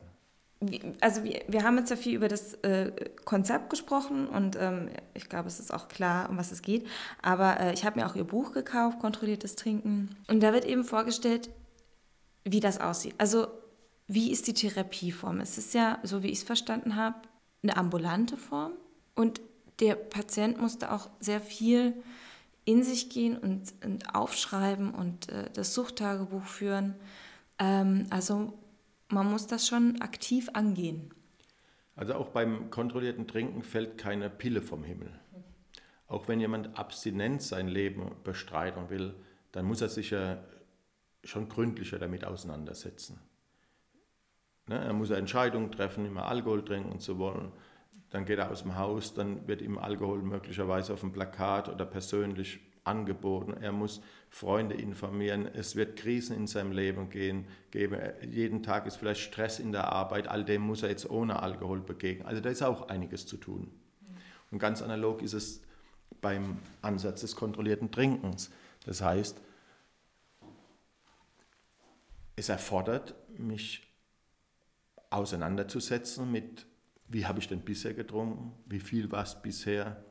Also 1.01 1.23
wir, 1.23 1.43
wir 1.47 1.63
haben 1.63 1.77
jetzt 1.77 1.91
ja 1.91 1.95
viel 1.95 2.15
über 2.15 2.27
das 2.27 2.55
äh, 2.55 2.91
Konzept 3.25 3.69
gesprochen 3.69 4.27
und 4.27 4.57
ähm, 4.59 4.89
ich 5.13 5.29
glaube, 5.29 5.47
es 5.47 5.59
ist 5.59 5.71
auch 5.71 5.87
klar, 5.87 6.31
um 6.31 6.37
was 6.37 6.51
es 6.51 6.63
geht. 6.63 6.87
Aber 7.21 7.59
äh, 7.59 7.73
ich 7.73 7.85
habe 7.85 7.99
mir 7.99 8.07
auch 8.07 8.15
Ihr 8.15 8.23
Buch 8.23 8.53
gekauft, 8.53 8.99
Kontrolliertes 8.99 9.55
Trinken. 9.55 10.15
Und 10.27 10.41
da 10.41 10.53
wird 10.53 10.65
eben 10.65 10.83
vorgestellt, 10.83 11.51
wie 12.43 12.59
das 12.59 12.81
aussieht. 12.81 13.13
Also 13.19 13.47
wie 14.07 14.31
ist 14.31 14.47
die 14.47 14.53
Therapieform? 14.53 15.41
Es 15.41 15.57
ist 15.57 15.73
ja, 15.73 15.99
so 16.03 16.23
wie 16.23 16.27
ich 16.27 16.39
es 16.39 16.43
verstanden 16.43 16.95
habe, 16.95 17.17
eine 17.61 17.75
ambulante 17.75 18.37
Form. 18.37 18.73
Und 19.15 19.41
der 19.79 19.95
Patient 19.95 20.59
musste 20.59 20.91
auch 20.91 21.09
sehr 21.19 21.41
viel 21.41 21.93
in 22.65 22.83
sich 22.83 23.09
gehen 23.09 23.37
und, 23.37 23.73
und 23.83 24.15
aufschreiben 24.15 24.93
und 24.93 25.29
äh, 25.29 25.49
das 25.53 25.73
Suchttagebuch 25.73 26.43
führen. 26.43 26.95
Ähm, 27.59 28.07
also 28.09 28.53
man 29.09 29.29
muss 29.29 29.47
das 29.47 29.67
schon 29.67 30.01
aktiv 30.01 30.49
angehen. 30.53 31.13
Also 31.95 32.13
auch 32.13 32.29
beim 32.29 32.69
kontrollierten 32.69 33.27
Trinken 33.27 33.63
fällt 33.63 33.97
keine 33.97 34.29
Pille 34.29 34.61
vom 34.61 34.83
Himmel. 34.83 35.11
Auch 36.07 36.27
wenn 36.27 36.39
jemand 36.39 36.77
abstinent 36.77 37.41
sein 37.41 37.67
Leben 37.67 38.11
bestreiten 38.23 38.89
will, 38.89 39.15
dann 39.51 39.65
muss 39.65 39.81
er 39.81 39.89
sich 39.89 40.11
ja 40.11 40.37
schon 41.23 41.49
gründlicher 41.49 41.99
damit 41.99 42.23
auseinandersetzen. 42.23 43.19
Ne? 44.67 44.77
Er 44.77 44.93
muss 44.93 45.09
Entscheidungen 45.09 45.71
treffen, 45.71 46.05
immer 46.05 46.27
Alkohol 46.27 46.63
trinken 46.63 46.99
zu 46.99 47.17
wollen. 47.17 47.51
Dann 48.09 48.25
geht 48.25 48.39
er 48.39 48.51
aus 48.51 48.63
dem 48.63 48.77
Haus, 48.77 49.13
dann 49.13 49.47
wird 49.47 49.61
ihm 49.61 49.77
Alkohol 49.77 50.21
möglicherweise 50.21 50.93
auf 50.93 51.01
dem 51.01 51.11
Plakat 51.11 51.67
oder 51.67 51.85
persönlich 51.85 52.59
angeboten. 52.87 53.53
Er 53.61 53.73
muss 53.73 54.01
Freunde 54.29 54.75
informieren. 54.75 55.45
Es 55.45 55.75
wird 55.75 55.97
Krisen 55.97 56.35
in 56.35 56.47
seinem 56.47 56.71
Leben 56.71 57.09
gehen, 57.09 57.45
geben. 57.69 57.99
Jeden 58.29 58.63
Tag 58.63 58.87
ist 58.87 58.95
vielleicht 58.95 59.21
Stress 59.21 59.59
in 59.59 59.71
der 59.71 59.91
Arbeit. 59.91 60.27
All 60.27 60.45
dem 60.45 60.61
muss 60.61 60.83
er 60.83 60.89
jetzt 60.89 61.09
ohne 61.09 61.41
Alkohol 61.41 61.81
begegnen. 61.81 62.25
Also 62.25 62.41
da 62.41 62.49
ist 62.49 62.63
auch 62.63 62.87
einiges 62.87 63.25
zu 63.25 63.37
tun. 63.37 63.69
Und 64.51 64.59
ganz 64.59 64.81
analog 64.81 65.21
ist 65.21 65.33
es 65.33 65.61
beim 66.21 66.59
Ansatz 66.81 67.21
des 67.21 67.35
kontrollierten 67.35 67.91
Trinkens. 67.91 68.51
Das 68.85 69.01
heißt, 69.01 69.41
es 72.37 72.49
erfordert, 72.49 73.15
mich 73.37 73.86
auseinanderzusetzen 75.09 76.31
mit, 76.31 76.65
wie 77.07 77.25
habe 77.25 77.39
ich 77.39 77.47
denn 77.47 77.61
bisher 77.61 77.93
getrunken, 77.93 78.53
wie 78.65 78.79
viel 78.79 79.11
war 79.11 79.23
es 79.23 79.41
bisher, 79.41 80.03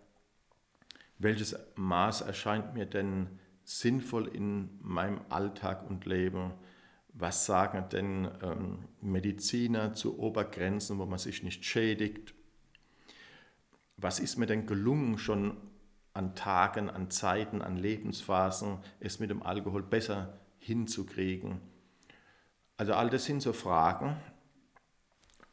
welches 1.19 1.57
Maß 1.77 2.23
erscheint 2.23 2.75
mir 2.75 2.87
denn 2.87 3.39
sinnvoll 3.65 4.29
in 4.29 4.79
meinem 4.81 5.21
Alltag 5.29 5.89
und 5.89 6.07
Leben, 6.07 6.53
was 7.13 7.47
sagen 7.47 7.89
denn 7.91 8.29
ähm, 8.43 8.85
Mediziner 9.01 9.95
zu 9.95 10.19
Obergrenzen, 10.19 10.99
wo 10.99 11.07
man 11.07 11.19
sich 11.19 11.43
nicht 11.43 11.65
schädigt, 11.65 12.35
was 13.97 14.21
ist 14.21 14.37
mir 14.37 14.47
denn 14.47 14.67
gelungen 14.67 15.19
schon 15.19 15.57
an 16.13 16.35
Tagen, 16.35 16.91
an 16.91 17.11
Zeiten, 17.11 17.63
an 17.63 17.77
Lebensphasen, 17.77 18.79
es 19.01 19.19
mit 19.19 19.31
dem 19.31 19.43
Alkohol 19.43 19.83
besser 19.83 20.39
hinzukriegen. 20.59 21.61
Also 22.77 22.95
all 22.95 23.11
das 23.11 23.25
sind 23.25 23.41
so 23.41 23.53
Fragen, 23.53 24.17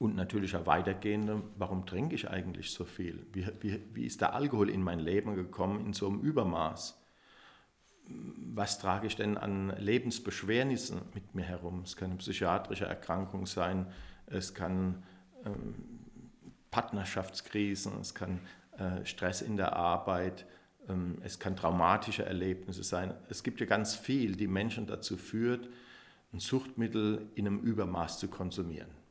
und 0.03 0.17
natürlich 0.17 0.53
auch 0.57 0.65
weitergehende, 0.65 1.41
warum 1.55 1.85
trinke 1.85 2.13
ich 2.15 2.29
eigentlich 2.29 2.71
so 2.71 2.83
viel? 2.83 3.25
Wie, 3.31 3.47
wie, 3.61 3.81
wie 3.93 4.05
ist 4.05 4.19
der 4.19 4.33
Alkohol 4.33 4.69
in 4.69 4.83
mein 4.83 4.99
Leben 4.99 5.33
gekommen 5.33 5.85
in 5.85 5.93
so 5.93 6.09
einem 6.09 6.19
Übermaß? 6.19 7.01
Was 8.53 8.79
trage 8.79 9.07
ich 9.07 9.15
denn 9.15 9.37
an 9.37 9.73
Lebensbeschwernissen 9.77 11.03
mit 11.13 11.33
mir 11.35 11.43
herum? 11.45 11.83
Es 11.85 11.95
kann 11.95 12.09
eine 12.09 12.17
psychiatrische 12.17 12.83
Erkrankung 12.83 13.45
sein, 13.45 13.87
es 14.25 14.53
kann 14.53 15.03
ähm, 15.45 15.73
Partnerschaftskrisen, 16.69 18.01
es 18.01 18.13
kann 18.13 18.41
äh, 18.77 19.05
Stress 19.05 19.41
in 19.41 19.55
der 19.55 19.77
Arbeit, 19.77 20.45
ähm, 20.89 21.19
es 21.23 21.39
kann 21.39 21.55
traumatische 21.55 22.25
Erlebnisse 22.25 22.83
sein. 22.83 23.13
Es 23.29 23.41
gibt 23.41 23.61
ja 23.61 23.65
ganz 23.65 23.95
viel, 23.95 24.35
die 24.35 24.47
Menschen 24.47 24.85
dazu 24.85 25.15
führt, 25.15 25.69
ein 26.33 26.39
Suchtmittel 26.39 27.29
in 27.35 27.47
einem 27.47 27.61
Übermaß 27.61 28.19
zu 28.19 28.27
konsumieren. 28.27 29.02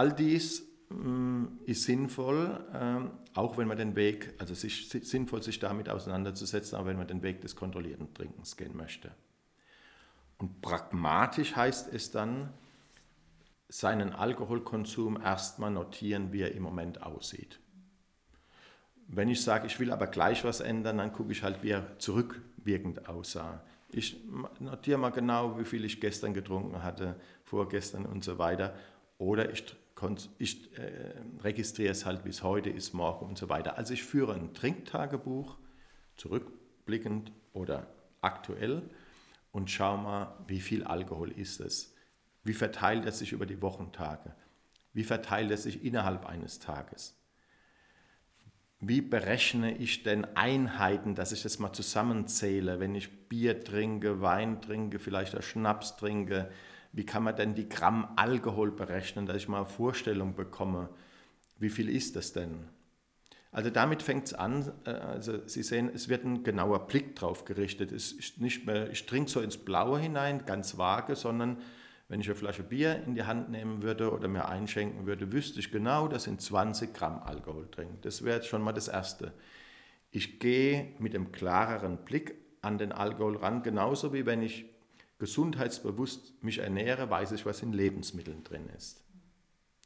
All 0.00 0.14
dies 0.14 0.66
mm, 0.88 1.44
ist 1.66 1.82
sinnvoll, 1.82 2.58
ähm, 2.72 3.10
auch 3.34 3.58
wenn 3.58 3.68
man 3.68 3.76
den 3.76 3.96
Weg, 3.96 4.32
also 4.38 4.54
sich, 4.54 4.88
sinnvoll 4.88 5.42
sich 5.42 5.58
damit 5.58 5.90
auseinanderzusetzen, 5.90 6.78
auch 6.78 6.86
wenn 6.86 6.96
man 6.96 7.06
den 7.06 7.22
Weg 7.22 7.42
des 7.42 7.54
kontrollierten 7.54 8.14
Trinkens 8.14 8.56
gehen 8.56 8.74
möchte. 8.74 9.10
Und 10.38 10.62
pragmatisch 10.62 11.54
heißt 11.54 11.92
es 11.92 12.10
dann, 12.10 12.48
seinen 13.68 14.14
Alkoholkonsum 14.14 15.20
erstmal 15.20 15.70
notieren, 15.70 16.32
wie 16.32 16.40
er 16.40 16.54
im 16.54 16.62
Moment 16.62 17.02
aussieht. 17.02 17.60
Wenn 19.06 19.28
ich 19.28 19.42
sage, 19.42 19.66
ich 19.66 19.78
will 19.80 19.92
aber 19.92 20.06
gleich 20.06 20.44
was 20.44 20.60
ändern, 20.60 20.96
dann 20.96 21.12
gucke 21.12 21.32
ich 21.32 21.42
halt, 21.42 21.62
wie 21.62 21.72
er 21.72 21.98
zurückwirkend 21.98 23.06
aussah. 23.06 23.62
Ich 23.92 24.16
notiere 24.60 24.96
mal 24.96 25.10
genau, 25.10 25.58
wie 25.58 25.66
viel 25.66 25.84
ich 25.84 26.00
gestern 26.00 26.32
getrunken 26.32 26.82
hatte, 26.82 27.16
vorgestern 27.44 28.06
und 28.06 28.24
so 28.24 28.38
weiter. 28.38 28.74
Oder 29.18 29.50
ich 29.52 29.76
ich 30.38 30.76
äh, 30.78 31.20
registriere 31.40 31.92
es 31.92 32.06
halt, 32.06 32.24
es 32.26 32.42
heute 32.42 32.70
ist, 32.70 32.92
morgen 32.92 33.26
und 33.26 33.38
so 33.38 33.48
weiter. 33.48 33.76
Also 33.78 33.94
ich 33.94 34.02
führe 34.02 34.34
ein 34.34 34.54
Trinktagebuch, 34.54 35.58
zurückblickend 36.16 37.32
oder 37.52 37.86
aktuell, 38.20 38.82
und 39.52 39.70
schaue 39.70 39.98
mal, 39.98 40.38
wie 40.46 40.60
viel 40.60 40.84
Alkohol 40.84 41.32
ist 41.32 41.60
es. 41.60 41.94
Wie 42.44 42.54
verteilt 42.54 43.04
es 43.04 43.18
sich 43.18 43.32
über 43.32 43.46
die 43.46 43.60
Wochentage? 43.60 44.34
Wie 44.92 45.04
verteilt 45.04 45.50
es 45.50 45.64
sich 45.64 45.84
innerhalb 45.84 46.26
eines 46.26 46.58
Tages? 46.58 47.16
Wie 48.80 49.02
berechne 49.02 49.76
ich 49.76 50.02
denn 50.04 50.24
Einheiten, 50.36 51.14
dass 51.14 51.32
ich 51.32 51.42
das 51.42 51.58
mal 51.58 51.72
zusammenzähle, 51.72 52.80
wenn 52.80 52.94
ich 52.94 53.28
Bier 53.28 53.62
trinke, 53.62 54.22
Wein 54.22 54.62
trinke, 54.62 54.98
vielleicht 54.98 55.36
auch 55.36 55.42
Schnaps 55.42 55.96
trinke, 55.96 56.50
wie 56.92 57.06
kann 57.06 57.22
man 57.22 57.36
denn 57.36 57.54
die 57.54 57.68
Gramm 57.68 58.08
Alkohol 58.16 58.72
berechnen, 58.72 59.26
dass 59.26 59.36
ich 59.36 59.48
mal 59.48 59.58
eine 59.58 59.66
Vorstellung 59.66 60.34
bekomme, 60.34 60.88
wie 61.58 61.70
viel 61.70 61.88
ist 61.88 62.16
das 62.16 62.32
denn? 62.32 62.68
Also 63.52 63.70
damit 63.70 64.02
fängt 64.02 64.26
es 64.26 64.34
an, 64.34 64.72
äh, 64.84 64.90
also 64.90 65.46
Sie 65.46 65.62
sehen, 65.62 65.90
es 65.92 66.08
wird 66.08 66.24
ein 66.24 66.44
genauer 66.44 66.86
Blick 66.86 67.16
drauf 67.16 67.44
gerichtet. 67.44 67.92
Es 67.92 68.12
ist 68.12 68.40
nicht 68.40 68.66
mehr, 68.66 68.90
ich 68.90 69.06
trinke 69.06 69.30
so 69.30 69.40
ins 69.40 69.58
Blaue 69.58 69.98
hinein, 69.98 70.44
ganz 70.46 70.78
vage, 70.78 71.16
sondern 71.16 71.58
wenn 72.08 72.20
ich 72.20 72.26
eine 72.26 72.36
Flasche 72.36 72.62
Bier 72.62 73.02
in 73.06 73.14
die 73.14 73.24
Hand 73.24 73.50
nehmen 73.50 73.82
würde 73.82 74.12
oder 74.12 74.28
mir 74.28 74.48
einschenken 74.48 75.06
würde, 75.06 75.32
wüsste 75.32 75.60
ich 75.60 75.70
genau, 75.70 76.08
das 76.08 76.24
sind 76.24 76.40
20 76.40 76.92
Gramm 76.94 77.22
Alkohol 77.22 77.68
drin. 77.70 77.98
Das 78.02 78.24
wäre 78.24 78.42
schon 78.42 78.62
mal 78.62 78.72
das 78.72 78.88
Erste. 78.88 79.32
Ich 80.10 80.40
gehe 80.40 80.94
mit 80.98 81.14
einem 81.14 81.30
klareren 81.30 81.98
Blick 81.98 82.34
an 82.62 82.78
den 82.78 82.92
Alkohol 82.92 83.36
ran, 83.36 83.62
genauso 83.62 84.12
wie 84.12 84.26
wenn 84.26 84.42
ich 84.42 84.64
gesundheitsbewusst 85.20 86.42
mich 86.42 86.58
ernähre, 86.58 87.08
weiß 87.08 87.32
ich, 87.32 87.46
was 87.46 87.62
in 87.62 87.72
Lebensmitteln 87.72 88.42
drin 88.42 88.68
ist. 88.76 89.04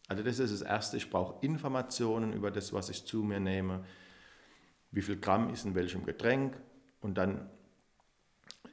Also 0.07 0.23
das 0.23 0.39
ist 0.39 0.53
das 0.53 0.63
Erste, 0.63 0.97
ich 0.97 1.11
brauche 1.11 1.45
Informationen 1.45 2.33
über 2.33 2.51
das, 2.51 2.73
was 2.73 2.89
ich 2.89 3.05
zu 3.05 3.23
mir 3.23 3.41
nehme, 3.41 3.85
wie 4.91 5.03
viel 5.03 5.19
Gramm 5.19 5.51
ist 5.51 5.65
in 5.65 5.75
welchem 5.75 6.05
Getränk 6.05 6.57
und 7.01 7.19
dann 7.19 7.51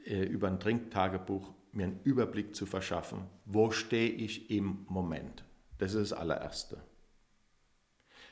äh, 0.06 0.24
über 0.24 0.48
ein 0.48 0.60
Trinktagebuch 0.60 1.52
mir 1.72 1.86
einen 1.86 2.02
Überblick 2.04 2.56
zu 2.56 2.66
verschaffen, 2.66 3.24
wo 3.46 3.72
stehe 3.72 4.10
ich 4.10 4.52
im 4.52 4.86
Moment. 4.88 5.44
Das 5.80 5.94
ist 5.94 6.12
das 6.12 6.20
allererste. 6.20 6.82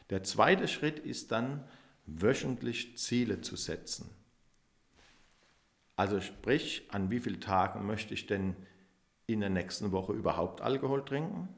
Der 0.10 0.24
zweite 0.24 0.68
Schritt 0.68 1.00
ist 1.00 1.32
dann, 1.32 1.64
wöchentlich 2.06 2.98
Ziele 2.98 3.42
zu 3.42 3.56
setzen. 3.56 4.10
Also 6.00 6.22
sprich, 6.22 6.88
an 6.92 7.10
wie 7.12 7.20
vielen 7.20 7.42
Tagen 7.42 7.86
möchte 7.86 8.14
ich 8.14 8.26
denn 8.26 8.56
in 9.28 9.42
der 9.42 9.50
nächsten 9.50 9.92
Woche 9.92 10.14
überhaupt 10.14 10.62
Alkohol 10.62 11.04
trinken? 11.04 11.50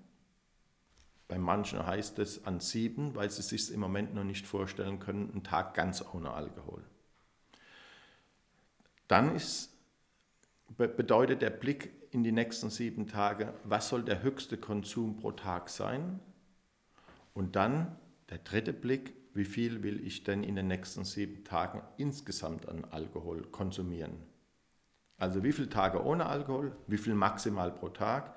Bei 1.27 1.37
manchen 1.37 1.85
heißt 1.85 2.17
es 2.17 2.43
an 2.47 2.59
sieben, 2.59 3.13
weil 3.13 3.29
sie 3.29 3.43
sich 3.43 3.71
im 3.71 3.79
Moment 3.79 4.15
noch 4.15 4.23
nicht 4.23 4.47
vorstellen 4.47 4.97
können, 4.97 5.29
einen 5.29 5.43
Tag 5.43 5.75
ganz 5.75 6.03
ohne 6.11 6.31
Alkohol. 6.31 6.81
Dann 9.07 9.35
ist, 9.35 9.77
bedeutet 10.75 11.43
der 11.43 11.51
Blick 11.51 11.91
in 12.09 12.23
die 12.23 12.31
nächsten 12.31 12.71
sieben 12.71 13.05
Tage, 13.05 13.53
was 13.63 13.89
soll 13.89 14.01
der 14.01 14.23
höchste 14.23 14.57
Konsum 14.57 15.17
pro 15.17 15.33
Tag 15.33 15.69
sein? 15.69 16.19
Und 17.35 17.55
dann 17.55 17.95
der 18.31 18.39
dritte 18.39 18.73
Blick, 18.73 19.13
wie 19.35 19.45
viel 19.45 19.83
will 19.83 20.03
ich 20.03 20.23
denn 20.23 20.43
in 20.43 20.55
den 20.55 20.67
nächsten 20.67 21.05
sieben 21.05 21.43
Tagen 21.43 21.83
insgesamt 21.97 22.67
an 22.67 22.85
Alkohol 22.85 23.43
konsumieren? 23.43 24.30
Also 25.21 25.43
wie 25.43 25.51
viele 25.51 25.69
Tage 25.69 26.03
ohne 26.03 26.25
Alkohol, 26.25 26.75
wie 26.87 26.97
viel 26.97 27.13
maximal 27.13 27.71
pro 27.71 27.89
Tag, 27.89 28.33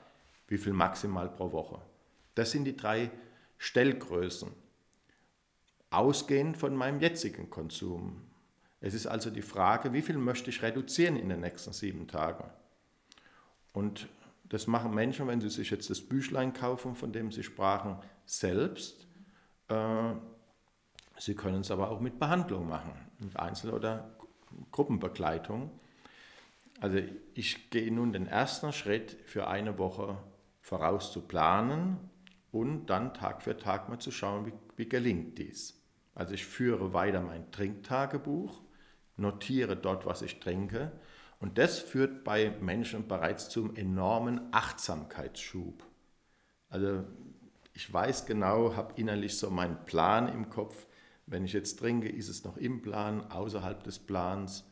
wie 0.48 0.58
viel 0.58 0.74
maximal 0.74 1.30
pro 1.30 1.50
Woche. 1.50 1.80
Das 2.34 2.50
sind 2.50 2.66
die 2.66 2.76
drei 2.76 3.10
Stellgrößen, 3.56 4.52
ausgehend 5.88 6.58
von 6.58 6.76
meinem 6.76 7.00
jetzigen 7.00 7.48
Konsum. 7.48 8.20
Es 8.82 8.92
ist 8.92 9.06
also 9.06 9.30
die 9.30 9.40
Frage, 9.40 9.94
wie 9.94 10.02
viel 10.02 10.18
möchte 10.18 10.50
ich 10.50 10.62
reduzieren 10.62 11.16
in 11.16 11.30
den 11.30 11.40
nächsten 11.40 11.72
sieben 11.72 12.06
Tagen. 12.06 12.50
Und 13.72 14.06
das 14.50 14.66
machen 14.66 14.94
Menschen, 14.94 15.26
wenn 15.26 15.40
sie 15.40 15.48
sich 15.48 15.70
jetzt 15.70 15.88
das 15.88 16.02
Büchlein 16.02 16.52
kaufen, 16.52 16.96
von 16.96 17.14
dem 17.14 17.32
sie 17.32 17.44
sprachen, 17.44 17.96
selbst. 18.26 19.06
Äh, 19.68 20.12
sie 21.16 21.34
können 21.34 21.62
es 21.62 21.70
aber 21.70 21.90
auch 21.90 22.00
mit 22.00 22.18
Behandlung 22.18 22.68
machen, 22.68 22.92
mit 23.20 23.38
Einzel- 23.38 23.72
oder 23.72 24.14
Gruppenbegleitung. 24.70 25.70
Also 26.84 26.98
ich 27.32 27.70
gehe 27.70 27.90
nun 27.90 28.12
den 28.12 28.26
ersten 28.26 28.70
Schritt 28.70 29.16
für 29.24 29.46
eine 29.46 29.78
Woche 29.78 30.18
voraus 30.60 31.12
zu 31.12 31.22
planen 31.22 31.96
und 32.52 32.88
dann 32.88 33.14
Tag 33.14 33.40
für 33.40 33.56
Tag 33.56 33.88
mal 33.88 33.98
zu 34.00 34.10
schauen, 34.10 34.44
wie, 34.44 34.52
wie 34.76 34.86
gelingt 34.86 35.38
dies. 35.38 35.82
Also 36.14 36.34
ich 36.34 36.44
führe 36.44 36.92
weiter 36.92 37.22
mein 37.22 37.50
Trinktagebuch, 37.50 38.60
notiere 39.16 39.78
dort, 39.78 40.04
was 40.04 40.20
ich 40.20 40.40
trinke 40.40 40.92
und 41.40 41.56
das 41.56 41.78
führt 41.78 42.22
bei 42.22 42.50
Menschen 42.60 43.08
bereits 43.08 43.48
zum 43.48 43.74
enormen 43.76 44.42
Achtsamkeitsschub. 44.52 45.82
Also 46.68 47.02
ich 47.72 47.90
weiß 47.90 48.26
genau, 48.26 48.76
habe 48.76 48.92
innerlich 49.00 49.38
so 49.38 49.48
meinen 49.48 49.86
Plan 49.86 50.28
im 50.28 50.50
Kopf. 50.50 50.86
Wenn 51.24 51.46
ich 51.46 51.54
jetzt 51.54 51.78
trinke, 51.78 52.10
ist 52.10 52.28
es 52.28 52.44
noch 52.44 52.58
im 52.58 52.82
Plan, 52.82 53.30
außerhalb 53.30 53.82
des 53.84 54.00
Plans. 54.00 54.66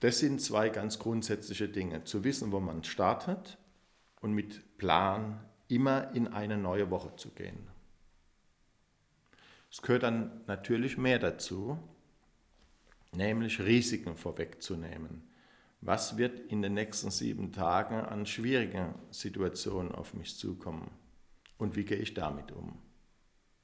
Das 0.00 0.18
sind 0.18 0.40
zwei 0.40 0.70
ganz 0.70 0.98
grundsätzliche 0.98 1.68
Dinge. 1.68 2.04
Zu 2.04 2.24
wissen, 2.24 2.52
wo 2.52 2.60
man 2.60 2.84
startet 2.84 3.58
und 4.20 4.32
mit 4.32 4.78
Plan 4.78 5.44
immer 5.68 6.14
in 6.14 6.28
eine 6.28 6.56
neue 6.56 6.90
Woche 6.90 7.14
zu 7.16 7.30
gehen. 7.30 7.68
Es 9.70 9.82
gehört 9.82 10.02
dann 10.02 10.40
natürlich 10.46 10.98
mehr 10.98 11.18
dazu, 11.18 11.78
nämlich 13.14 13.60
Risiken 13.60 14.16
vorwegzunehmen. 14.16 15.22
Was 15.82 16.18
wird 16.18 16.40
in 16.50 16.60
den 16.60 16.74
nächsten 16.74 17.10
sieben 17.10 17.52
Tagen 17.52 17.94
an 17.94 18.26
schwierigen 18.26 18.94
Situationen 19.10 19.92
auf 19.92 20.14
mich 20.14 20.36
zukommen 20.36 20.90
und 21.56 21.76
wie 21.76 21.84
gehe 21.84 21.98
ich 21.98 22.14
damit 22.14 22.52
um? 22.52 22.78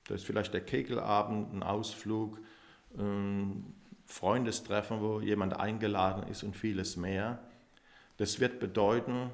Das 0.04 0.20
ist 0.20 0.26
vielleicht 0.26 0.54
der 0.54 0.64
Kegelabend, 0.64 1.52
ein 1.52 1.62
Ausflug, 1.62 2.40
ein 2.96 3.74
Freundestreffen, 4.06 5.00
wo 5.00 5.20
jemand 5.20 5.58
eingeladen 5.58 6.28
ist 6.28 6.42
und 6.42 6.56
vieles 6.56 6.96
mehr. 6.96 7.38
Das 8.16 8.40
wird 8.40 8.60
bedeuten, 8.60 9.30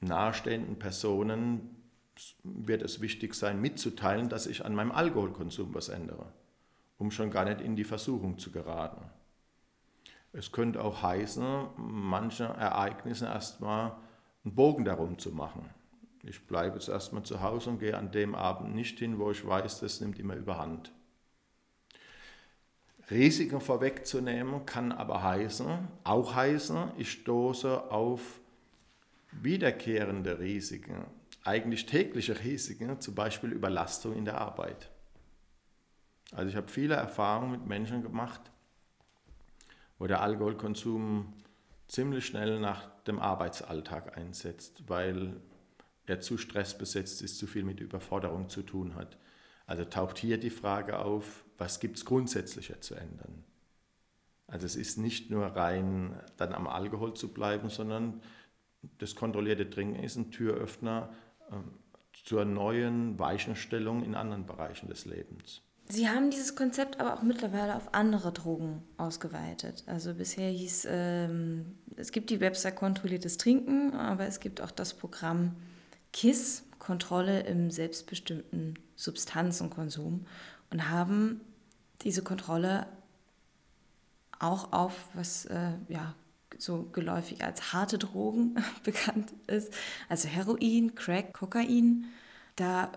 nahestehenden 0.00 0.78
Personen 0.78 1.70
wird 2.42 2.82
es 2.82 3.00
wichtig 3.00 3.34
sein, 3.34 3.60
mitzuteilen, 3.60 4.28
dass 4.28 4.46
ich 4.46 4.64
an 4.64 4.74
meinem 4.74 4.92
Alkoholkonsum 4.92 5.74
was 5.74 5.88
ändere, 5.88 6.26
um 6.98 7.10
schon 7.10 7.30
gar 7.30 7.44
nicht 7.44 7.60
in 7.60 7.76
die 7.76 7.84
Versuchung 7.84 8.38
zu 8.38 8.50
geraten. 8.50 9.04
Es 10.32 10.52
könnte 10.52 10.82
auch 10.82 11.02
heißen, 11.02 11.68
manche 11.76 12.44
Ereignisse 12.44 13.26
erstmal 13.26 13.96
einen 14.44 14.54
Bogen 14.54 14.84
darum 14.84 15.18
zu 15.18 15.30
machen. 15.30 15.68
Ich 16.22 16.46
bleibe 16.46 16.76
jetzt 16.76 16.88
erstmal 16.88 17.22
zu 17.22 17.40
Hause 17.40 17.70
und 17.70 17.78
gehe 17.78 17.96
an 17.96 18.10
dem 18.10 18.34
Abend 18.34 18.74
nicht 18.74 18.98
hin, 18.98 19.18
wo 19.18 19.30
ich 19.30 19.46
weiß, 19.46 19.80
das 19.80 20.00
nimmt 20.00 20.18
immer 20.18 20.34
überhand. 20.34 20.92
Risiken 23.10 23.60
vorwegzunehmen 23.60 24.66
kann 24.66 24.90
aber 24.90 25.22
heißen, 25.22 25.88
auch 26.02 26.34
heißen, 26.34 26.92
ich 26.96 27.12
stoße 27.12 27.90
auf 27.90 28.40
wiederkehrende 29.30 30.40
Risiken, 30.40 31.04
eigentlich 31.44 31.86
tägliche 31.86 32.42
Risiken, 32.42 33.00
zum 33.00 33.14
Beispiel 33.14 33.52
Überlastung 33.52 34.14
in 34.14 34.24
der 34.24 34.40
Arbeit. 34.40 34.90
Also 36.32 36.48
ich 36.48 36.56
habe 36.56 36.68
viele 36.68 36.96
Erfahrungen 36.96 37.52
mit 37.52 37.66
Menschen 37.66 38.02
gemacht, 38.02 38.40
wo 39.98 40.08
der 40.08 40.20
Alkoholkonsum 40.20 41.32
ziemlich 41.86 42.26
schnell 42.26 42.58
nach 42.58 42.88
dem 43.04 43.20
Arbeitsalltag 43.20 44.18
einsetzt, 44.18 44.82
weil 44.88 45.40
er 46.06 46.20
zu 46.20 46.38
stressbesetzt 46.38 47.22
ist, 47.22 47.38
zu 47.38 47.46
viel 47.46 47.62
mit 47.62 47.78
Überforderung 47.78 48.48
zu 48.48 48.62
tun 48.62 48.96
hat. 48.96 49.16
Also 49.66 49.84
taucht 49.84 50.18
hier 50.18 50.38
die 50.38 50.50
Frage 50.50 50.98
auf, 50.98 51.44
was 51.58 51.80
gibt 51.80 51.96
es 51.96 52.04
grundsätzlicher 52.04 52.80
zu 52.80 52.94
ändern? 52.94 53.44
Also 54.46 54.66
es 54.66 54.76
ist 54.76 54.98
nicht 54.98 55.30
nur 55.30 55.44
rein 55.44 56.20
dann 56.36 56.52
am 56.52 56.66
Alkohol 56.66 57.14
zu 57.14 57.32
bleiben, 57.32 57.68
sondern 57.68 58.22
das 58.98 59.14
kontrollierte 59.14 59.68
Trinken 59.68 60.02
ist 60.02 60.16
ein 60.16 60.30
Türöffner 60.30 61.12
ähm, 61.50 61.64
zur 62.12 62.44
neuen 62.44 63.18
Weichenstellung 63.18 64.04
in 64.04 64.14
anderen 64.14 64.46
Bereichen 64.46 64.88
des 64.88 65.04
Lebens. 65.04 65.62
Sie 65.88 66.08
haben 66.08 66.30
dieses 66.30 66.56
Konzept 66.56 66.98
aber 66.98 67.14
auch 67.14 67.22
mittlerweile 67.22 67.76
auf 67.76 67.94
andere 67.94 68.32
Drogen 68.32 68.82
ausgeweitet. 68.96 69.84
Also 69.86 70.14
bisher 70.14 70.50
hieß, 70.50 70.86
ähm, 70.90 71.76
es 71.96 72.10
gibt 72.10 72.30
die 72.30 72.40
Website 72.40 72.74
kontrolliertes 72.74 73.38
Trinken, 73.38 73.94
aber 73.94 74.26
es 74.26 74.40
gibt 74.40 74.60
auch 74.60 74.72
das 74.72 74.94
Programm 74.94 75.56
KISS, 76.12 76.64
Kontrolle 76.78 77.40
im 77.40 77.70
selbstbestimmten 77.70 78.78
Substanzenkonsum, 78.96 80.26
und 80.70 80.88
haben 80.90 81.40
diese 82.02 82.22
Kontrolle 82.22 82.86
auch 84.38 84.72
auf, 84.72 85.08
was 85.14 85.46
äh, 85.46 85.72
ja, 85.88 86.14
so 86.58 86.84
geläufig 86.92 87.44
als 87.44 87.72
harte 87.72 87.98
Drogen 87.98 88.56
bekannt 88.82 89.32
ist, 89.46 89.72
also 90.08 90.28
Heroin, 90.28 90.94
Crack, 90.94 91.32
Kokain. 91.32 92.06
Da 92.56 92.90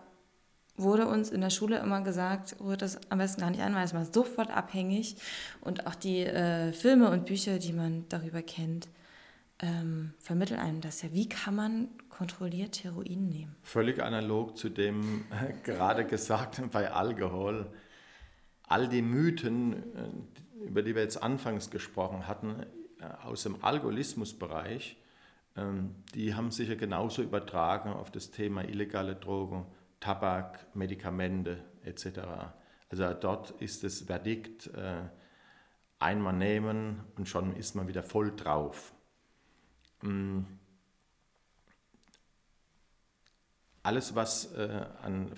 wurde 0.76 1.08
uns 1.08 1.30
in 1.30 1.41
der 1.41 1.50
Schule 1.50 1.80
immer 1.80 2.02
gesagt, 2.02 2.56
rührt 2.62 2.82
das 2.82 3.00
am 3.10 3.18
besten 3.18 3.41
gar 3.41 3.50
nicht 3.50 3.62
an, 3.62 3.76
weil 3.76 3.84
es 3.84 3.93
macht 3.93 4.14
sofort 4.14 4.50
abhängig. 4.50 5.18
Und 5.62 5.88
auch 5.88 5.95
die 5.95 6.22
äh, 6.22 6.72
Filme 6.72 7.10
und 7.10 7.26
Bücher, 7.26 7.60
die 7.60 7.74
man 7.74 8.06
darüber 8.10 8.41
kennt, 8.41 8.88
ähm, 9.62 10.14
vermitteln 10.20 10.60
einem 10.60 10.80
das 10.80 11.02
ja. 11.02 11.10
Wie 11.12 11.28
kann 11.28 11.56
man 11.56 11.89
kontrolliert 12.10 12.84
Heroin 12.84 13.28
nehmen? 13.28 13.56
Völlig 13.62 14.02
analog 14.02 14.58
zu 14.58 14.70
dem 14.70 15.26
gerade 15.64 16.06
Gesagten 16.06 16.70
bei 16.70 16.91
Alkohol. 16.91 17.70
All 18.70 18.88
die 18.88 19.01
Mythen, 19.01 19.74
äh, 19.74 20.67
über 20.67 20.84
die 20.84 20.93
wir 20.93 21.01
jetzt 21.01 21.22
anfangs 21.22 21.72
gesprochen 21.72 22.28
hatten, 22.28 22.67
äh, 22.99 23.05
aus 23.24 23.41
dem 23.41 23.63
Alkoholismusbereich, 23.63 24.95
ähm, 25.57 25.95
die 26.13 26.36
haben 26.36 26.51
sich 26.51 26.70
ja 26.70 26.76
genauso 26.76 27.24
übertragen 27.24 27.91
auf 27.91 28.11
das 28.11 28.30
Thema 28.30 28.63
illegale 28.63 29.15
Drogen 29.15 29.65
Tabak, 29.99 30.67
Medikamente 30.76 31.63
etc. 31.84 32.20
Also 32.89 33.11
dort 33.13 33.51
ist 33.59 33.84
das 33.84 34.01
Verdikt 34.01 34.67
äh, 34.67 35.01
einmal 35.97 36.34
nehmen 36.34 37.01
und 37.17 37.28
schon 37.28 37.55
ist 37.55 37.74
man 37.74 37.88
wieder 37.88 38.03
voll 38.03 38.36
drauf. 38.36 38.93
Mm. 40.03 40.41
Alles, 43.82 44.13
was 44.13 44.53
an 44.53 45.32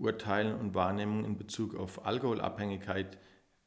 Fehlurteilen 0.00 0.58
und 0.58 0.74
Wahrnehmungen 0.74 1.24
in 1.26 1.36
Bezug 1.36 1.74
auf 1.74 2.06
Alkoholabhängigkeit 2.06 3.18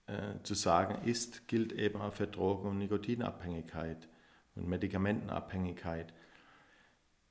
äh, 0.08 0.42
zu 0.42 0.56
sagen 0.56 1.08
ist, 1.08 1.48
gilt 1.48 1.72
eben 1.72 2.02
auch 2.02 2.14
für 2.14 2.28
Drogen- 2.28 2.70
und 2.70 2.80
Nikotinabhängigkeit 2.80 4.10
und 4.56 4.68
Medikamentenabhängigkeit. 4.68 6.12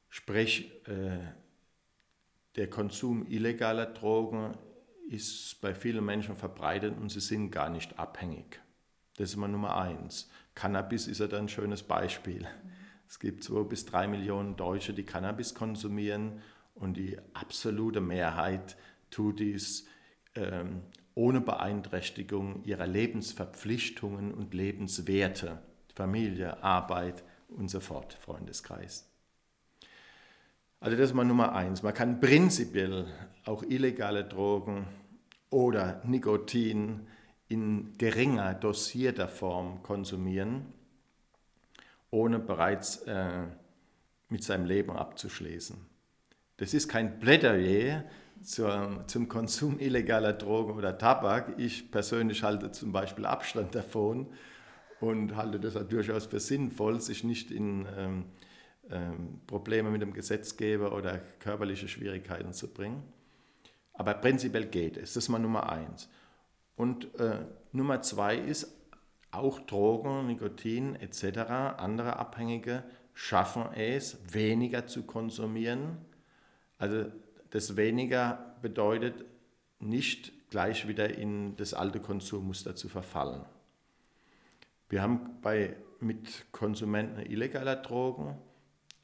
Sprich, 0.08 0.70
äh, 0.86 1.18
der 2.54 2.70
Konsum 2.70 3.26
illegaler 3.28 3.86
Drogen 3.86 4.56
ist 5.08 5.60
bei 5.60 5.74
vielen 5.74 6.04
Menschen 6.04 6.36
verbreitet 6.36 6.96
und 6.96 7.10
sie 7.10 7.20
sind 7.20 7.50
gar 7.50 7.70
nicht 7.70 7.98
abhängig. 7.98 8.60
Das 9.16 9.30
ist 9.30 9.34
immer 9.34 9.48
Nummer 9.48 9.76
eins. 9.76 10.30
Cannabis 10.54 11.08
ist 11.08 11.18
ja 11.18 11.26
dann 11.26 11.46
ein 11.46 11.48
schönes 11.48 11.82
Beispiel. 11.82 12.46
Es 13.08 13.18
gibt 13.18 13.42
zwei 13.42 13.64
bis 13.64 13.84
drei 13.84 14.06
Millionen 14.06 14.56
Deutsche, 14.56 14.94
die 14.94 15.04
Cannabis 15.04 15.54
konsumieren 15.54 16.40
und 16.74 16.96
die 16.96 17.18
absolute 17.34 18.00
Mehrheit 18.00 18.76
tut 19.12 19.38
dies 19.38 19.86
ähm, 20.34 20.82
ohne 21.14 21.40
Beeinträchtigung 21.40 22.64
ihrer 22.64 22.86
Lebensverpflichtungen 22.86 24.32
und 24.32 24.54
Lebenswerte, 24.54 25.62
Familie, 25.94 26.62
Arbeit 26.62 27.22
und 27.48 27.68
so 27.68 27.80
fort, 27.80 28.14
Freundeskreis. 28.14 29.08
Also 30.80 30.96
das 30.96 31.10
ist 31.10 31.14
mal 31.14 31.24
Nummer 31.24 31.54
eins. 31.54 31.82
Man 31.82 31.94
kann 31.94 32.18
prinzipiell 32.18 33.06
auch 33.44 33.62
illegale 33.62 34.24
Drogen 34.24 34.86
oder 35.50 36.02
Nikotin 36.04 37.06
in 37.48 37.92
geringer, 37.98 38.54
dosierter 38.54 39.28
Form 39.28 39.82
konsumieren, 39.82 40.72
ohne 42.10 42.38
bereits 42.38 43.02
äh, 43.02 43.44
mit 44.28 44.42
seinem 44.42 44.64
Leben 44.64 44.90
abzuschließen. 44.90 45.76
Das 46.56 46.74
ist 46.74 46.88
kein 46.88 47.20
Plädoyer 47.20 48.04
zur, 48.42 49.04
zum 49.06 49.28
Konsum 49.28 49.78
illegaler 49.78 50.32
Drogen 50.32 50.74
oder 50.74 50.96
Tabak. 50.98 51.54
Ich 51.58 51.90
persönlich 51.90 52.42
halte 52.42 52.72
zum 52.72 52.92
Beispiel 52.92 53.26
Abstand 53.26 53.74
davon 53.74 54.28
und 55.00 55.36
halte 55.36 55.60
das 55.60 55.76
auch 55.76 55.82
durchaus 55.82 56.26
für 56.26 56.40
sinnvoll, 56.40 57.00
sich 57.00 57.24
nicht 57.24 57.50
in 57.50 57.86
ähm, 57.96 58.24
ähm, 58.90 59.40
Probleme 59.46 59.90
mit 59.90 60.02
dem 60.02 60.12
Gesetzgeber 60.12 60.92
oder 60.92 61.18
körperliche 61.38 61.88
Schwierigkeiten 61.88 62.52
zu 62.52 62.72
bringen. 62.72 63.02
Aber 63.92 64.14
prinzipiell 64.14 64.66
geht 64.66 64.96
es. 64.96 65.14
Das 65.14 65.24
ist 65.24 65.28
mal 65.28 65.38
Nummer 65.38 65.70
eins. 65.70 66.08
Und 66.76 67.14
äh, 67.18 67.40
Nummer 67.72 68.02
zwei 68.02 68.36
ist, 68.36 68.76
auch 69.30 69.60
Drogen, 69.60 70.26
Nikotin 70.26 70.94
etc., 70.96 71.38
andere 71.78 72.18
Abhängige 72.18 72.84
schaffen 73.14 73.64
es, 73.74 74.18
weniger 74.32 74.86
zu 74.86 75.04
konsumieren. 75.04 75.98
Also 76.78 77.06
das 77.52 77.76
weniger 77.76 78.56
bedeutet 78.62 79.24
nicht 79.78 80.32
gleich 80.50 80.88
wieder 80.88 81.16
in 81.16 81.54
das 81.56 81.74
alte 81.74 82.00
Konsummuster 82.00 82.74
zu 82.74 82.88
verfallen. 82.88 83.44
Wir 84.88 85.02
haben 85.02 85.40
bei, 85.42 85.76
mit 86.00 86.46
Konsumenten 86.50 87.20
illegaler 87.20 87.76
Drogen 87.76 88.36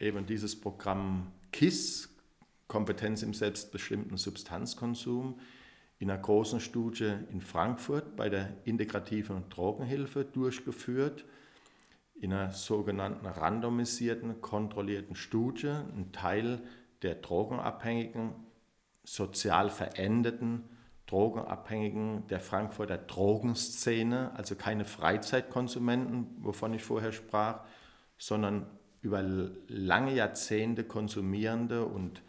eben 0.00 0.26
dieses 0.26 0.58
Programm 0.58 1.32
KISS, 1.52 2.08
Kompetenz 2.68 3.22
im 3.22 3.34
selbstbestimmten 3.34 4.16
Substanzkonsum, 4.16 5.40
in 5.98 6.10
einer 6.10 6.20
großen 6.20 6.60
Studie 6.60 7.12
in 7.30 7.40
Frankfurt 7.40 8.16
bei 8.16 8.28
der 8.28 8.56
integrativen 8.64 9.48
Drogenhilfe 9.50 10.24
durchgeführt, 10.24 11.24
in 12.14 12.32
einer 12.32 12.52
sogenannten 12.52 13.26
randomisierten, 13.26 14.40
kontrollierten 14.40 15.16
Studie. 15.16 15.68
Ein 15.68 16.12
Teil 16.12 16.62
der 17.02 17.16
Drogenabhängigen, 17.16 18.34
sozial 19.04 19.70
verendeten 19.70 20.64
Drogenabhängigen 21.08 22.26
der 22.28 22.38
Frankfurter 22.38 22.98
Drogenszene, 22.98 24.32
also 24.34 24.54
keine 24.54 24.84
Freizeitkonsumenten, 24.84 26.26
wovon 26.40 26.74
ich 26.74 26.84
vorher 26.84 27.12
sprach, 27.12 27.64
sondern 28.18 28.66
über 29.00 29.22
lange 29.68 30.12
Jahrzehnte 30.14 30.84
konsumierende 30.84 31.86
und 31.86 32.22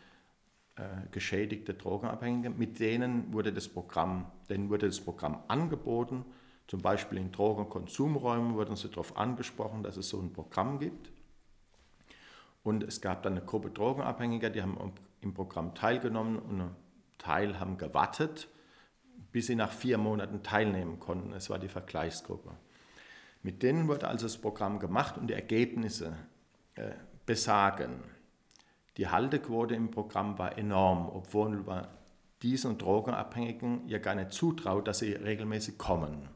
äh, 0.75 0.83
geschädigte 1.11 1.73
Drogenabhängige, 1.73 2.51
mit 2.51 2.79
denen 2.79 3.33
wurde 3.33 3.51
das 3.51 3.67
Programm, 3.67 4.31
denen 4.49 4.69
wurde 4.69 4.87
das 4.87 5.01
Programm 5.01 5.43
angeboten. 5.49 6.23
Zum 6.67 6.81
Beispiel 6.81 7.17
in 7.17 7.31
Drogenkonsumräumen 7.33 8.53
wurden 8.53 8.77
sie 8.77 8.89
darauf 8.89 9.17
angesprochen, 9.17 9.83
dass 9.83 9.97
es 9.97 10.07
so 10.07 10.21
ein 10.21 10.31
Programm 10.31 10.79
gibt. 10.79 11.11
Und 12.63 12.83
es 12.83 13.01
gab 13.01 13.23
dann 13.23 13.33
eine 13.33 13.45
Gruppe 13.45 13.69
Drogenabhängiger, 13.69 14.49
die 14.49 14.61
haben 14.61 14.77
im 15.21 15.33
Programm 15.33 15.75
teilgenommen 15.75 16.39
und 16.39 16.61
ein 16.61 16.75
Teil 17.17 17.59
haben 17.59 17.77
gewartet, 17.77 18.47
bis 19.31 19.47
sie 19.47 19.55
nach 19.55 19.71
vier 19.71 19.97
Monaten 19.97 20.43
teilnehmen 20.43 20.99
konnten. 20.99 21.33
Es 21.33 21.49
war 21.49 21.59
die 21.59 21.67
Vergleichsgruppe. 21.67 22.51
Mit 23.41 23.63
denen 23.63 23.87
wurde 23.87 24.07
also 24.07 24.25
das 24.25 24.37
Programm 24.37 24.79
gemacht 24.79 25.17
und 25.17 25.27
die 25.27 25.33
Ergebnisse 25.33 26.15
äh, 26.75 26.91
besagen. 27.25 28.03
Die 28.97 29.07
Haltequote 29.07 29.75
im 29.75 29.91
Programm 29.91 30.37
war 30.37 30.57
enorm, 30.57 31.09
obwohl 31.09 31.57
man 31.57 31.87
diesen 32.41 32.77
Drogenabhängigen 32.77 33.87
ja 33.87 33.97
gar 33.97 34.15
nicht 34.15 34.31
zutraut, 34.31 34.87
dass 34.87 34.99
sie 34.99 35.13
regelmäßig 35.13 35.77
kommen. 35.77 36.29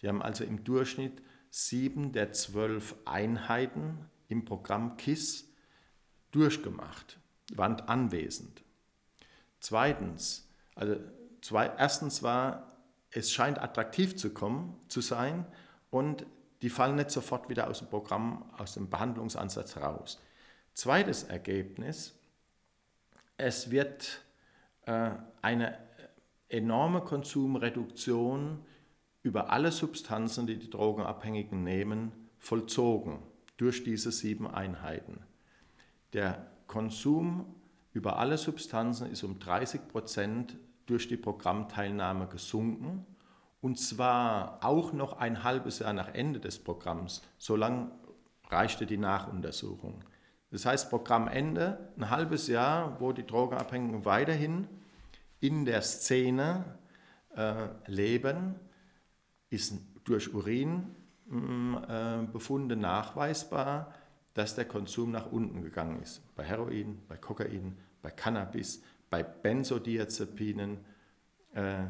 Die 0.00 0.08
haben 0.08 0.22
also 0.22 0.44
im 0.44 0.64
Durchschnitt 0.64 1.22
sieben 1.50 2.12
der 2.12 2.32
zwölf 2.32 2.96
Einheiten 3.04 4.10
im 4.28 4.44
Programm 4.44 4.96
KISS 4.96 5.48
durchgemacht, 6.30 7.18
waren 7.54 7.80
anwesend. 7.82 8.62
Zweitens, 9.60 10.48
also 10.74 10.96
zwei, 11.40 11.66
erstens 11.78 12.22
war, 12.22 12.78
es 13.10 13.32
scheint 13.32 13.60
attraktiv 13.60 14.16
zu 14.16 14.30
kommen, 14.30 14.78
zu 14.88 15.00
sein 15.00 15.46
und 15.90 16.26
die 16.62 16.70
fallen 16.70 16.96
nicht 16.96 17.10
sofort 17.10 17.48
wieder 17.48 17.68
aus 17.68 17.78
dem 17.78 17.88
Programm, 17.88 18.50
aus 18.56 18.74
dem 18.74 18.90
Behandlungsansatz 18.90 19.76
raus. 19.76 20.20
Zweites 20.72 21.22
Ergebnis, 21.22 22.14
es 23.36 23.70
wird 23.70 24.22
äh, 24.86 25.10
eine 25.42 25.78
enorme 26.48 27.02
Konsumreduktion 27.02 28.64
über 29.22 29.50
alle 29.50 29.72
Substanzen, 29.72 30.46
die 30.46 30.58
die 30.58 30.70
Drogenabhängigen 30.70 31.62
nehmen, 31.62 32.12
vollzogen 32.38 33.22
durch 33.56 33.84
diese 33.84 34.12
sieben 34.12 34.46
Einheiten. 34.46 35.20
Der 36.12 36.46
Konsum 36.66 37.46
über 37.92 38.18
alle 38.18 38.38
Substanzen 38.38 39.10
ist 39.10 39.22
um 39.22 39.38
30 39.38 39.88
Prozent 39.88 40.56
durch 40.86 41.08
die 41.08 41.16
Programmteilnahme 41.16 42.26
gesunken 42.26 43.06
und 43.60 43.78
zwar 43.78 44.58
auch 44.62 44.92
noch 44.92 45.18
ein 45.18 45.42
halbes 45.42 45.78
Jahr 45.78 45.94
nach 45.94 46.12
Ende 46.12 46.38
des 46.38 46.58
Programms. 46.58 47.22
So 47.38 47.56
lang 47.56 47.92
reichte 48.48 48.84
die 48.84 48.98
Nachuntersuchung. 48.98 50.04
Das 50.50 50.66
heißt, 50.66 50.90
Programmende, 50.90 51.92
ein 51.96 52.10
halbes 52.10 52.46
Jahr, 52.46 53.00
wo 53.00 53.12
die 53.12 53.26
Drogenabhängigen 53.26 54.04
weiterhin 54.04 54.68
in 55.40 55.64
der 55.64 55.82
Szene 55.82 56.64
äh, 57.34 57.68
leben, 57.86 58.54
ist 59.50 59.78
durch 60.04 60.34
Urin 60.34 60.94
Befunde 61.26 62.76
nachweisbar, 62.76 63.94
dass 64.34 64.54
der 64.54 64.66
Konsum 64.66 65.10
nach 65.10 65.30
unten 65.30 65.62
gegangen 65.62 66.02
ist. 66.02 66.22
Bei 66.36 66.44
Heroin, 66.44 67.00
bei 67.08 67.16
Kokain, 67.16 67.76
bei 68.02 68.10
Cannabis, 68.10 68.82
bei 69.08 69.22
Benzodiazepinen, 69.22 70.78
äh, 71.54 71.84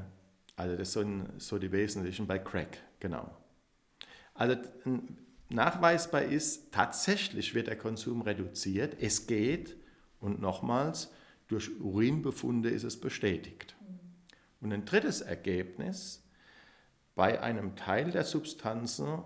also 0.57 0.77
das 0.77 0.93
sind 0.93 1.31
so 1.39 1.59
die 1.59 1.73
wesentlichen, 1.73 2.27
bei 2.27 2.39
Crack, 2.39 2.79
genau. 3.01 3.35
Also 4.35 4.57
nachweisbar 5.49 6.23
ist, 6.23 6.73
tatsächlich 6.73 7.55
wird 7.55 7.67
der 7.67 7.79
Konsum 7.79 8.23
reduziert, 8.23 8.97
es 9.01 9.27
geht 9.27 9.77
und 10.21 10.41
nochmals, 10.41 11.11
durch 11.49 11.81
Urinbefunde 11.81 12.71
ist 12.71 12.85
es 12.85 13.01
bestätigt. 13.01 13.77
Und 14.61 14.73
ein 14.73 14.85
drittes 14.85 15.21
Ergebnis, 15.21 16.24
bei 17.15 17.41
einem 17.41 17.77
Teil 17.77 18.11
der 18.11 18.25
Substanzen 18.25 19.23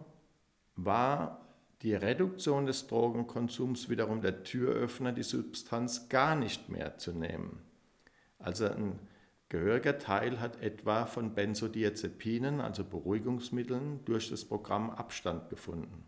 war 0.76 1.47
die 1.82 1.95
Reduktion 1.95 2.66
des 2.66 2.86
Drogenkonsums 2.86 3.89
wiederum 3.89 4.20
der 4.20 4.43
Türöffner, 4.43 5.12
die 5.12 5.22
Substanz 5.22 6.09
gar 6.09 6.34
nicht 6.34 6.68
mehr 6.68 6.99
zu 6.99 7.12
nehmen. 7.12 7.62
Also 8.39 8.66
ein 8.66 8.99
gehöriger 9.49 9.99
Teil 9.99 10.41
hat 10.41 10.61
etwa 10.61 11.07
von 11.07 11.34
Benzodiazepinen, 11.34 12.61
also 12.61 12.84
Beruhigungsmitteln, 12.84 14.05
durch 14.05 14.28
das 14.28 14.45
Programm 14.45 14.91
Abstand 14.91 15.49
gefunden. 15.49 16.05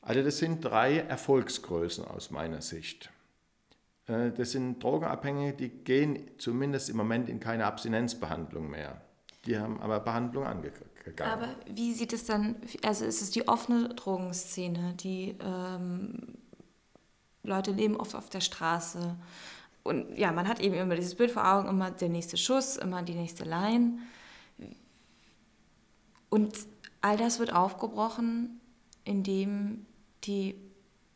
Also 0.00 0.22
das 0.22 0.38
sind 0.38 0.64
drei 0.64 0.98
Erfolgsgrößen 0.98 2.04
aus 2.04 2.30
meiner 2.30 2.62
Sicht. 2.62 3.10
Äh, 4.06 4.32
das 4.32 4.52
sind 4.52 4.82
Drogenabhängige, 4.82 5.52
die 5.54 5.68
gehen 5.68 6.30
zumindest 6.38 6.88
im 6.88 6.96
Moment 6.96 7.28
in 7.28 7.40
keine 7.40 7.66
Abstinenzbehandlung 7.66 8.70
mehr. 8.70 9.02
Die 9.48 9.58
haben 9.58 9.80
aber 9.80 10.00
Behandlung 10.00 10.44
angegangen. 10.44 10.84
Aber 11.22 11.48
wie 11.66 11.94
sieht 11.94 12.12
es 12.12 12.26
dann, 12.26 12.56
also 12.84 13.06
ist 13.06 13.22
es 13.22 13.30
die 13.30 13.48
offene 13.48 13.88
Drogenszene, 13.88 14.92
die 14.92 15.38
ähm, 15.40 16.34
Leute 17.42 17.70
leben 17.70 17.96
oft 17.96 18.14
auf 18.14 18.28
der 18.28 18.42
Straße 18.42 19.16
und 19.84 20.18
ja, 20.18 20.32
man 20.32 20.46
hat 20.46 20.60
eben 20.60 20.74
immer 20.74 20.96
dieses 20.96 21.14
Bild 21.14 21.30
vor 21.30 21.50
Augen, 21.50 21.66
immer 21.66 21.90
der 21.90 22.10
nächste 22.10 22.36
Schuss, 22.36 22.76
immer 22.76 23.02
die 23.02 23.14
nächste 23.14 23.44
Line 23.44 24.00
und 26.28 26.54
all 27.00 27.16
das 27.16 27.38
wird 27.38 27.54
aufgebrochen, 27.54 28.60
indem 29.04 29.86
die 30.24 30.56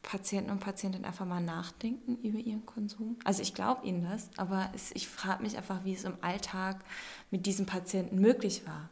Patienten 0.02 0.50
und 0.50 0.60
Patientinnen 0.60 1.04
einfach 1.04 1.24
mal 1.26 1.40
nachdenken 1.40 2.18
über 2.22 2.38
ihren 2.38 2.66
Konsum. 2.66 3.18
Also 3.24 3.40
ich 3.42 3.54
glaube 3.54 3.86
ihnen 3.86 4.04
das, 4.04 4.30
aber 4.36 4.70
es, 4.74 4.90
ich 4.92 5.08
frage 5.08 5.42
mich 5.42 5.56
einfach, 5.56 5.84
wie 5.84 5.94
es 5.94 6.04
im 6.04 6.16
Alltag 6.20 6.84
mit 7.30 7.46
diesen 7.46 7.66
Patienten 7.66 8.18
möglich 8.18 8.66
war. 8.66 8.90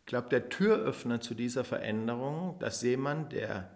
Ich 0.00 0.06
glaube, 0.06 0.28
der 0.28 0.48
Türöffner 0.48 1.20
zu 1.20 1.34
dieser 1.34 1.64
Veränderung, 1.64 2.56
dass 2.60 2.82
jemand, 2.82 3.32
der 3.32 3.70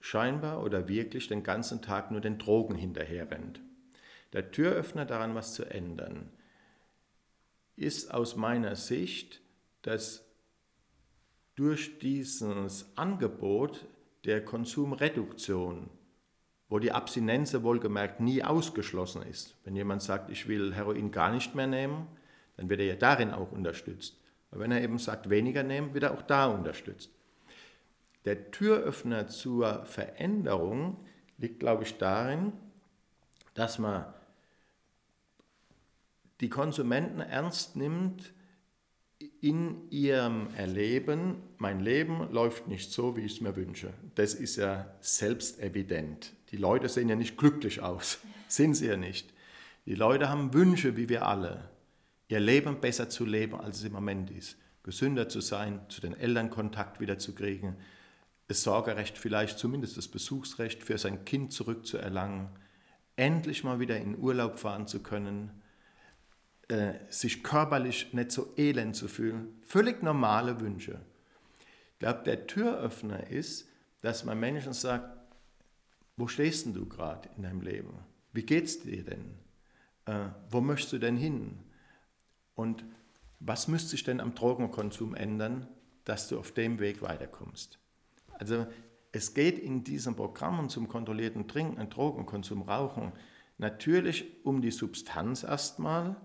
scheinbar 0.00 0.62
oder 0.62 0.86
wirklich 0.88 1.28
den 1.28 1.42
ganzen 1.42 1.82
Tag 1.82 2.10
nur 2.10 2.20
den 2.20 2.38
Drogen 2.38 2.76
hinterherrennt, 2.76 3.60
der 4.32 4.50
Türöffner 4.50 5.06
daran 5.06 5.34
was 5.34 5.54
zu 5.54 5.64
ändern, 5.64 6.30
ist 7.76 8.12
aus 8.12 8.36
meiner 8.36 8.76
Sicht, 8.76 9.40
dass 9.82 10.24
durch 11.54 11.98
dieses 11.98 12.96
Angebot 12.96 13.86
der 14.24 14.44
Konsumreduktion, 14.44 15.90
wo 16.68 16.78
die 16.78 16.92
Abstinenz 16.92 17.54
wohlgemerkt 17.54 18.20
nie 18.20 18.42
ausgeschlossen 18.42 19.22
ist. 19.22 19.56
Wenn 19.64 19.76
jemand 19.76 20.02
sagt, 20.02 20.30
ich 20.30 20.48
will 20.48 20.74
Heroin 20.74 21.10
gar 21.10 21.30
nicht 21.30 21.54
mehr 21.54 21.66
nehmen, 21.66 22.06
dann 22.56 22.68
wird 22.68 22.80
er 22.80 22.86
ja 22.86 22.96
darin 22.96 23.32
auch 23.32 23.52
unterstützt. 23.52 24.16
Aber 24.50 24.60
wenn 24.60 24.72
er 24.72 24.82
eben 24.82 24.98
sagt, 24.98 25.30
weniger 25.30 25.62
nehmen, 25.62 25.94
wird 25.94 26.04
er 26.04 26.14
auch 26.14 26.22
da 26.22 26.46
unterstützt. 26.46 27.10
Der 28.24 28.50
Türöffner 28.50 29.26
zur 29.26 29.84
Veränderung 29.84 30.96
liegt, 31.38 31.60
glaube 31.60 31.82
ich, 31.82 31.98
darin, 31.98 32.52
dass 33.54 33.78
man 33.78 34.06
die 36.40 36.48
Konsumenten 36.48 37.20
ernst 37.20 37.76
nimmt 37.76 38.32
in 39.40 39.90
ihrem 39.90 40.48
Erleben, 40.56 41.42
mein 41.64 41.80
Leben 41.80 42.30
läuft 42.30 42.68
nicht 42.68 42.92
so, 42.92 43.16
wie 43.16 43.22
ich 43.22 43.36
es 43.36 43.40
mir 43.40 43.56
wünsche. 43.56 43.94
Das 44.16 44.34
ist 44.34 44.56
ja 44.56 44.94
selbstevident. 45.00 46.34
Die 46.50 46.58
Leute 46.58 46.90
sehen 46.90 47.08
ja 47.08 47.16
nicht 47.16 47.38
glücklich 47.38 47.80
aus, 47.80 48.18
sind 48.48 48.74
sie 48.74 48.86
ja 48.86 48.98
nicht. 48.98 49.32
Die 49.86 49.94
Leute 49.94 50.28
haben 50.28 50.52
Wünsche, 50.52 50.98
wie 50.98 51.08
wir 51.08 51.26
alle, 51.26 51.70
ihr 52.28 52.38
Leben 52.38 52.82
besser 52.82 53.08
zu 53.08 53.24
leben, 53.24 53.58
als 53.58 53.78
es 53.78 53.84
im 53.84 53.94
Moment 53.94 54.30
ist, 54.30 54.58
gesünder 54.82 55.30
zu 55.30 55.40
sein, 55.40 55.80
zu 55.88 56.02
den 56.02 56.12
Eltern 56.12 56.50
Kontakt 56.50 57.00
wieder 57.00 57.18
zu 57.18 57.34
kriegen, 57.34 57.78
das 58.46 58.62
Sorgerecht 58.62 59.16
vielleicht, 59.16 59.58
zumindest 59.58 59.96
das 59.96 60.08
Besuchsrecht 60.08 60.82
für 60.82 60.98
sein 60.98 61.24
Kind 61.24 61.50
zurückzuerlangen, 61.54 62.50
endlich 63.16 63.64
mal 63.64 63.80
wieder 63.80 63.96
in 63.96 64.18
Urlaub 64.18 64.58
fahren 64.58 64.86
zu 64.86 65.02
können, 65.02 65.62
äh, 66.68 66.92
sich 67.08 67.42
körperlich 67.42 68.12
nicht 68.12 68.32
so 68.32 68.52
elend 68.58 68.96
zu 68.96 69.08
fühlen. 69.08 69.48
Völlig 69.62 70.02
normale 70.02 70.60
Wünsche. 70.60 71.00
Glaube, 72.04 72.22
der 72.24 72.46
Türöffner 72.46 73.30
ist, 73.30 73.66
dass 74.02 74.26
man 74.26 74.38
Menschen 74.38 74.74
sagt, 74.74 75.08
wo 76.18 76.28
stehst 76.28 76.66
denn 76.66 76.74
du 76.74 76.84
gerade 76.84 77.30
in 77.34 77.44
deinem 77.44 77.62
Leben? 77.62 77.94
Wie 78.34 78.42
geht's 78.42 78.80
dir 78.80 79.02
denn? 79.02 79.38
Äh, 80.04 80.26
wo 80.50 80.60
möchtest 80.60 80.92
du 80.92 80.98
denn 80.98 81.16
hin? 81.16 81.60
Und 82.54 82.84
was 83.40 83.68
müsste 83.68 83.92
sich 83.92 84.04
denn 84.04 84.20
am 84.20 84.34
Drogenkonsum 84.34 85.14
ändern, 85.14 85.66
dass 86.04 86.28
du 86.28 86.38
auf 86.38 86.52
dem 86.52 86.78
Weg 86.78 87.00
weiterkommst? 87.00 87.78
Also 88.34 88.66
es 89.12 89.32
geht 89.32 89.58
in 89.58 89.82
diesen 89.82 90.14
Programmen 90.14 90.68
zum 90.68 90.88
kontrollierten 90.88 91.48
Trinken, 91.48 91.88
Drogenkonsum, 91.88 92.60
Rauchen 92.60 93.12
natürlich 93.56 94.44
um 94.44 94.60
die 94.60 94.72
Substanz 94.72 95.42
erstmal, 95.42 96.16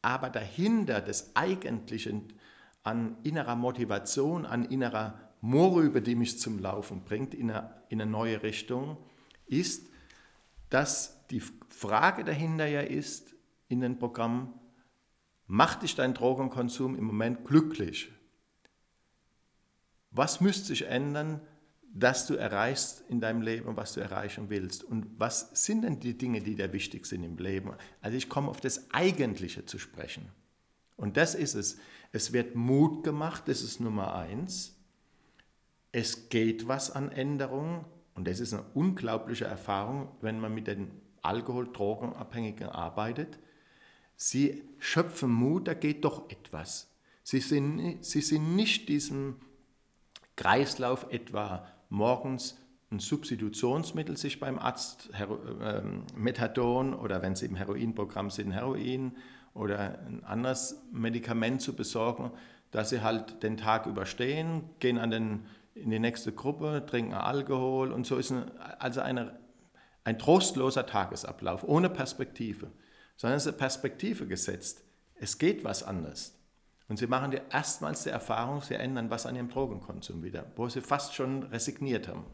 aber 0.00 0.30
dahinter 0.30 1.02
das 1.02 1.36
Eigentliche 1.36 2.22
an 2.84 3.18
innerer 3.22 3.56
Motivation, 3.56 4.46
an 4.46 4.64
innerer 4.64 5.25
Mohrrübe, 5.40 6.02
die 6.02 6.14
mich 6.14 6.38
zum 6.38 6.58
Laufen 6.58 7.04
bringt, 7.04 7.34
in 7.34 7.50
eine, 7.50 7.82
in 7.88 8.00
eine 8.00 8.10
neue 8.10 8.42
Richtung, 8.42 8.96
ist, 9.46 9.86
dass 10.70 11.26
die 11.28 11.40
Frage 11.40 12.24
dahinter 12.24 12.66
ja 12.66 12.80
ist 12.80 13.34
in 13.68 13.80
den 13.80 13.98
Programmen, 13.98 14.54
macht 15.46 15.82
dich 15.82 15.94
dein 15.94 16.14
Drogenkonsum 16.14 16.96
im 16.96 17.04
Moment 17.04 17.44
glücklich? 17.44 18.10
Was 20.10 20.40
müsste 20.40 20.66
sich 20.66 20.86
ändern, 20.86 21.40
dass 21.98 22.26
du 22.26 22.34
erreichst 22.34 23.04
in 23.08 23.20
deinem 23.20 23.40
Leben, 23.40 23.76
was 23.76 23.94
du 23.94 24.00
erreichen 24.00 24.50
willst. 24.50 24.84
Und 24.84 25.06
was 25.18 25.64
sind 25.64 25.82
denn 25.82 25.98
die 25.98 26.16
Dinge, 26.16 26.42
die 26.42 26.54
dir 26.54 26.72
wichtig 26.72 27.06
sind 27.06 27.22
im 27.22 27.38
Leben? 27.38 27.72
Also 28.02 28.18
ich 28.18 28.28
komme 28.28 28.48
auf 28.48 28.60
das 28.60 28.90
Eigentliche 28.92 29.64
zu 29.64 29.78
sprechen. 29.78 30.30
Und 30.96 31.16
das 31.16 31.34
ist 31.34 31.54
es. 31.54 31.78
Es 32.12 32.32
wird 32.32 32.54
Mut 32.54 33.02
gemacht, 33.02 33.44
das 33.46 33.62
ist 33.62 33.80
Nummer 33.80 34.14
eins. 34.14 34.75
Es 35.96 36.28
geht 36.28 36.68
was 36.68 36.90
an 36.90 37.10
Änderungen. 37.10 37.86
Und 38.14 38.28
das 38.28 38.38
ist 38.38 38.52
eine 38.52 38.64
unglaubliche 38.74 39.46
Erfahrung, 39.46 40.08
wenn 40.20 40.38
man 40.38 40.52
mit 40.52 40.66
den 40.66 40.90
Alkohol-Drogenabhängigen 41.22 42.68
arbeitet. 42.68 43.38
Sie 44.14 44.62
schöpfen 44.78 45.32
Mut, 45.32 45.66
da 45.66 45.72
geht 45.72 46.04
doch 46.04 46.28
etwas. 46.28 46.94
Sie 47.22 47.40
sind, 47.40 48.04
sie 48.04 48.20
sind 48.20 48.56
nicht 48.56 48.90
diesem 48.90 49.36
Kreislauf 50.36 51.06
etwa 51.08 51.66
morgens 51.88 52.58
ein 52.90 52.98
Substitutionsmittel 52.98 54.18
sich 54.18 54.38
beim 54.38 54.58
Arzt, 54.58 55.08
Hero, 55.14 55.38
äh, 55.62 55.80
Methadon 56.14 56.92
oder 56.92 57.22
wenn 57.22 57.36
sie 57.36 57.46
im 57.46 57.56
Heroinprogramm 57.56 58.28
sind, 58.28 58.52
Heroin 58.52 59.16
oder 59.54 59.98
ein 60.06 60.22
anderes 60.24 60.78
Medikament 60.92 61.62
zu 61.62 61.74
besorgen, 61.74 62.32
dass 62.70 62.90
sie 62.90 63.00
halt 63.00 63.42
den 63.42 63.56
Tag 63.56 63.86
überstehen, 63.86 64.64
gehen 64.78 64.98
an 64.98 65.10
den, 65.10 65.46
in 65.76 65.90
die 65.90 65.98
nächste 65.98 66.32
Gruppe, 66.32 66.84
trinken 66.86 67.14
Alkohol 67.14 67.92
und 67.92 68.06
so 68.06 68.16
ist 68.16 68.32
eine, 68.32 68.50
also 68.80 69.00
eine, 69.00 69.38
ein 70.04 70.18
trostloser 70.18 70.86
Tagesablauf 70.86 71.64
ohne 71.64 71.90
Perspektive, 71.90 72.72
sondern 73.16 73.36
es 73.36 73.46
ist 73.46 73.58
Perspektive 73.58 74.26
gesetzt. 74.26 74.82
Es 75.14 75.38
geht 75.38 75.64
was 75.64 75.82
anders. 75.82 76.34
Und 76.88 76.98
sie 76.98 77.06
machen 77.06 77.38
erstmals 77.50 78.04
die 78.04 78.10
Erfahrung, 78.10 78.62
sie 78.62 78.74
ändern 78.74 79.10
was 79.10 79.26
an 79.26 79.34
ihrem 79.34 79.48
Drogenkonsum 79.48 80.22
wieder, 80.22 80.46
wo 80.56 80.68
sie 80.68 80.80
fast 80.80 81.14
schon 81.14 81.42
resigniert 81.44 82.08
haben. 82.08 82.24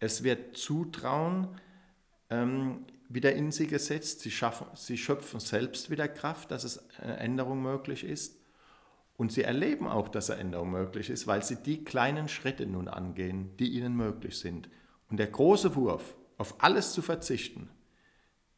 Es 0.00 0.22
wird 0.22 0.56
Zutrauen 0.56 1.48
ähm, 2.30 2.86
wieder 3.08 3.34
in 3.34 3.52
sie 3.52 3.66
gesetzt, 3.66 4.20
sie, 4.20 4.30
schaffen, 4.30 4.66
sie 4.74 4.96
schöpfen 4.96 5.40
selbst 5.40 5.90
wieder 5.90 6.08
Kraft, 6.08 6.50
dass 6.50 6.64
es 6.64 6.88
eine 6.98 7.18
Änderung 7.18 7.62
möglich 7.62 8.04
ist. 8.04 8.37
Und 9.18 9.32
sie 9.32 9.42
erleben 9.42 9.88
auch, 9.88 10.08
dass 10.08 10.30
eine 10.30 10.40
Änderung 10.40 10.70
möglich 10.70 11.10
ist, 11.10 11.26
weil 11.26 11.42
sie 11.42 11.56
die 11.56 11.82
kleinen 11.82 12.28
Schritte 12.28 12.66
nun 12.66 12.86
angehen, 12.86 13.56
die 13.56 13.70
ihnen 13.70 13.96
möglich 13.96 14.38
sind. 14.38 14.70
Und 15.10 15.18
der 15.18 15.26
große 15.26 15.74
Wurf, 15.74 16.16
auf 16.38 16.62
alles 16.62 16.92
zu 16.92 17.02
verzichten, 17.02 17.68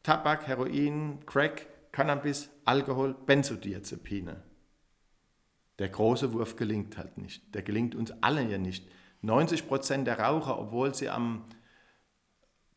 Tabak, 0.03 0.45
Heroin, 0.45 1.25
Crack, 1.25 1.67
Cannabis, 1.91 2.51
Alkohol, 2.63 3.15
Benzodiazepine, 3.25 4.43
der 5.79 5.89
große 5.89 6.31
Wurf 6.31 6.55
gelingt 6.57 6.95
halt 6.95 7.17
nicht. 7.17 7.55
Der 7.55 7.63
gelingt 7.63 7.95
uns 7.95 8.11
allen 8.21 8.51
ja 8.51 8.59
nicht. 8.59 8.87
90 9.23 9.67
Prozent 9.67 10.05
der 10.05 10.19
Raucher, 10.19 10.59
obwohl 10.59 10.93
sie 10.93 11.09
am 11.09 11.45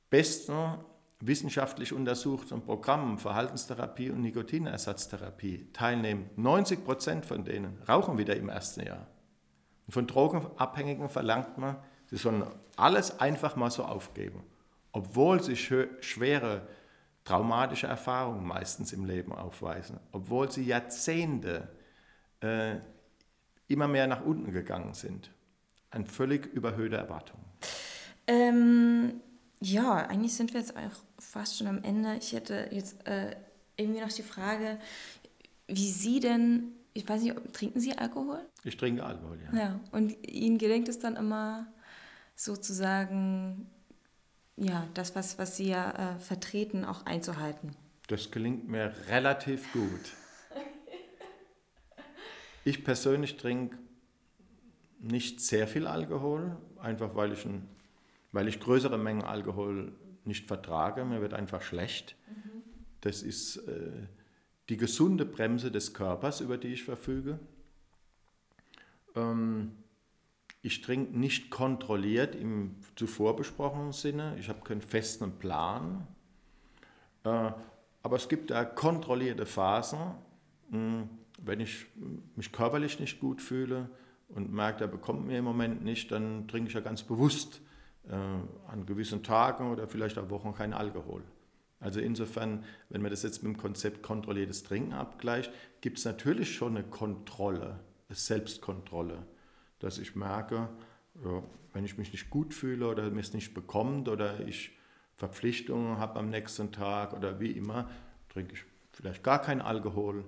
besten 0.09 0.79
wissenschaftlich 1.21 1.93
untersuchten 1.93 2.63
Programmen 2.63 3.19
Verhaltenstherapie 3.19 4.11
und 4.11 4.21
Nikotinersatztherapie 4.23 5.69
teilnehmen, 5.73 6.31
90 6.37 6.85
Prozent 6.85 7.27
von 7.27 7.45
denen 7.45 7.79
rauchen 7.89 8.19
wieder 8.19 8.37
im 8.37 8.49
ersten 8.49 8.87
Jahr. 8.87 9.07
Und 9.87 9.93
von 9.93 10.07
Drogenabhängigen 10.07 11.09
verlangt 11.09 11.59
man, 11.59 11.77
sie 12.07 12.17
sollen 12.17 12.45
alles 12.77 13.21
einfach 13.21 13.57
mal 13.57 13.71
so 13.71 13.85
aufgeben, 13.85 14.43
obwohl 14.93 15.43
sie 15.43 15.57
schwere 15.57 16.67
traumatische 17.25 17.87
Erfahrungen 17.87 18.47
meistens 18.47 18.93
im 18.93 19.05
Leben 19.05 19.33
aufweisen, 19.33 19.99
obwohl 20.13 20.51
sie 20.51 20.65
Jahrzehnte 20.65 21.69
äh, 22.41 22.77
immer 23.67 23.89
mehr 23.89 24.07
nach 24.07 24.23
unten 24.25 24.53
gegangen 24.53 24.95
sind. 24.95 25.31
Eine 25.91 26.07
völlig 26.07 26.47
überhöhte 26.47 26.97
Erwartung. 26.97 27.41
Ähm, 28.27 29.21
ja, 29.65 30.07
eigentlich 30.07 30.35
sind 30.35 30.53
wir 30.53 30.61
jetzt 30.61 30.77
auch 30.77 30.83
fast 31.19 31.57
schon 31.57 31.67
am 31.67 31.83
Ende. 31.83 32.17
Ich 32.17 32.33
hätte 32.33 32.69
jetzt 32.71 33.07
äh, 33.07 33.35
irgendwie 33.77 34.01
noch 34.01 34.13
die 34.13 34.23
Frage, 34.23 34.79
wie 35.67 35.91
Sie 35.91 36.21
denn, 36.21 36.73
ich 36.93 37.09
weiß 37.09 37.23
nicht, 37.23 37.35
trinken 37.55 37.81
Sie 37.81 37.97
Alkohol? 37.97 38.41
Ich 38.63 38.77
trinke 38.77 39.03
Alkohol, 39.03 39.39
ja. 39.43 39.59
Ja, 39.59 39.81
und 39.91 40.15
Ihnen 40.29 40.59
gelingt 40.59 40.89
es 40.89 40.99
dann 40.99 41.17
immer 41.17 41.67
sozusagen, 42.37 43.71
ja, 44.57 44.87
das, 44.93 45.15
was, 45.17 45.39
was 45.39 45.57
Sie 45.57 45.69
ja 45.69 46.15
äh, 46.15 46.19
vertreten, 46.19 46.85
auch 46.85 47.07
einzuhalten? 47.07 47.75
Das 48.09 48.31
gelingt 48.31 48.69
mir 48.69 48.95
relativ 49.09 49.73
gut. 49.73 50.13
Ich 52.67 52.85
persönlich 52.85 53.39
trinke 53.39 53.79
nicht 54.99 55.41
sehr 55.41 55.67
viel 55.67 55.87
Alkohol, 55.87 56.57
einfach 56.79 57.15
weil 57.15 57.33
ich, 57.33 57.45
ein, 57.45 57.69
weil 58.35 58.49
ich 58.49 58.59
größere 58.59 58.99
Mengen 58.99 59.23
Alkohol 59.23 59.93
nicht 60.25 60.49
vertrage. 60.49 61.05
Mir 61.05 61.21
wird 61.21 61.35
einfach 61.35 61.63
schlecht. 61.63 62.17
Das 63.01 63.23
ist 63.23 63.59
äh, 63.69 64.09
die 64.69 64.77
gesunde 64.77 65.25
Bremse 65.25 65.71
des 65.71 65.95
Körpers, 65.95 66.41
über 66.41 66.59
die 66.59 66.69
ich 66.69 66.83
verfüge. 66.83 67.39
Ähm, 69.15 69.73
ich 70.63 70.81
trinke 70.81 71.17
nicht 71.17 71.51
kontrolliert 71.51 72.35
im 72.35 72.75
zuvor 72.97 73.37
besprochenen 73.37 73.93
Sinne. 73.93 74.37
Ich 74.41 74.49
habe 74.49 74.63
keinen 74.63 74.81
festen 74.83 75.39
Plan. 75.39 76.05
Äh, 77.23 77.53
aber 78.03 78.17
es 78.17 78.29
gibt 78.29 78.51
da 78.51 78.65
kontrollierte 78.65 79.47
Phasen. 79.47 80.01
Mh, 80.71 80.79
hm, 80.79 81.09
wenn 81.41 81.61
ich 81.61 81.87
mich 82.35 82.51
körperlich 82.51 82.99
nicht 82.99 83.21
gut 83.21 83.41
fühle 83.41 83.91
und 84.29 84.53
merke, 84.53 84.79
der 84.79 84.87
bekommt 84.89 85.25
mir 85.25 85.39
im 85.39 85.45
Moment 85.45 85.85
nicht, 85.85 86.11
dann 86.11 86.49
trinke 86.49 86.69
ich 86.69 86.75
ja 86.75 86.81
ganz 86.81 87.05
bewusst 87.05 87.61
an 88.09 88.85
gewissen 88.87 89.23
Tagen 89.23 89.71
oder 89.71 89.89
vielleicht 89.89 90.19
auch 90.19 90.31
Wochen 90.31 90.55
keinen 90.55 90.75
Alkohol. 90.75 91.23
Also 91.81 92.01
insofern, 92.01 92.65
wenn 92.89 93.03
man 93.03 93.11
das 93.11 93.23
jetzt 93.23 93.43
mit 93.43 93.55
dem 93.55 93.59
Konzept 93.59 94.03
kontrolliertes 94.03 94.63
Trinken 94.63 94.93
abgleicht, 94.93 95.53
gibt 95.81 95.99
es 95.99 96.05
natürlich 96.05 96.55
schon 96.55 96.77
eine 96.77 96.87
Kontrolle, 96.87 97.81
eine 98.09 98.17
Selbstkontrolle, 98.17 99.27
dass 99.81 99.99
ich 99.99 100.17
merke, 100.17 100.69
wenn 101.73 101.85
ich 101.85 101.99
mich 101.99 102.13
nicht 102.13 102.31
gut 102.31 102.55
fühle 102.55 102.89
oder 102.89 103.11
mir 103.11 103.21
es 103.21 103.35
nicht 103.35 103.53
bekommt 103.55 104.09
oder 104.09 104.41
ich 104.47 104.79
Verpflichtungen 105.17 105.99
habe 105.99 106.19
am 106.19 106.29
nächsten 106.29 106.73
Tag 106.73 107.13
oder 107.13 107.39
wie 107.39 107.53
immer, 107.53 107.91
trinke 108.29 108.55
ich 108.55 108.65
vielleicht 108.93 109.23
gar 109.23 109.41
keinen 109.41 109.61
Alkohol 109.61 110.25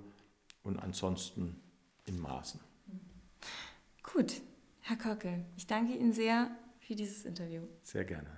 und 0.62 0.78
ansonsten 0.78 1.60
in 2.04 2.20
Maßen. 2.20 2.60
Gut, 4.02 4.40
Herr 4.80 4.96
Kockel, 4.96 5.44
ich 5.56 5.66
danke 5.66 5.94
Ihnen 5.94 6.12
sehr 6.12 6.50
für 6.86 6.94
dieses 6.94 7.24
Interview. 7.24 7.62
Sehr 7.82 8.04
gerne. 8.04 8.28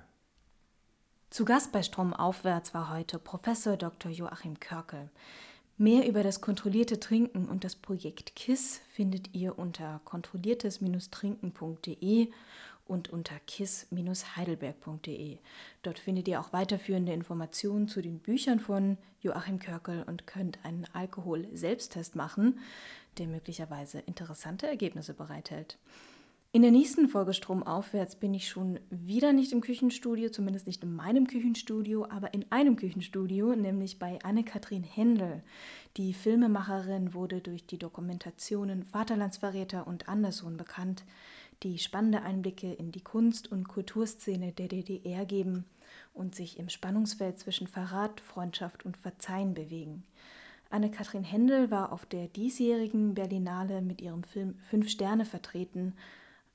Zu 1.31 1.45
Gast 1.45 1.73
bei 1.73 1.83
Stromaufwärts 1.83 2.73
war 2.73 2.91
heute 2.91 3.19
Professor 3.19 3.77
Dr. 3.77 4.11
Joachim 4.11 4.59
Körkel. 4.59 5.11
Mehr 5.77 6.09
über 6.09 6.23
das 6.23 6.41
kontrollierte 6.41 6.99
Trinken 6.99 7.47
und 7.47 7.63
das 7.63 7.77
Projekt 7.77 8.35
KISS 8.35 8.81
findet 8.89 9.35
ihr 9.35 9.59
unter 9.59 10.01
kontrolliertes-trinken.de 10.05 12.31
und 12.87 13.11
unter 13.11 13.39
kiss-heidelberg.de. 13.47 15.37
Dort 15.83 15.99
findet 15.99 16.27
ihr 16.27 16.41
auch 16.41 16.55
weiterführende 16.55 17.13
Informationen 17.13 17.87
zu 17.87 18.01
den 18.01 18.19
Büchern 18.19 18.61
von 18.61 18.97
Joachim 19.21 19.59
Körkel 19.59 20.05
und 20.05 20.27
könnt 20.27 20.65
einen 20.65 20.87
Alkohol-Selbsttest 20.95 22.17
machen, 22.17 22.61
der 23.19 23.27
möglicherweise 23.27 23.99
interessante 24.01 24.67
Ergebnisse 24.67 25.13
bereithält. 25.13 25.77
In 26.51 26.63
der 26.63 26.71
nächsten 26.71 27.09
Folge 27.09 27.35
Stromaufwärts 27.35 28.17
bin 28.17 28.33
ich 28.33 28.49
schon 28.49 28.81
wieder 28.89 29.35
nicht 29.35 29.53
im 29.53 29.61
Küchenstudio, 29.61 30.31
zumindest 30.31 30.67
nicht 30.67 30.83
in 30.83 30.97
meinem 30.97 31.27
Küchenstudio, 31.27 32.07
aber 32.09 32.33
in 32.33 32.51
einem 32.51 32.77
Küchenstudio, 32.77 33.55
nämlich 33.55 33.99
bei 33.99 34.19
Anne-Kathrin 34.23 34.83
Händel. 34.83 35.43
Die 35.99 36.15
Filmemacherin 36.15 37.13
wurde 37.13 37.43
durch 37.43 37.67
die 37.67 37.79
Dokumentationen 37.79 38.83
Vaterlandsverräter 38.83 39.87
und 39.87 40.09
Anderssohn 40.09 40.57
bekannt 40.57 41.05
die 41.63 41.79
spannende 41.79 42.23
Einblicke 42.23 42.73
in 42.73 42.93
die 42.93 43.03
Kunst- 43.03 43.53
und 43.53 43.69
Kulturszene 43.69 44.53
der 44.53 44.69
DDR 44.69 45.27
geben 45.27 45.67
und 46.15 46.35
sich 46.35 46.59
im 46.59 46.71
Spannungsfeld 46.71 47.39
zwischen 47.39 47.67
Verrat, 47.67 48.23
Freundschaft 48.23 48.87
und 48.87 48.97
Verzeihen 48.97 49.53
bewegen. 49.53 50.03
Anne-Kathrin 50.71 51.25
Händel 51.25 51.71
war 51.71 51.93
auf 51.93 52.07
der 52.07 52.29
diesjährigen 52.29 53.15
Berlinale 53.15 53.83
mit 53.83 54.01
ihrem 54.01 54.23
Film 54.23 54.55
Fünf 54.71 54.89
Sterne 54.89 55.27
vertreten. 55.27 55.95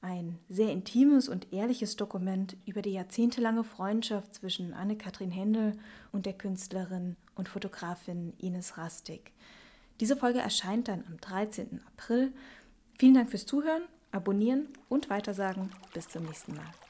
Ein 0.04 0.38
sehr 0.50 0.70
intimes 0.70 1.30
und 1.30 1.54
ehrliches 1.54 1.96
Dokument 1.96 2.58
über 2.66 2.82
die 2.82 2.92
jahrzehntelange 2.92 3.64
Freundschaft 3.64 4.36
zwischen 4.36 4.74
Anne-Kathrin 4.74 5.32
Händel 5.32 5.78
und 6.12 6.26
der 6.26 6.34
Künstlerin 6.34 7.16
und 7.36 7.48
Fotografin 7.48 8.34
Ines 8.38 8.78
Rastig. 8.78 9.32
Diese 10.02 10.18
Folge 10.18 10.40
erscheint 10.40 10.90
dann 10.90 11.06
am 11.08 11.22
13. 11.22 11.80
April. 11.88 12.34
Vielen 13.00 13.14
Dank 13.14 13.30
fürs 13.30 13.46
Zuhören 13.46 13.84
abonnieren 14.12 14.68
und 14.90 15.10
weitersagen. 15.10 15.70
Bis 15.94 16.10
zum 16.10 16.26
nächsten 16.26 16.54
Mal. 16.54 16.83